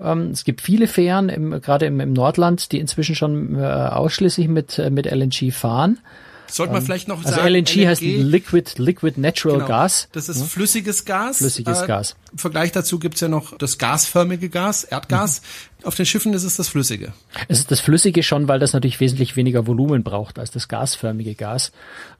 Ähm, 0.01 0.31
es 0.31 0.43
gibt 0.43 0.61
viele 0.61 0.87
Fähren, 0.87 1.29
im, 1.29 1.61
gerade 1.61 1.85
im, 1.85 1.99
im 1.99 2.13
Nordland, 2.13 2.71
die 2.71 2.79
inzwischen 2.79 3.15
schon 3.15 3.55
äh, 3.55 3.63
ausschließlich 3.63 4.47
mit, 4.47 4.79
äh, 4.79 4.89
mit 4.89 5.05
LNG 5.05 5.51
fahren. 5.51 5.99
Sollte 6.47 6.73
man 6.73 6.81
ähm, 6.81 6.85
vielleicht 6.85 7.07
noch 7.07 7.17
also 7.17 7.29
sagen. 7.29 7.41
Also 7.41 7.57
LNG, 7.57 7.75
LNG 7.75 7.87
heißt 7.87 8.01
Liquid, 8.01 8.71
Liquid 8.77 9.19
Natural 9.19 9.57
genau, 9.57 9.67
Gas. 9.67 10.07
Das 10.11 10.29
ist 10.29 10.43
flüssiges 10.43 11.05
Gas. 11.05 11.37
Flüssiges 11.37 11.81
äh, 11.81 11.87
Gas. 11.87 12.15
Im 12.31 12.37
Vergleich 12.37 12.71
dazu 12.71 12.99
gibt's 12.99 13.21
ja 13.21 13.27
noch 13.27 13.57
das 13.57 13.77
gasförmige 13.77 14.49
Gas, 14.49 14.83
Erdgas. 14.83 15.41
Mhm. 15.41 15.87
Auf 15.87 15.95
den 15.95 16.05
Schiffen 16.05 16.33
ist 16.33 16.43
es 16.43 16.55
das 16.55 16.67
Flüssige. 16.67 17.13
Es 17.47 17.59
ist 17.59 17.71
das 17.71 17.79
Flüssige 17.79 18.23
schon, 18.23 18.47
weil 18.47 18.59
das 18.59 18.73
natürlich 18.73 18.99
wesentlich 18.99 19.35
weniger 19.35 19.67
Volumen 19.67 20.03
braucht 20.03 20.39
als 20.39 20.51
das 20.51 20.67
gasförmige 20.67 21.35
Gas. 21.35 21.71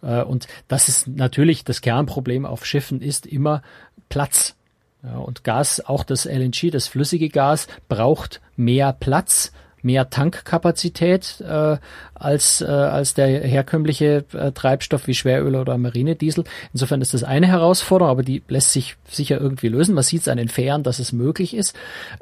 Äh, 0.02 0.22
und 0.22 0.48
das 0.68 0.88
ist 0.90 1.08
natürlich 1.08 1.64
das 1.64 1.82
Kernproblem 1.82 2.46
auf 2.46 2.66
Schiffen 2.66 3.02
ist 3.02 3.26
immer 3.26 3.62
Platz. 4.10 4.56
Und 5.02 5.44
Gas, 5.44 5.86
auch 5.86 6.04
das 6.04 6.26
LNG, 6.26 6.72
das 6.72 6.88
flüssige 6.88 7.30
Gas, 7.30 7.68
braucht 7.88 8.42
mehr 8.56 8.92
Platz 8.92 9.52
mehr 9.86 10.10
Tankkapazität 10.10 11.42
äh, 11.48 11.78
als, 12.16 12.62
äh, 12.62 12.66
als 12.66 13.14
der 13.14 13.28
herkömmliche 13.28 14.26
äh, 14.34 14.52
Treibstoff 14.52 15.08
wie 15.08 15.14
Schweröl 15.14 15.56
oder 15.56 15.78
Marinediesel. 15.78 16.44
Insofern 16.74 17.02
ist 17.02 17.14
das 17.14 17.24
eine 17.24 17.48
Herausforderung, 17.48 18.12
aber 18.12 18.24
die 18.24 18.42
lässt 18.48 18.74
sich 18.74 18.98
sicher 19.08 19.40
irgendwie 19.40 19.70
lösen. 19.70 19.96
Man 19.96 20.04
sieht 20.04 20.22
es 20.22 20.28
an 20.28 20.38
den 20.38 20.50
Fähren, 20.50 20.84
dass 20.84 21.00
es 21.00 21.14
möglich 21.14 21.54
ist. 21.54 21.76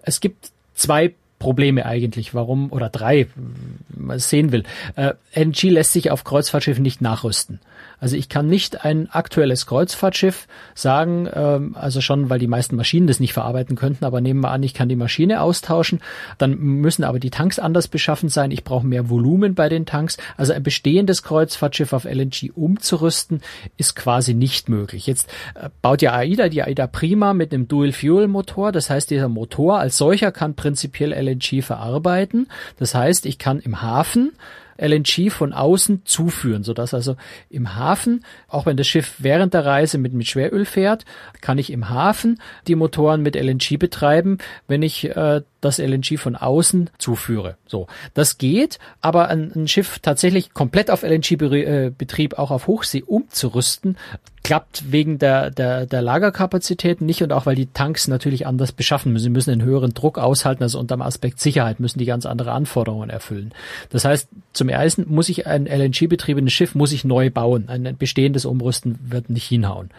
Es 0.04 0.20
gibt 0.20 0.52
zwei 0.76 1.14
Probleme 1.40 1.86
eigentlich, 1.86 2.34
warum, 2.34 2.72
oder 2.72 2.90
drei, 2.90 3.28
sehen 4.16 4.52
will. 4.52 4.64
Äh, 4.96 5.14
LNG 5.36 5.70
lässt 5.70 5.94
sich 5.94 6.12
auf 6.12 6.24
Kreuzfahrtschiffen 6.24 6.84
nicht 6.84 7.02
nachrüsten. 7.02 7.60
Also 8.04 8.18
ich 8.18 8.28
kann 8.28 8.48
nicht 8.48 8.84
ein 8.84 9.10
aktuelles 9.10 9.66
Kreuzfahrtschiff 9.66 10.50
sagen, 10.76 11.30
ähm, 11.34 11.78
also 11.80 12.02
schon, 12.02 12.30
weil 12.30 12.38
die 12.38 12.48
meisten 12.48 12.76
Maschinen 12.76 13.08
das 13.08 13.22
nicht 13.22 13.32
verarbeiten 13.32 13.78
könnten, 13.78 14.04
aber 14.04 14.20
nehmen 14.20 14.42
wir 14.42 14.52
an, 14.52 14.62
ich 14.62 14.74
kann 14.74 14.90
die 14.90 14.98
Maschine 14.98 15.40
austauschen, 15.40 16.02
dann 16.38 16.58
müssen 16.58 17.06
aber 17.06 17.18
die 17.18 17.30
Tanks 17.30 17.60
anders 17.60 17.88
beschaffen 17.88 18.28
sein, 18.28 18.52
ich 18.52 18.66
brauche 18.66 18.86
mehr 18.86 19.10
Volumen 19.10 19.56
bei 19.56 19.70
den 19.70 19.86
Tanks. 19.86 20.18
Also 20.36 20.52
ein 20.52 20.64
bestehendes 20.64 21.24
Kreuzfahrtschiff 21.24 21.94
auf 21.94 22.04
LNG 22.04 22.52
umzurüsten, 22.54 23.42
ist 23.78 23.96
quasi 23.96 24.34
nicht 24.34 24.68
möglich. 24.68 25.08
Jetzt 25.08 25.30
äh, 25.56 25.70
baut 25.82 26.02
ja 26.02 26.14
AIDA 26.14 26.50
die 26.50 26.62
AIDA 26.62 26.88
Prima 26.88 27.34
mit 27.34 27.54
einem 27.54 27.70
Dual-Fuel-Motor, 27.70 28.74
das 28.74 28.90
heißt, 28.90 29.12
dieser 29.12 29.30
Motor 29.30 29.80
als 29.80 29.98
solcher 29.98 30.34
kann 30.34 30.56
prinzipiell 30.56 31.14
LNG 31.14 31.64
verarbeiten. 31.64 32.50
Das 32.78 32.96
heißt, 32.96 33.26
ich 33.26 33.38
kann 33.38 33.62
im 33.62 33.73
Hafen 33.82 34.32
LNG 34.78 35.30
von 35.30 35.54
außen 35.54 36.02
zuführen, 36.06 36.64
sodass 36.64 36.94
also 36.94 37.16
im 37.50 37.76
Hafen, 37.76 38.26
auch 38.48 38.66
wenn 38.66 38.78
das 38.78 38.88
Schiff 38.88 39.16
während 39.20 39.54
der 39.54 39.66
Reise 39.66 39.98
mit, 39.98 40.14
mit 40.14 40.28
Schweröl 40.28 40.66
fährt, 40.66 41.06
kann 41.42 41.58
ich 41.58 41.72
im 41.72 41.90
Hafen 41.90 42.40
die 42.68 42.76
Motoren 42.76 43.22
mit 43.22 43.36
LNG 43.36 43.78
betreiben, 43.78 44.40
wenn 44.68 44.82
ich 44.82 45.06
äh, 45.16 45.42
das 45.62 45.78
LNG 45.78 46.18
von 46.18 46.36
außen 46.36 46.90
zuführe. 46.98 47.58
So, 47.66 47.88
das 48.14 48.38
geht, 48.38 48.80
aber 49.02 49.30
ein, 49.30 49.52
ein 49.56 49.68
Schiff 49.68 50.00
tatsächlich 50.00 50.54
komplett 50.54 50.90
auf 50.90 51.04
LNG-Betrieb 51.04 52.38
auch 52.40 52.52
auf 52.52 52.68
Hochsee 52.68 53.04
umzurüsten, 53.04 53.98
klappt 54.44 54.92
wegen 54.92 55.20
der, 55.20 55.52
der, 55.52 55.86
der 55.86 56.02
Lagerkapazitäten 56.02 57.06
nicht 57.06 57.24
und 57.24 57.32
auch 57.32 57.46
weil 57.46 57.56
die 57.56 57.68
Tanks 57.68 58.10
natürlich 58.10 58.46
anders 58.46 58.74
beschaffen 58.74 59.14
müssen. 59.14 59.24
Sie 59.24 59.30
müssen 59.30 59.52
einen 59.52 59.64
höheren 59.64 59.94
Druck 59.94 60.18
aushalten, 60.18 60.64
also 60.64 60.80
unter 60.80 60.98
dem 60.98 61.02
Aspekt 61.02 61.40
Sicherheit 61.40 61.80
müssen 61.80 62.00
die 62.00 62.06
ganz 62.06 62.26
andere 62.26 62.52
Anforderungen 62.52 63.10
erfüllen. 63.10 63.54
Das 63.90 64.04
heißt, 64.04 64.28
zum 64.52 64.70
ersten 64.70 65.06
muss 65.08 65.30
ich 65.30 65.48
ein 65.48 65.66
LNG-betriebenes 65.66 66.52
Schiff 66.52 66.76
muss 66.76 66.92
ich 66.92 67.06
neu 67.06 67.30
bauen. 67.30 67.70
Ein 67.70 67.96
bestehendes 67.98 68.46
Umrüsten 68.46 69.00
wird 69.08 69.30
nicht 69.30 69.48
hinhauen. 69.48 69.90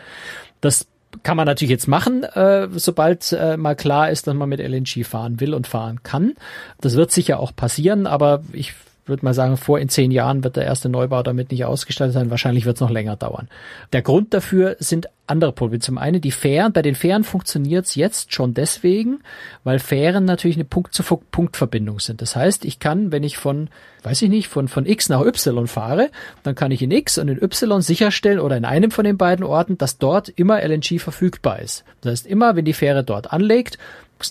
Das 0.61 0.87
kann 1.23 1.37
man 1.37 1.47
natürlich 1.47 1.71
jetzt 1.71 1.89
machen, 1.89 2.25
äh, 2.25 2.69
sobald 2.75 3.33
äh, 3.33 3.57
mal 3.57 3.77
klar 3.77 4.11
ist, 4.11 4.27
dass 4.27 4.35
man 4.35 4.49
mit 4.49 4.61
LNG 4.61 5.05
fahren 5.05 5.41
will 5.41 5.55
und 5.55 5.67
fahren 5.67 6.03
kann. 6.03 6.35
Das 6.81 6.97
wird 6.97 7.13
sicher 7.13 7.39
auch 7.41 7.55
passieren, 7.55 8.07
aber 8.07 8.43
ich 8.53 8.75
würde 9.07 9.25
mal 9.25 9.35
sagen, 9.35 9.57
vor 9.57 9.79
in 9.79 9.89
zehn 9.89 10.11
Jahren 10.11 10.45
wird 10.45 10.57
der 10.57 10.65
erste 10.65 10.89
Neubau 10.89 11.23
damit 11.23 11.51
nicht 11.51 11.65
ausgestattet 11.65 12.15
sein. 12.15 12.31
Wahrscheinlich 12.31 12.65
wird 12.65 12.77
es 12.77 12.81
noch 12.81 12.91
länger 12.91 13.17
dauern. 13.17 13.49
Der 13.93 14.03
Grund 14.03 14.33
dafür 14.33 14.77
sind 14.79 15.09
andere 15.27 15.53
Probleme. 15.53 15.81
Zum 15.81 15.99
einen 15.99 16.21
die 16.21 16.31
Fähren. 16.31 16.73
Bei 16.73 16.83
den 16.83 16.95
Fähren 16.95 17.25
funktioniert 17.25 17.87
es 17.87 17.95
jetzt 17.95 18.35
schon 18.35 18.55
deswegen, 18.55 19.21
weil 19.63 19.79
Fähren 19.79 20.25
natürlich 20.25 20.57
eine 20.57 20.65
Punkt-zu-Punkt-Verbindung 20.65 22.01
sind. 22.01 22.21
Das 22.21 22.37
heißt, 22.37 22.65
ich 22.65 22.79
kann, 22.79 23.11
wenn 23.11 23.23
ich 23.23 23.39
von, 23.39 23.69
weiß 24.03 24.23
ich 24.23 24.29
nicht, 24.29 24.49
von, 24.49 24.69
von 24.69 24.87
X 24.87 25.09
nach 25.09 25.25
Y 25.25 25.67
fahre, 25.67 26.11
dann 26.43 26.55
kann 26.55 26.73
ich 26.73 26.83
in 26.83 26.91
X 26.91 27.19
und 27.19 27.29
in 27.29 27.43
Y 27.43 27.81
sicherstellen 27.81 28.39
oder 28.41 28.57
in 28.57 28.65
einem 28.65 28.91
von 28.91 29.05
den 29.05 29.17
beiden 29.17 29.45
Orten, 29.45 29.79
dass 29.79 29.99
dort 29.99 30.29
immer 30.29 30.63
LNG 30.63 30.99
verfügbar 30.99 31.61
ist. 31.61 31.85
Das 32.03 32.13
heißt, 32.13 32.27
immer, 32.27 32.57
wenn 32.57 32.65
die 32.65 32.75
Fähre 32.75 33.03
dort 33.03 33.33
anlegt, 33.33 33.79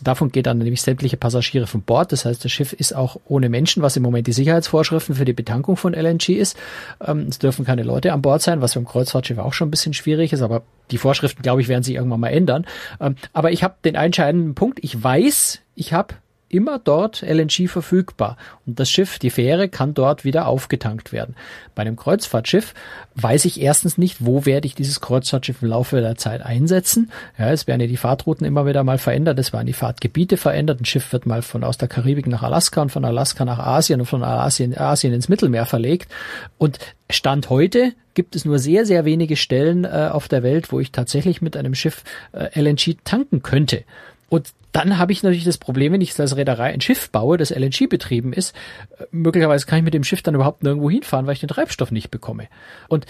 Davon 0.03 0.31
geht 0.31 0.45
dann 0.45 0.57
nämlich 0.57 0.81
sämtliche 0.81 1.17
Passagiere 1.17 1.67
von 1.67 1.81
Bord. 1.81 2.11
Das 2.11 2.25
heißt, 2.25 2.43
das 2.43 2.51
Schiff 2.51 2.73
ist 2.73 2.95
auch 2.95 3.17
ohne 3.25 3.49
Menschen, 3.49 3.83
was 3.83 3.95
im 3.95 4.03
Moment 4.03 4.27
die 4.27 4.33
Sicherheitsvorschriften 4.33 5.15
für 5.15 5.25
die 5.25 5.33
Betankung 5.33 5.75
von 5.75 5.93
LNG 5.93 6.29
ist. 6.29 6.57
Ähm, 7.05 7.27
es 7.29 7.39
dürfen 7.39 7.65
keine 7.65 7.83
Leute 7.83 8.13
an 8.13 8.21
Bord 8.21 8.41
sein, 8.41 8.61
was 8.61 8.73
beim 8.73 8.85
Kreuzfahrtschiff 8.85 9.37
auch 9.37 9.53
schon 9.53 9.67
ein 9.67 9.71
bisschen 9.71 9.93
schwierig 9.93 10.33
ist, 10.33 10.41
aber 10.41 10.63
die 10.91 10.97
Vorschriften, 10.97 11.41
glaube 11.43 11.61
ich, 11.61 11.67
werden 11.67 11.83
sich 11.83 11.95
irgendwann 11.95 12.19
mal 12.21 12.29
ändern. 12.29 12.65
Ähm, 12.99 13.15
aber 13.33 13.51
ich 13.51 13.63
habe 13.63 13.75
den 13.83 13.95
entscheidenden 13.95 14.55
Punkt. 14.55 14.79
Ich 14.81 15.01
weiß, 15.01 15.59
ich 15.75 15.93
habe 15.93 16.15
immer 16.53 16.79
dort 16.79 17.21
LNG 17.21 17.67
verfügbar. 17.67 18.37
Und 18.65 18.79
das 18.79 18.89
Schiff, 18.89 19.19
die 19.19 19.29
Fähre, 19.29 19.69
kann 19.69 19.93
dort 19.93 20.23
wieder 20.23 20.47
aufgetankt 20.47 21.11
werden. 21.11 21.35
Bei 21.75 21.81
einem 21.81 21.95
Kreuzfahrtschiff 21.95 22.73
weiß 23.15 23.45
ich 23.45 23.61
erstens 23.61 23.97
nicht, 23.97 24.25
wo 24.25 24.45
werde 24.45 24.67
ich 24.67 24.75
dieses 24.75 25.01
Kreuzfahrtschiff 25.01 25.61
im 25.61 25.69
Laufe 25.69 26.01
der 26.01 26.15
Zeit 26.15 26.41
einsetzen. 26.41 27.11
Ja, 27.37 27.51
es 27.51 27.67
werden 27.67 27.81
ja 27.81 27.87
die 27.87 27.97
Fahrtrouten 27.97 28.45
immer 28.45 28.65
wieder 28.65 28.83
mal 28.83 28.97
verändert, 28.97 29.39
es 29.39 29.53
werden 29.53 29.67
die 29.67 29.73
Fahrtgebiete 29.73 30.37
verändert. 30.37 30.81
Ein 30.81 30.85
Schiff 30.85 31.11
wird 31.13 31.25
mal 31.25 31.41
von 31.41 31.63
aus 31.63 31.77
der 31.77 31.87
Karibik 31.87 32.27
nach 32.27 32.43
Alaska 32.43 32.81
und 32.81 32.91
von 32.91 33.05
Alaska 33.05 33.45
nach 33.45 33.59
Asien 33.59 33.99
und 33.99 34.07
von 34.07 34.23
Asien, 34.23 34.77
Asien 34.77 35.13
ins 35.13 35.29
Mittelmeer 35.29 35.65
verlegt. 35.65 36.11
Und 36.57 36.79
Stand 37.09 37.49
heute 37.49 37.93
gibt 38.13 38.35
es 38.35 38.45
nur 38.45 38.59
sehr, 38.59 38.85
sehr 38.85 39.05
wenige 39.05 39.35
Stellen 39.35 39.85
äh, 39.85 40.09
auf 40.11 40.27
der 40.27 40.43
Welt, 40.43 40.71
wo 40.71 40.79
ich 40.79 40.91
tatsächlich 40.91 41.41
mit 41.41 41.57
einem 41.57 41.75
Schiff 41.75 42.03
äh, 42.31 42.59
LNG 42.59 42.97
tanken 43.03 43.41
könnte. 43.41 43.83
Und 44.33 44.49
dann 44.71 44.97
habe 44.97 45.11
ich 45.11 45.21
natürlich 45.21 45.43
das 45.43 45.59
Problem, 45.59 45.93
wenn 45.93 46.01
ich 46.01 46.19
als 46.19 46.35
Reederei 46.35 46.73
ein 46.73 46.81
Schiff 46.81 47.11
baue, 47.11 47.37
das 47.37 47.51
LNG 47.51 47.87
betrieben 47.87 48.33
ist, 48.33 48.55
äh, 48.97 49.03
möglicherweise 49.11 49.67
kann 49.67 49.77
ich 49.77 49.85
mit 49.85 49.93
dem 49.93 50.03
Schiff 50.03 50.23
dann 50.23 50.33
überhaupt 50.33 50.63
nirgendwo 50.63 50.89
hinfahren, 50.89 51.27
weil 51.27 51.33
ich 51.33 51.39
den 51.39 51.49
Treibstoff 51.49 51.91
nicht 51.91 52.09
bekomme. 52.09 52.47
Und 52.87 53.05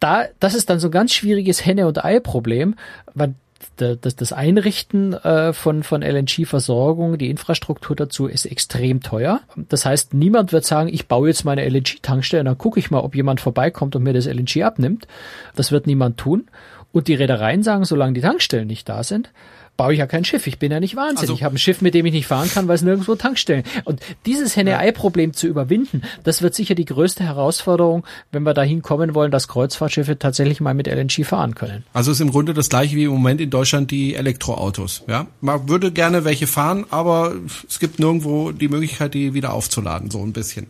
da, 0.00 0.24
das 0.40 0.56
ist 0.56 0.68
dann 0.70 0.80
so 0.80 0.88
ein 0.88 0.90
ganz 0.90 1.14
schwieriges 1.14 1.64
Henne- 1.64 1.86
und 1.86 2.04
Ei-Problem, 2.04 2.74
weil 3.14 3.36
das, 3.76 4.16
das 4.16 4.32
Einrichten 4.32 5.12
äh, 5.12 5.52
von, 5.52 5.84
von 5.84 6.02
LNG-Versorgung, 6.02 7.18
die 7.18 7.30
Infrastruktur 7.30 7.94
dazu 7.94 8.26
ist 8.26 8.44
extrem 8.44 9.00
teuer. 9.00 9.42
Das 9.68 9.86
heißt, 9.86 10.12
niemand 10.12 10.52
wird 10.52 10.64
sagen, 10.64 10.88
ich 10.92 11.06
baue 11.06 11.28
jetzt 11.28 11.44
meine 11.44 11.64
LNG-Tankstelle 11.68 12.40
und 12.40 12.46
dann 12.46 12.58
gucke 12.58 12.80
ich 12.80 12.90
mal, 12.90 12.98
ob 12.98 13.14
jemand 13.14 13.40
vorbeikommt 13.40 13.94
und 13.94 14.02
mir 14.02 14.12
das 14.12 14.26
LNG 14.26 14.64
abnimmt. 14.64 15.06
Das 15.54 15.70
wird 15.70 15.86
niemand 15.86 16.16
tun. 16.16 16.48
Und 16.90 17.06
die 17.06 17.14
Reedereien 17.14 17.62
sagen, 17.62 17.84
solange 17.84 18.14
die 18.14 18.20
Tankstellen 18.20 18.66
nicht 18.66 18.88
da 18.88 19.04
sind, 19.04 19.30
baue 19.76 19.92
ich 19.92 19.98
ja 19.98 20.06
kein 20.06 20.24
Schiff. 20.24 20.46
Ich 20.46 20.58
bin 20.58 20.70
ja 20.70 20.80
nicht 20.80 20.96
wahnsinnig. 20.96 21.20
Also, 21.20 21.34
ich 21.34 21.42
habe 21.42 21.56
ein 21.56 21.58
Schiff, 21.58 21.80
mit 21.80 21.94
dem 21.94 22.06
ich 22.06 22.12
nicht 22.12 22.26
fahren 22.26 22.48
kann, 22.50 22.68
weil 22.68 22.76
es 22.76 22.82
nirgendwo 22.82 23.14
Tankstellen. 23.14 23.64
Und 23.84 24.00
dieses 24.26 24.56
Henne-Ei-Problem 24.56 25.32
zu 25.32 25.46
überwinden, 25.46 26.02
das 26.22 26.42
wird 26.42 26.54
sicher 26.54 26.74
die 26.74 26.84
größte 26.84 27.24
Herausforderung, 27.24 28.04
wenn 28.32 28.42
wir 28.44 28.54
dahin 28.54 28.82
kommen 28.82 29.14
wollen, 29.14 29.30
dass 29.30 29.48
Kreuzfahrtschiffe 29.48 30.18
tatsächlich 30.18 30.60
mal 30.60 30.74
mit 30.74 30.86
LNG 30.86 31.24
fahren 31.24 31.54
können. 31.54 31.84
Also 31.92 32.12
ist 32.12 32.20
im 32.20 32.30
Grunde 32.30 32.54
das 32.54 32.68
gleiche 32.68 32.96
wie 32.96 33.04
im 33.04 33.10
Moment 33.10 33.40
in 33.40 33.50
Deutschland 33.50 33.90
die 33.90 34.14
Elektroautos. 34.14 35.02
Ja, 35.08 35.26
man 35.40 35.68
würde 35.68 35.90
gerne 35.90 36.24
welche 36.24 36.46
fahren, 36.46 36.86
aber 36.90 37.34
es 37.68 37.78
gibt 37.80 37.98
nirgendwo 37.98 38.52
die 38.52 38.68
Möglichkeit, 38.68 39.14
die 39.14 39.34
wieder 39.34 39.52
aufzuladen, 39.52 40.10
so 40.10 40.22
ein 40.22 40.32
bisschen. 40.32 40.66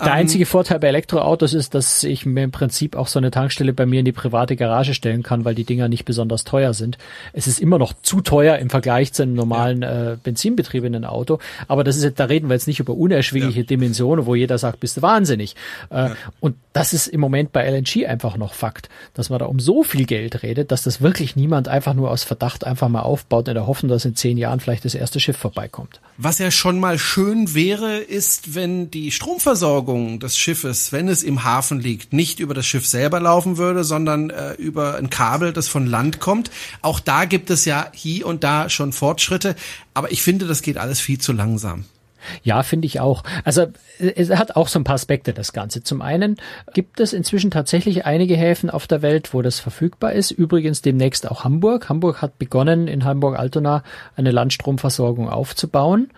Der 0.00 0.08
ähm, 0.08 0.12
einzige 0.12 0.46
Vorteil 0.46 0.80
bei 0.80 0.88
Elektroautos 0.88 1.54
ist, 1.54 1.74
dass 1.74 2.02
ich 2.02 2.26
mir 2.26 2.44
im 2.44 2.50
Prinzip 2.50 2.96
auch 2.96 3.06
so 3.06 3.18
eine 3.18 3.30
Tankstelle 3.30 3.72
bei 3.72 3.86
mir 3.86 4.00
in 4.00 4.04
die 4.04 4.12
private 4.12 4.56
Garage 4.56 4.94
stellen 4.94 5.22
kann, 5.22 5.44
weil 5.44 5.54
die 5.54 5.64
Dinger 5.64 5.88
nicht 5.88 6.04
besonders 6.04 6.44
teuer 6.44 6.74
sind. 6.74 6.98
Es 7.32 7.46
ist 7.46 7.60
immer 7.60 7.78
noch 7.78 7.92
zu 8.02 8.20
teuer 8.20 8.39
teuer 8.40 8.56
im 8.56 8.70
Vergleich 8.70 9.12
zu 9.12 9.22
einem 9.22 9.34
normalen 9.34 9.82
äh, 9.82 10.16
benzinbetriebenen 10.22 11.04
Auto. 11.04 11.38
Aber 11.68 11.84
das 11.84 11.96
ist 11.96 12.04
jetzt, 12.04 12.18
da 12.18 12.24
reden 12.24 12.48
wir 12.48 12.54
jetzt 12.54 12.66
nicht 12.66 12.80
über 12.80 12.94
unerschwingliche 12.94 13.60
ja. 13.60 13.66
Dimensionen, 13.66 14.24
wo 14.24 14.34
jeder 14.34 14.56
sagt, 14.56 14.80
bist 14.80 14.96
du 14.96 15.02
wahnsinnig. 15.02 15.56
Äh, 15.90 15.96
ja. 15.96 16.16
Und 16.40 16.56
das 16.72 16.94
ist 16.94 17.06
im 17.08 17.20
Moment 17.20 17.52
bei 17.52 17.68
LNG 17.68 18.06
einfach 18.06 18.38
noch 18.38 18.54
Fakt, 18.54 18.88
dass 19.12 19.28
man 19.28 19.40
da 19.40 19.44
um 19.44 19.60
so 19.60 19.82
viel 19.82 20.06
Geld 20.06 20.42
redet, 20.42 20.72
dass 20.72 20.84
das 20.84 21.02
wirklich 21.02 21.36
niemand 21.36 21.68
einfach 21.68 21.92
nur 21.92 22.10
aus 22.10 22.24
Verdacht 22.24 22.64
einfach 22.64 22.88
mal 22.88 23.02
aufbaut 23.02 23.48
in 23.48 23.54
der 23.54 23.66
Hoffnung, 23.66 23.90
dass 23.90 24.06
in 24.06 24.16
zehn 24.16 24.38
Jahren 24.38 24.60
vielleicht 24.60 24.86
das 24.86 24.94
erste 24.94 25.20
Schiff 25.20 25.36
vorbeikommt. 25.36 26.00
Was 26.16 26.38
ja 26.38 26.50
schon 26.50 26.78
mal 26.78 26.98
schön 26.98 27.54
wäre, 27.54 27.98
ist, 27.98 28.54
wenn 28.54 28.90
die 28.90 29.10
Stromversorgung 29.10 30.18
des 30.20 30.38
Schiffes, 30.38 30.92
wenn 30.92 31.08
es 31.08 31.22
im 31.22 31.44
Hafen 31.44 31.80
liegt, 31.80 32.14
nicht 32.14 32.40
über 32.40 32.54
das 32.54 32.64
Schiff 32.64 32.86
selber 32.86 33.20
laufen 33.20 33.58
würde, 33.58 33.84
sondern 33.84 34.30
äh, 34.30 34.52
über 34.54 34.96
ein 34.96 35.10
Kabel, 35.10 35.52
das 35.52 35.68
von 35.68 35.86
Land 35.86 36.20
kommt. 36.20 36.50
Auch 36.80 37.00
da 37.00 37.26
gibt 37.26 37.50
es 37.50 37.64
ja 37.64 37.88
hier 37.92 38.29
und 38.30 38.44
da 38.44 38.68
schon 38.68 38.92
Fortschritte, 38.92 39.54
aber 39.94 40.10
ich 40.10 40.22
finde, 40.22 40.46
das 40.46 40.62
geht 40.62 40.78
alles 40.78 41.00
viel 41.00 41.18
zu 41.18 41.32
langsam. 41.32 41.84
Ja, 42.42 42.62
finde 42.62 42.86
ich 42.86 43.00
auch. 43.00 43.22
Also 43.44 43.66
es 43.98 44.30
hat 44.30 44.56
auch 44.56 44.68
so 44.68 44.78
ein 44.78 44.84
paar 44.84 44.94
Aspekte, 44.94 45.32
das 45.32 45.52
Ganze. 45.52 45.82
Zum 45.82 46.02
einen 46.02 46.36
gibt 46.74 47.00
es 47.00 47.12
inzwischen 47.12 47.50
tatsächlich 47.50 48.04
einige 48.04 48.36
Häfen 48.36 48.70
auf 48.70 48.86
der 48.86 49.02
Welt, 49.02 49.32
wo 49.32 49.42
das 49.42 49.60
verfügbar 49.60 50.12
ist. 50.12 50.30
Übrigens 50.30 50.82
demnächst 50.82 51.30
auch 51.30 51.44
Hamburg. 51.44 51.88
Hamburg 51.88 52.22
hat 52.22 52.38
begonnen, 52.38 52.88
in 52.88 53.04
Hamburg-Altona 53.04 53.82
eine 54.16 54.30
Landstromversorgung 54.30 55.28
aufzubauen. 55.28 56.10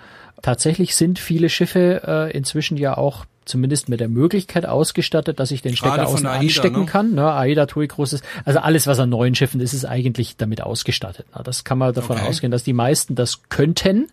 Tatsächlich 0.42 0.96
sind 0.96 1.18
viele 1.18 1.48
Schiffe 1.48 2.03
äh, 2.05 2.37
inzwischen 2.37 2.77
ja 2.77 2.96
auch 2.96 3.25
zumindest 3.44 3.88
mit 3.88 4.00
der 4.00 4.09
Möglichkeit 4.09 4.66
ausgestattet, 4.66 5.40
dass 5.40 5.50
ich 5.50 5.62
den 5.62 5.76
Stecker 5.76 6.07
außen 6.07 6.26
AIDA, 6.26 6.40
anstecken 6.40 6.81
ne? 6.81 6.87
kann. 6.87 7.14
Ne, 7.14 7.33
AIDA 7.33 7.66
TUI 7.66 7.88
großes, 7.88 8.22
also 8.44 8.59
alles, 8.61 8.87
was 8.87 8.98
an 8.98 9.11
neuen 9.11 9.35
Schiffen 9.35 9.61
ist, 9.61 9.72
ist 9.72 9.85
eigentlich 9.85 10.37
damit 10.37 10.62
ausgestattet. 10.62 11.26
Na, 11.35 11.42
das 11.42 11.64
kann 11.64 11.78
man 11.78 11.92
davon 11.92 12.18
okay. 12.18 12.28
ausgehen, 12.28 12.50
dass 12.50 12.64
die 12.64 12.72
meisten 12.72 13.14
das 13.14 13.42
könnten 13.48 14.09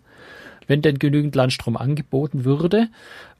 wenn 0.69 0.81
denn 0.81 0.99
genügend 0.99 1.35
Landstrom 1.35 1.75
angeboten 1.75 2.45
würde. 2.45 2.87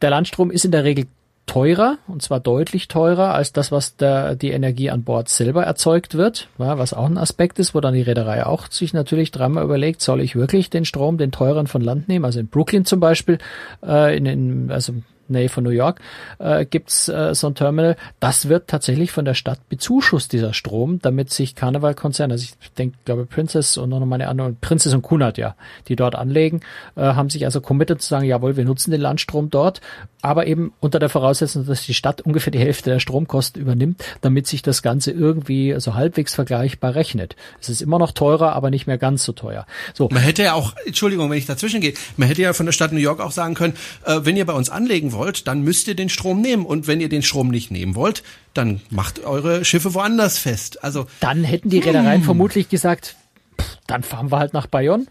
Der 0.01 0.09
Landstrom 0.09 0.51
ist 0.51 0.65
in 0.65 0.71
der 0.71 0.83
Regel 0.83 1.05
teurer, 1.45 1.97
und 2.07 2.21
zwar 2.21 2.39
deutlich 2.39 2.87
teurer 2.87 3.33
als 3.33 3.53
das, 3.53 3.71
was 3.71 3.95
der, 3.95 4.35
die 4.35 4.51
Energie 4.51 4.89
an 4.89 5.03
Bord 5.03 5.29
selber 5.29 5.63
erzeugt 5.63 6.15
wird, 6.15 6.47
ja, 6.59 6.77
was 6.77 6.93
auch 6.93 7.05
ein 7.05 7.17
Aspekt 7.17 7.57
ist, 7.57 7.73
wo 7.73 7.79
dann 7.79 7.93
die 7.93 8.01
Reederei 8.01 8.45
auch 8.45 8.69
sich 8.69 8.93
natürlich 8.93 9.31
dreimal 9.31 9.63
überlegt, 9.63 10.01
soll 10.01 10.21
ich 10.21 10.35
wirklich 10.35 10.69
den 10.69 10.85
Strom, 10.85 11.17
den 11.17 11.31
teuren 11.31 11.67
von 11.67 11.81
Land 11.81 12.07
nehmen? 12.07 12.25
Also 12.25 12.39
in 12.39 12.47
Brooklyn 12.47 12.85
zum 12.85 12.99
Beispiel, 12.99 13.39
äh, 13.83 14.15
in, 14.15 14.25
in 14.25 14.71
also 14.71 14.93
Nähe 15.29 15.49
von 15.49 15.63
New 15.63 15.69
York, 15.69 15.99
äh, 16.39 16.65
gibt's 16.65 17.09
äh, 17.09 17.33
so 17.35 17.47
ein 17.47 17.55
Terminal. 17.55 17.95
Das 18.19 18.49
wird 18.49 18.67
tatsächlich 18.67 19.11
von 19.11 19.25
der 19.25 19.33
Stadt 19.33 19.59
bezuschusst, 19.69 20.33
dieser 20.33 20.53
Strom, 20.53 20.99
damit 21.01 21.31
sich 21.31 21.55
Karnevalkonzerne, 21.55 22.33
also 22.33 22.43
ich 22.43 22.71
denke, 22.73 22.97
glaube 23.05 23.25
Princess 23.25 23.77
und 23.77 23.89
noch 23.89 24.05
meine 24.05 24.27
anderen, 24.27 24.57
Princess 24.59 24.93
und 24.93 25.01
Kunert, 25.01 25.37
ja, 25.37 25.55
die 25.87 25.95
dort 25.95 26.15
anlegen, 26.15 26.61
äh, 26.95 27.01
haben 27.01 27.29
sich 27.29 27.45
also 27.45 27.61
committed 27.61 28.01
zu 28.01 28.09
sagen, 28.09 28.25
jawohl, 28.25 28.57
wir 28.57 28.65
nutzen 28.65 28.91
den 28.91 29.01
Landstrom 29.01 29.49
dort, 29.49 29.81
aber 30.21 30.47
eben 30.47 30.73
unter 30.79 30.99
der 30.99 31.09
Voraussetzung, 31.09 31.65
dass 31.65 31.85
die 31.85 31.93
Stadt 31.93 32.21
ungefähr 32.21 32.51
die 32.51 32.59
Hälfte 32.59 32.89
der 32.89 32.99
Stromkosten 32.99 33.61
übernimmt, 33.61 34.03
damit 34.21 34.47
sich 34.47 34.61
das 34.61 34.81
Ganze 34.81 35.11
irgendwie 35.11 35.69
so 35.69 35.75
also 35.75 35.95
halbwegs 35.95 36.35
vergleichbar 36.35 36.95
rechnet. 36.95 37.35
Es 37.61 37.69
ist 37.69 37.81
immer 37.81 37.99
noch 37.99 38.11
teurer, 38.11 38.53
aber 38.53 38.69
nicht 38.69 38.87
mehr 38.87 38.97
ganz 38.97 39.23
so 39.23 39.31
teuer. 39.31 39.65
So. 39.93 40.09
Man 40.11 40.21
hätte 40.21 40.43
ja 40.43 40.53
auch, 40.53 40.73
Entschuldigung, 40.85 41.29
wenn 41.29 41.37
ich 41.37 41.45
dazwischen 41.45 41.81
gehe, 41.81 41.93
man 42.17 42.27
hätte 42.27 42.41
ja 42.41 42.53
von 42.53 42.65
der 42.65 42.73
Stadt 42.73 42.91
New 42.91 42.99
York 42.99 43.21
auch 43.21 43.31
sagen 43.31 43.53
können, 43.53 43.75
äh, 44.05 44.19
wenn 44.23 44.35
ihr 44.35 44.45
bei 44.45 44.53
uns 44.53 44.69
anlegen 44.69 45.13
wollt, 45.13 45.18
wollt, 45.19 45.47
dann 45.47 45.61
müsst 45.61 45.87
ihr 45.87 45.95
den 45.95 46.09
Strom 46.09 46.41
nehmen. 46.41 46.65
Und 46.65 46.87
wenn 46.87 46.99
ihr 46.99 47.09
den 47.09 47.21
Strom 47.21 47.49
nicht 47.49 47.69
nehmen 47.69 47.93
wollt, 47.93 48.23
dann 48.55 48.81
macht 48.89 49.23
eure 49.23 49.63
Schiffe 49.63 49.93
woanders 49.93 50.39
fest. 50.39 50.83
Also 50.83 51.05
dann 51.19 51.43
hätten 51.43 51.69
die 51.69 51.79
Reedereien 51.79 52.21
hm. 52.21 52.23
vermutlich 52.23 52.69
gesagt, 52.69 53.15
pff, 53.59 53.77
dann 53.85 54.01
fahren 54.01 54.31
wir 54.31 54.39
halt 54.39 54.53
nach 54.53 54.65
Bayonne 54.65 55.05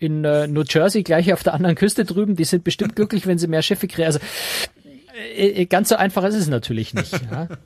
in 0.00 0.24
äh, 0.24 0.48
New 0.48 0.64
Jersey, 0.68 1.04
gleich 1.04 1.32
auf 1.32 1.44
der 1.44 1.54
anderen 1.54 1.76
Küste 1.76 2.04
drüben. 2.04 2.34
Die 2.34 2.44
sind 2.44 2.64
bestimmt 2.64 2.96
glücklich, 2.96 3.26
wenn 3.26 3.38
sie 3.38 3.46
mehr 3.46 3.62
Schiffe 3.62 3.86
kriegen. 3.86 4.06
Also 4.06 4.18
äh, 5.36 5.62
äh, 5.62 5.66
ganz 5.66 5.90
so 5.90 5.96
einfach 5.96 6.24
ist 6.24 6.34
es 6.34 6.48
natürlich 6.48 6.94
nicht. 6.94 7.12
Ja. 7.30 7.46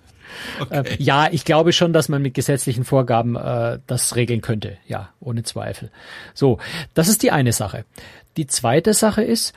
Okay. 0.61 0.97
Äh, 0.99 1.03
ja, 1.03 1.29
ich 1.31 1.45
glaube 1.45 1.73
schon, 1.73 1.93
dass 1.93 2.09
man 2.09 2.21
mit 2.21 2.35
gesetzlichen 2.35 2.85
Vorgaben 2.85 3.37
äh, 3.37 3.79
das 3.87 4.17
regeln 4.17 4.41
könnte. 4.41 4.79
Ja, 4.87 5.11
ohne 5.21 5.45
Zweifel. 5.45 5.93
So, 6.35 6.59
das 6.93 7.07
ist 7.07 7.23
die 7.23 7.31
eine 7.31 7.53
Sache. 7.53 7.85
Die 8.37 8.49
zweite 8.49 8.95
Sache 8.95 9.23
ist, 9.23 9.53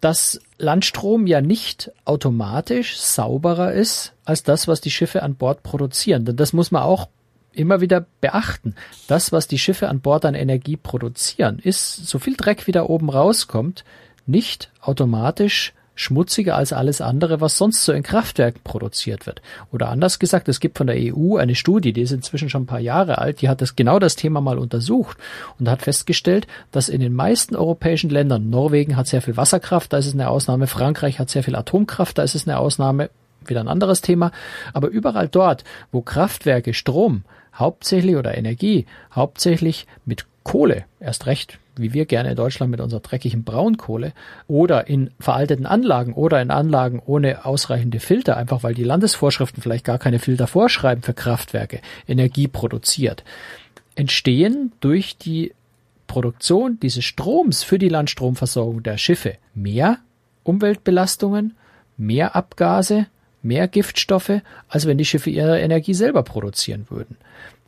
dass 0.00 0.40
Landstrom 0.58 1.26
ja 1.26 1.40
nicht 1.40 1.90
automatisch 2.04 2.98
sauberer 2.98 3.72
ist 3.72 4.12
als 4.24 4.42
das, 4.42 4.68
was 4.68 4.80
die 4.80 4.90
Schiffe 4.90 5.22
an 5.22 5.34
Bord 5.34 5.62
produzieren. 5.62 6.24
Denn 6.24 6.36
das 6.36 6.52
muss 6.52 6.70
man 6.70 6.82
auch 6.82 7.08
immer 7.52 7.80
wieder 7.80 8.06
beachten. 8.20 8.74
Das, 9.08 9.32
was 9.32 9.48
die 9.48 9.58
Schiffe 9.58 9.88
an 9.88 10.00
Bord 10.00 10.24
an 10.24 10.34
Energie 10.34 10.76
produzieren, 10.76 11.58
ist, 11.58 12.06
so 12.06 12.18
viel 12.18 12.36
Dreck 12.36 12.66
wie 12.66 12.72
da 12.72 12.84
oben 12.84 13.10
rauskommt, 13.10 13.84
nicht 14.26 14.70
automatisch 14.80 15.72
schmutziger 15.98 16.54
als 16.54 16.72
alles 16.72 17.00
andere, 17.00 17.40
was 17.40 17.58
sonst 17.58 17.84
so 17.84 17.92
in 17.92 18.04
Kraftwerken 18.04 18.62
produziert 18.62 19.26
wird. 19.26 19.42
Oder 19.72 19.88
anders 19.88 20.18
gesagt, 20.18 20.48
es 20.48 20.60
gibt 20.60 20.78
von 20.78 20.86
der 20.86 20.96
EU 20.96 21.36
eine 21.36 21.56
Studie, 21.56 21.92
die 21.92 22.02
ist 22.02 22.12
inzwischen 22.12 22.48
schon 22.48 22.62
ein 22.62 22.66
paar 22.66 22.78
Jahre 22.78 23.18
alt, 23.18 23.42
die 23.42 23.48
hat 23.48 23.60
das 23.60 23.74
genau 23.74 23.98
das 23.98 24.14
Thema 24.14 24.40
mal 24.40 24.58
untersucht 24.58 25.18
und 25.58 25.68
hat 25.68 25.82
festgestellt, 25.82 26.46
dass 26.70 26.88
in 26.88 27.00
den 27.00 27.12
meisten 27.12 27.56
europäischen 27.56 28.10
Ländern, 28.10 28.48
Norwegen 28.48 28.96
hat 28.96 29.08
sehr 29.08 29.22
viel 29.22 29.36
Wasserkraft, 29.36 29.92
da 29.92 29.98
ist 29.98 30.06
es 30.06 30.14
eine 30.14 30.28
Ausnahme, 30.28 30.68
Frankreich 30.68 31.18
hat 31.18 31.30
sehr 31.30 31.42
viel 31.42 31.56
Atomkraft, 31.56 32.16
da 32.16 32.22
ist 32.22 32.36
es 32.36 32.46
eine 32.46 32.58
Ausnahme, 32.58 33.10
wieder 33.44 33.60
ein 33.60 33.68
anderes 33.68 34.00
Thema, 34.00 34.30
aber 34.72 34.88
überall 34.88 35.26
dort, 35.26 35.64
wo 35.90 36.00
Kraftwerke 36.00 36.74
Strom 36.74 37.24
hauptsächlich 37.54 38.14
oder 38.14 38.38
Energie 38.38 38.86
hauptsächlich 39.12 39.86
mit 40.04 40.26
Kohle, 40.48 40.86
erst 40.98 41.26
recht 41.26 41.58
wie 41.78 41.92
wir 41.92 42.06
gerne 42.06 42.30
in 42.30 42.36
Deutschland 42.36 42.70
mit 42.70 42.80
unserer 42.80 43.00
dreckigen 43.00 43.44
Braunkohle 43.44 44.12
oder 44.46 44.88
in 44.88 45.10
veralteten 45.20 45.66
Anlagen 45.66 46.12
oder 46.14 46.42
in 46.42 46.50
Anlagen 46.50 47.00
ohne 47.04 47.44
ausreichende 47.44 48.00
Filter, 48.00 48.36
einfach 48.36 48.62
weil 48.62 48.74
die 48.74 48.84
Landesvorschriften 48.84 49.62
vielleicht 49.62 49.84
gar 49.84 49.98
keine 49.98 50.18
Filter 50.18 50.46
vorschreiben 50.46 51.02
für 51.02 51.14
Kraftwerke, 51.14 51.80
Energie 52.06 52.48
produziert, 52.48 53.24
entstehen 53.94 54.72
durch 54.80 55.16
die 55.16 55.52
Produktion 56.06 56.80
dieses 56.80 57.04
Stroms 57.04 57.62
für 57.62 57.78
die 57.78 57.88
Landstromversorgung 57.88 58.82
der 58.82 58.98
Schiffe 58.98 59.34
mehr 59.54 59.98
Umweltbelastungen, 60.42 61.54
mehr 61.96 62.34
Abgase, 62.34 63.06
mehr 63.42 63.68
Giftstoffe, 63.68 64.40
als 64.68 64.86
wenn 64.86 64.98
die 64.98 65.04
Schiffe 65.04 65.30
ihre 65.30 65.60
Energie 65.60 65.94
selber 65.94 66.22
produzieren 66.22 66.86
würden. 66.88 67.16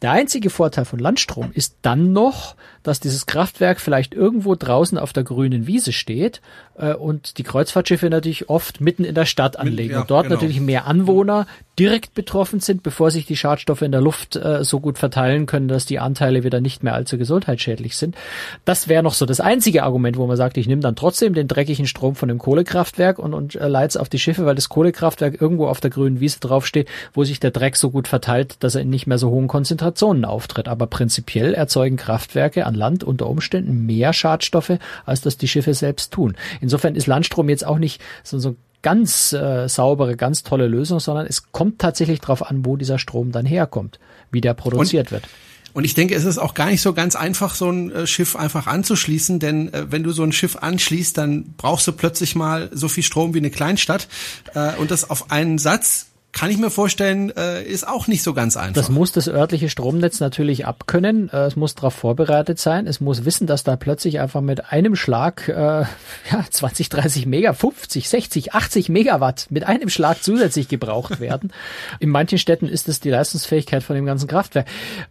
Der 0.03 0.13
einzige 0.13 0.49
Vorteil 0.49 0.87
von 0.87 0.99
Landstrom 0.99 1.51
ist 1.53 1.77
dann 1.83 2.13
noch, 2.15 2.57
dass 2.83 3.01
dieses 3.01 3.27
Kraftwerk 3.27 3.81
vielleicht 3.81 4.15
irgendwo 4.15 4.55
draußen 4.55 4.97
auf 4.97 5.13
der 5.13 5.25
grünen 5.25 5.67
Wiese 5.67 5.93
steht 5.93 6.41
äh, 6.79 6.95
und 6.95 7.37
die 7.37 7.43
Kreuzfahrtschiffe 7.43 8.09
natürlich 8.09 8.49
oft 8.49 8.81
mitten 8.81 9.05
in 9.05 9.15
der 9.15 9.27
Stadt 9.27 9.59
anlegen 9.59 9.93
ja, 9.93 10.01
und 10.01 10.11
dort 10.11 10.25
genau. 10.25 10.37
natürlich 10.37 10.61
mehr 10.61 10.87
Anwohner 10.87 11.47
direkt 11.79 12.15
betroffen 12.15 12.61
sind, 12.61 12.83
bevor 12.83 13.11
sich 13.11 13.27
die 13.27 13.37
Schadstoffe 13.37 13.83
in 13.83 13.93
der 13.93 14.01
Luft 14.01 14.37
äh, 14.37 14.65
so 14.65 14.81
gut 14.81 14.99
verteilen 14.99 15.45
können, 15.45 15.69
dass 15.69 15.85
die 15.85 15.99
Anteile 15.99 16.45
wieder 16.45 16.61
nicht 16.61 16.83
mehr 16.83 16.95
allzu 16.95 17.19
gesundheitsschädlich 17.19 17.97
sind. 17.97 18.17
Das 18.65 18.89
wäre 18.89 19.03
noch 19.03 19.15
so 19.15 19.27
das 19.27 19.41
einzige 19.41 19.83
Argument, 19.83 20.17
wo 20.17 20.27
man 20.27 20.37
sagt, 20.37 20.57
ich 20.57 20.67
nehme 20.67 20.83
dann 20.83 20.97
trotzdem 20.97 21.35
den 21.35 21.49
dreckigen 21.49 21.87
Strom 21.87 22.15
von 22.15 22.29
dem 22.29 22.39
Kohlekraftwerk 22.39 23.19
und, 23.19 23.35
und 23.35 23.55
äh, 23.57 23.69
leite 23.69 23.89
es 23.89 23.97
auf 23.99 24.09
die 24.09 24.19
Schiffe, 24.19 24.47
weil 24.47 24.55
das 24.55 24.71
Kohlekraftwerk 24.71 25.41
irgendwo 25.41 25.69
auf 25.69 25.81
der 25.81 25.91
grünen 25.91 26.21
Wiese 26.21 26.41
draufsteht, 26.41 26.89
wo 27.13 27.25
sich 27.25 27.41
der 27.41 27.51
Dreck 27.51 27.77
so 27.77 27.91
gut 27.91 28.09
verteilt, 28.09 28.57
dass 28.61 28.75
er 28.75 28.83
in 28.83 28.91
nicht 28.91 29.07
mehr 29.07 29.19
so 29.19 29.31
hohen 29.31 29.49
Konzentrationen 29.49 29.90
auftritt. 30.25 30.69
Aber 30.69 30.87
prinzipiell 30.87 31.55
erzeugen 31.55 31.97
Kraftwerke 31.97 32.67
an 32.67 32.75
Land 32.75 33.05
unter 33.05 33.29
Umständen 33.29 33.87
mehr 33.87 34.13
Schadstoffe, 34.13 34.79
als 35.05 35.21
das 35.21 35.37
die 35.37 35.49
Schiffe 35.49 35.75
selbst 35.75 36.13
tun. 36.13 36.37
Insofern 36.61 36.95
ist 36.95 37.07
Landstrom 37.07 37.49
jetzt 37.49 37.67
auch 37.67 37.79
nicht 37.79 38.01
so, 38.23 38.39
so 38.39 38.57
ganz 38.83 39.33
äh, 39.33 39.69
saubere, 39.69 40.17
ganz 40.17 40.43
tolle 40.43 40.67
Lösung, 40.67 41.01
sondern 41.01 41.27
es 41.27 41.53
kommt 41.53 41.79
tatsächlich 41.79 42.21
darauf 42.21 42.49
an, 42.49 42.65
wo 42.65 42.77
dieser 42.77 42.99
Strom 42.99 43.33
dann 43.33 43.47
herkommt, 43.47 43.99
wie 44.31 44.41
der 44.41 44.55
produziert 44.55 45.09
Und 45.09 45.13
wird. 45.13 45.25
Und 45.73 45.85
ich 45.85 45.95
denke, 45.95 46.15
es 46.15 46.25
ist 46.25 46.39
auch 46.39 46.55
gar 46.55 46.67
nicht 46.67 46.83
so 46.83 46.93
ganz 46.93 47.15
einfach, 47.15 47.55
so 47.55 47.71
ein 47.71 47.93
äh, 47.93 48.07
Schiff 48.07 48.35
einfach 48.35 48.67
anzuschließen, 48.67 49.39
denn 49.39 49.73
äh, 49.73 49.87
wenn 49.91 50.03
du 50.03 50.11
so 50.11 50.25
ein 50.25 50.33
Schiff 50.33 50.57
anschließt, 50.57 51.17
dann 51.17 51.55
brauchst 51.57 51.87
du 51.87 51.93
plötzlich 51.93 52.35
mal 52.35 52.71
so 52.73 52.89
viel 52.89 53.05
Strom 53.05 53.35
wie 53.35 53.39
eine 53.39 53.51
Kleinstadt 53.51 54.09
äh, 54.55 54.75
und 54.77 54.91
das 54.91 55.09
auf 55.09 55.31
einen 55.31 55.59
Satz 55.59 56.10
kann 56.33 56.51
ich 56.51 56.59
mir 56.59 56.71
vorstellen, 56.71 57.31
äh, 57.37 57.63
ist 57.63 57.87
auch 57.87 58.07
nicht 58.07 58.23
so 58.23 58.35
ganz 58.35 58.57
einfach. 58.57 58.75
Das 58.75 58.89
muss 58.89 59.13
das 59.13 59.29
örtliche 59.29 59.69
Stromnetz 59.69 60.21
natürlich 60.21 60.67
abkönnen. 60.67 61.29
Äh, 61.33 61.47
es 61.47 61.57
muss 61.57 61.75
darauf 61.75 61.95
vorbereitet 61.95 62.59
sein. 62.59 62.87
Es 62.87 63.01
muss 63.01 63.25
wissen, 63.25 63.47
dass 63.47 63.65
da 63.65 63.77
plötzlich 63.77 64.21
einfach 64.21 64.41
mit 64.41 64.73
einem 64.73 64.95
Schlag 64.97 65.49
äh, 65.49 65.53
ja, 65.53 66.45
20, 66.49 66.89
30 66.89 67.27
Mega, 67.27 67.53
50, 67.53 68.09
60, 68.09 68.55
80 68.55 68.89
Megawatt 68.89 69.47
mit 69.51 69.65
einem 69.65 69.89
Schlag 69.89 70.23
zusätzlich 70.23 70.69
gebraucht 70.69 71.21
werden. 71.21 71.53
In 71.99 72.11
manchen 72.11 72.39
Städten 72.39 72.69
ist 72.69 72.89
es 72.89 73.01
die 73.01 73.11
Leistungsfähigkeit 73.11 73.83
von 73.83 73.97
dem 73.97 74.07
ganzen 74.07 74.29
Kraftwerk. 74.29 74.67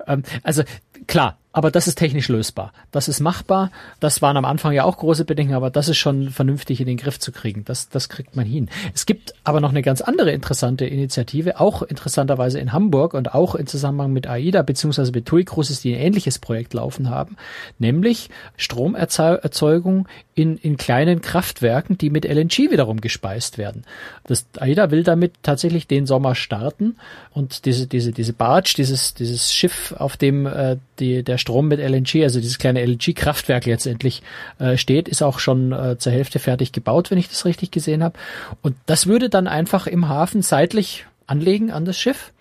Ähm, 0.07 0.24
also 0.43 0.63
klar, 1.08 1.38
aber 1.52 1.72
das 1.72 1.88
ist 1.88 1.95
technisch 1.95 2.30
lösbar. 2.30 2.74
Das 2.91 3.08
ist 3.08 3.22
machbar. 3.22 3.72
Das 4.00 4.22
waren 4.22 4.38
am 4.38 4.45
Anfang 4.45 4.72
ja 4.72 4.84
auch 4.84 4.97
große 4.97 5.26
Bedenken, 5.26 5.56
aber 5.56 5.72
das 5.72 5.89
ist 5.89 5.97
schon 5.97 6.30
vernünftig 6.30 6.80
in 6.80 6.86
den 6.86 6.97
Griff 6.97 7.20
zu 7.20 7.32
kriegen. 7.32 7.66
Das, 7.66 7.89
das 7.89 8.08
kriegt 8.08 8.36
man 8.36 8.45
hin. 8.45 8.70
Es 8.93 9.08
gibt 9.08 9.34
aber 9.43 9.60
noch 9.60 9.72
eine 9.72 9.82
ganz 9.82 10.02
andere 10.02 10.32
interessante 10.32 10.86
Initiative, 10.86 11.60
auch 11.60 11.82
interessanterweise 11.82 12.60
in 12.60 12.72
Hamburg 12.72 13.16
und 13.16 13.34
auch 13.34 13.56
im 13.56 13.66
Zusammenhang 13.66 14.14
mit 14.14 14.28
AIDA 14.28 14.62
bzw. 14.62 15.10
mit 15.12 15.26
TUI 15.26 15.43
Cruises, 15.43 15.82
die 15.82 15.95
ein 15.95 16.00
ähnliches 16.00 16.38
Projekt 16.38 16.76
laufen 16.76 17.10
haben, 17.10 17.36
nämlich 17.80 18.30
Stromerzeugung 18.56 20.08
in, 20.36 20.56
in 20.58 20.78
kleinen 20.78 21.22
Kraftwerken, 21.22 21.97
die 21.97 22.12
mit 22.12 22.26
LNG 22.26 22.70
wiederum 22.70 23.02
gespeist 23.02 23.58
werden. 23.58 23.86
Das 24.24 24.45
AIDA 24.60 24.91
will 24.91 25.04
damit 25.04 25.34
tatsächlich 25.41 25.88
den 25.88 26.06
Sommer 26.06 26.36
starten 26.36 26.95
und 27.32 27.66
diese, 27.66 27.88
diese, 27.88 28.12
diese 28.12 28.34
Barge, 28.34 28.74
dieses, 28.78 29.16
dieses 29.16 29.52
Schiff, 29.52 29.95
auf 29.97 30.16
dem 30.16 30.45
äh, 30.45 30.78
die, 31.00 31.24
der 31.24 31.38
Strom 31.38 31.68
mit 31.68 31.80
LNG, 31.80 32.24
also 32.24 32.39
dieses 32.39 32.60
kleine 32.60 32.86
LNG-Kraftwerk 32.86 33.66
letztendlich 33.66 34.22
äh, 34.60 34.78
steht, 34.78 35.08
ist 35.08 35.22
auch 35.22 35.39
schon 35.39 35.72
äh, 35.72 35.97
zur 35.97 36.12
Hälfte 36.12 36.39
fertig 36.39 36.72
gebaut, 36.72 37.12
wenn 37.12 37.18
ich 37.18 37.30
das 37.30 37.45
richtig 37.45 37.72
gesehen 37.72 38.04
habe. 38.04 38.18
Und 38.62 38.76
das 38.86 39.08
würde 39.08 39.30
dann 39.30 39.47
einfach 39.47 39.88
im 39.88 40.10
Hafen 40.10 40.41
seitlich 40.41 41.06
anlegen 41.28 41.72
an 41.72 41.86
das 41.86 41.97
Schiff, 41.97 42.32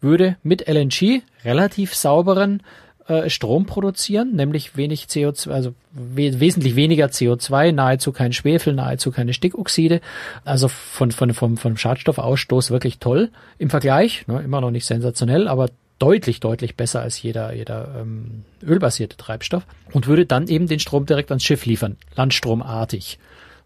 würde 0.00 0.36
mit 0.42 0.68
LNG 0.68 1.22
relativ 1.44 1.94
sauberen 1.94 2.62
äh, 3.08 3.30
Strom 3.30 3.66
produzieren, 3.66 4.34
nämlich 4.34 4.76
wenig 4.76 5.04
CO2, 5.04 5.50
also 5.50 5.74
we 5.92 6.38
wesentlich 6.40 6.76
weniger 6.76 7.06
CO2, 7.06 7.72
nahezu 7.72 8.12
kein 8.12 8.32
Schwefel, 8.32 8.74
nahezu 8.74 9.10
keine 9.10 9.32
Stickoxide, 9.32 10.00
also 10.44 10.68
von, 10.68 11.10
von, 11.10 11.34
vom, 11.34 11.56
vom 11.56 11.76
Schadstoffausstoß 11.76 12.70
wirklich 12.70 12.98
toll 12.98 13.30
im 13.58 13.70
Vergleich, 13.70 14.26
ne, 14.28 14.40
immer 14.40 14.60
noch 14.60 14.70
nicht 14.70 14.86
sensationell, 14.86 15.48
aber 15.48 15.68
deutlich, 16.02 16.40
deutlich 16.40 16.74
besser 16.74 17.00
als 17.00 17.22
jeder, 17.22 17.54
jeder 17.54 17.94
ähm, 18.00 18.42
ölbasierte 18.60 19.16
Treibstoff 19.16 19.62
und 19.92 20.08
würde 20.08 20.26
dann 20.26 20.48
eben 20.48 20.66
den 20.66 20.80
Strom 20.80 21.06
direkt 21.06 21.30
ans 21.30 21.44
Schiff 21.44 21.64
liefern, 21.64 21.96
landstromartig. 22.16 23.20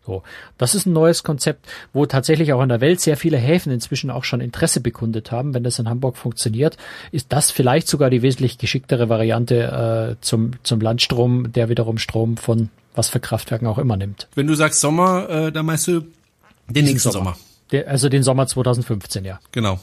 So, 0.05 0.23
das 0.59 0.75
ist 0.75 0.87
ein 0.87 0.93
neues 0.93 1.25
Konzept, 1.25 1.67
wo 1.95 2.05
tatsächlich 2.05 2.53
auch 2.53 2.63
in 2.63 2.69
der 2.69 2.83
Welt 2.83 3.01
sehr 3.01 3.17
viele 3.17 3.39
Häfen 3.39 3.73
inzwischen 3.73 4.11
auch 4.11 4.23
schon 4.23 4.41
Interesse 4.41 4.81
bekundet 4.81 5.33
haben. 5.33 5.55
Wenn 5.55 5.65
das 5.65 5.79
in 5.79 5.89
Hamburg 5.89 6.17
funktioniert, 6.17 6.77
ist 7.11 7.33
das 7.33 7.51
vielleicht 7.51 7.89
sogar 7.89 8.11
die 8.11 8.23
wesentlich 8.23 8.59
geschicktere 8.59 9.09
Variante 9.09 10.17
äh, 10.19 10.23
zum, 10.23 10.53
zum 10.63 10.81
Landstrom, 10.81 11.53
der 11.53 11.71
wiederum 11.71 11.99
Strom 11.99 12.37
von 12.37 12.69
was 12.95 13.09
für 13.09 13.19
Kraftwerken 13.19 13.67
auch 13.67 13.79
immer 13.79 13.97
nimmt. 13.97 14.29
Wenn 14.35 14.47
du 14.47 14.55
sagst 14.55 14.81
Sommer, 14.81 15.29
äh, 15.29 15.53
dann 15.53 15.67
meinst 15.67 15.89
du 15.89 16.03
den 16.69 16.85
nächsten 16.85 17.11
Sommer. 17.11 17.35
Sommer. 17.35 17.37
Der, 17.73 17.89
also 17.89 18.09
den 18.09 18.23
Sommer 18.23 18.47
2015, 18.47 19.25
ja. 19.25 19.41
Genau. 19.53 19.81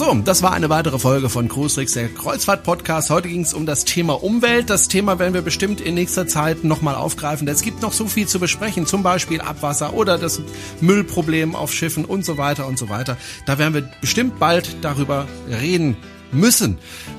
So, 0.00 0.14
das 0.14 0.42
war 0.42 0.54
eine 0.54 0.70
weitere 0.70 0.98
Folge 0.98 1.28
von 1.28 1.46
Cruistrix, 1.46 1.92
der 1.92 2.08
Kreuzfahrt-Podcast. 2.08 3.10
Heute 3.10 3.28
ging 3.28 3.42
es 3.42 3.52
um 3.52 3.66
das 3.66 3.84
Thema 3.84 4.14
Umwelt. 4.22 4.70
Das 4.70 4.88
Thema 4.88 5.18
werden 5.18 5.34
wir 5.34 5.42
bestimmt 5.42 5.78
in 5.82 5.94
nächster 5.94 6.26
Zeit 6.26 6.64
nochmal 6.64 6.94
aufgreifen. 6.94 7.46
Es 7.48 7.60
gibt 7.60 7.82
noch 7.82 7.92
so 7.92 8.06
viel 8.06 8.26
zu 8.26 8.40
besprechen, 8.40 8.86
zum 8.86 9.02
Beispiel 9.02 9.42
Abwasser 9.42 9.92
oder 9.92 10.16
das 10.16 10.40
Müllproblem 10.80 11.54
auf 11.54 11.74
Schiffen 11.74 12.06
und 12.06 12.24
so 12.24 12.38
weiter 12.38 12.66
und 12.66 12.78
so 12.78 12.88
weiter. 12.88 13.18
Da 13.44 13.58
werden 13.58 13.74
wir 13.74 13.90
bestimmt 14.00 14.38
bald 14.38 14.74
darüber 14.80 15.28
reden 15.50 15.98
müssen. 16.32 16.78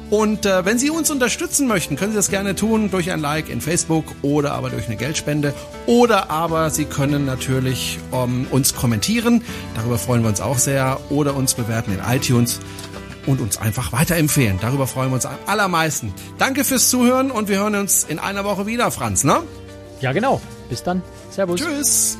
Und 0.09 0.45
äh, 0.45 0.65
wenn 0.65 0.77
Sie 0.77 0.89
uns 0.89 1.09
unterstützen 1.09 1.67
möchten, 1.67 1.95
können 1.95 2.11
Sie 2.11 2.17
das 2.17 2.29
gerne 2.29 2.55
tun 2.55 2.91
durch 2.91 3.11
ein 3.11 3.21
Like 3.21 3.49
in 3.49 3.61
Facebook 3.61 4.05
oder 4.21 4.53
aber 4.53 4.69
durch 4.69 4.87
eine 4.87 4.97
Geldspende. 4.97 5.53
Oder 5.85 6.29
aber 6.29 6.69
Sie 6.69 6.85
können 6.85 7.25
natürlich 7.25 7.99
ähm, 8.11 8.45
uns 8.51 8.75
kommentieren. 8.75 9.43
Darüber 9.75 9.97
freuen 9.97 10.21
wir 10.21 10.29
uns 10.29 10.41
auch 10.41 10.57
sehr. 10.57 10.99
Oder 11.09 11.35
uns 11.35 11.53
bewerten 11.53 11.93
in 11.93 11.99
iTunes 12.13 12.59
und 13.25 13.39
uns 13.39 13.57
einfach 13.57 13.93
weiterempfehlen. 13.93 14.59
Darüber 14.61 14.87
freuen 14.87 15.11
wir 15.11 15.15
uns 15.15 15.25
am 15.25 15.35
allermeisten. 15.45 16.13
Danke 16.37 16.63
fürs 16.63 16.89
Zuhören 16.89 17.31
und 17.31 17.47
wir 17.47 17.59
hören 17.59 17.75
uns 17.75 18.03
in 18.03 18.19
einer 18.19 18.43
Woche 18.43 18.65
wieder, 18.65 18.91
Franz, 18.91 19.23
ne? 19.23 19.41
Ja, 20.01 20.11
genau. 20.11 20.41
Bis 20.69 20.83
dann. 20.83 21.01
Servus. 21.29 21.61
Tschüss. 21.61 22.17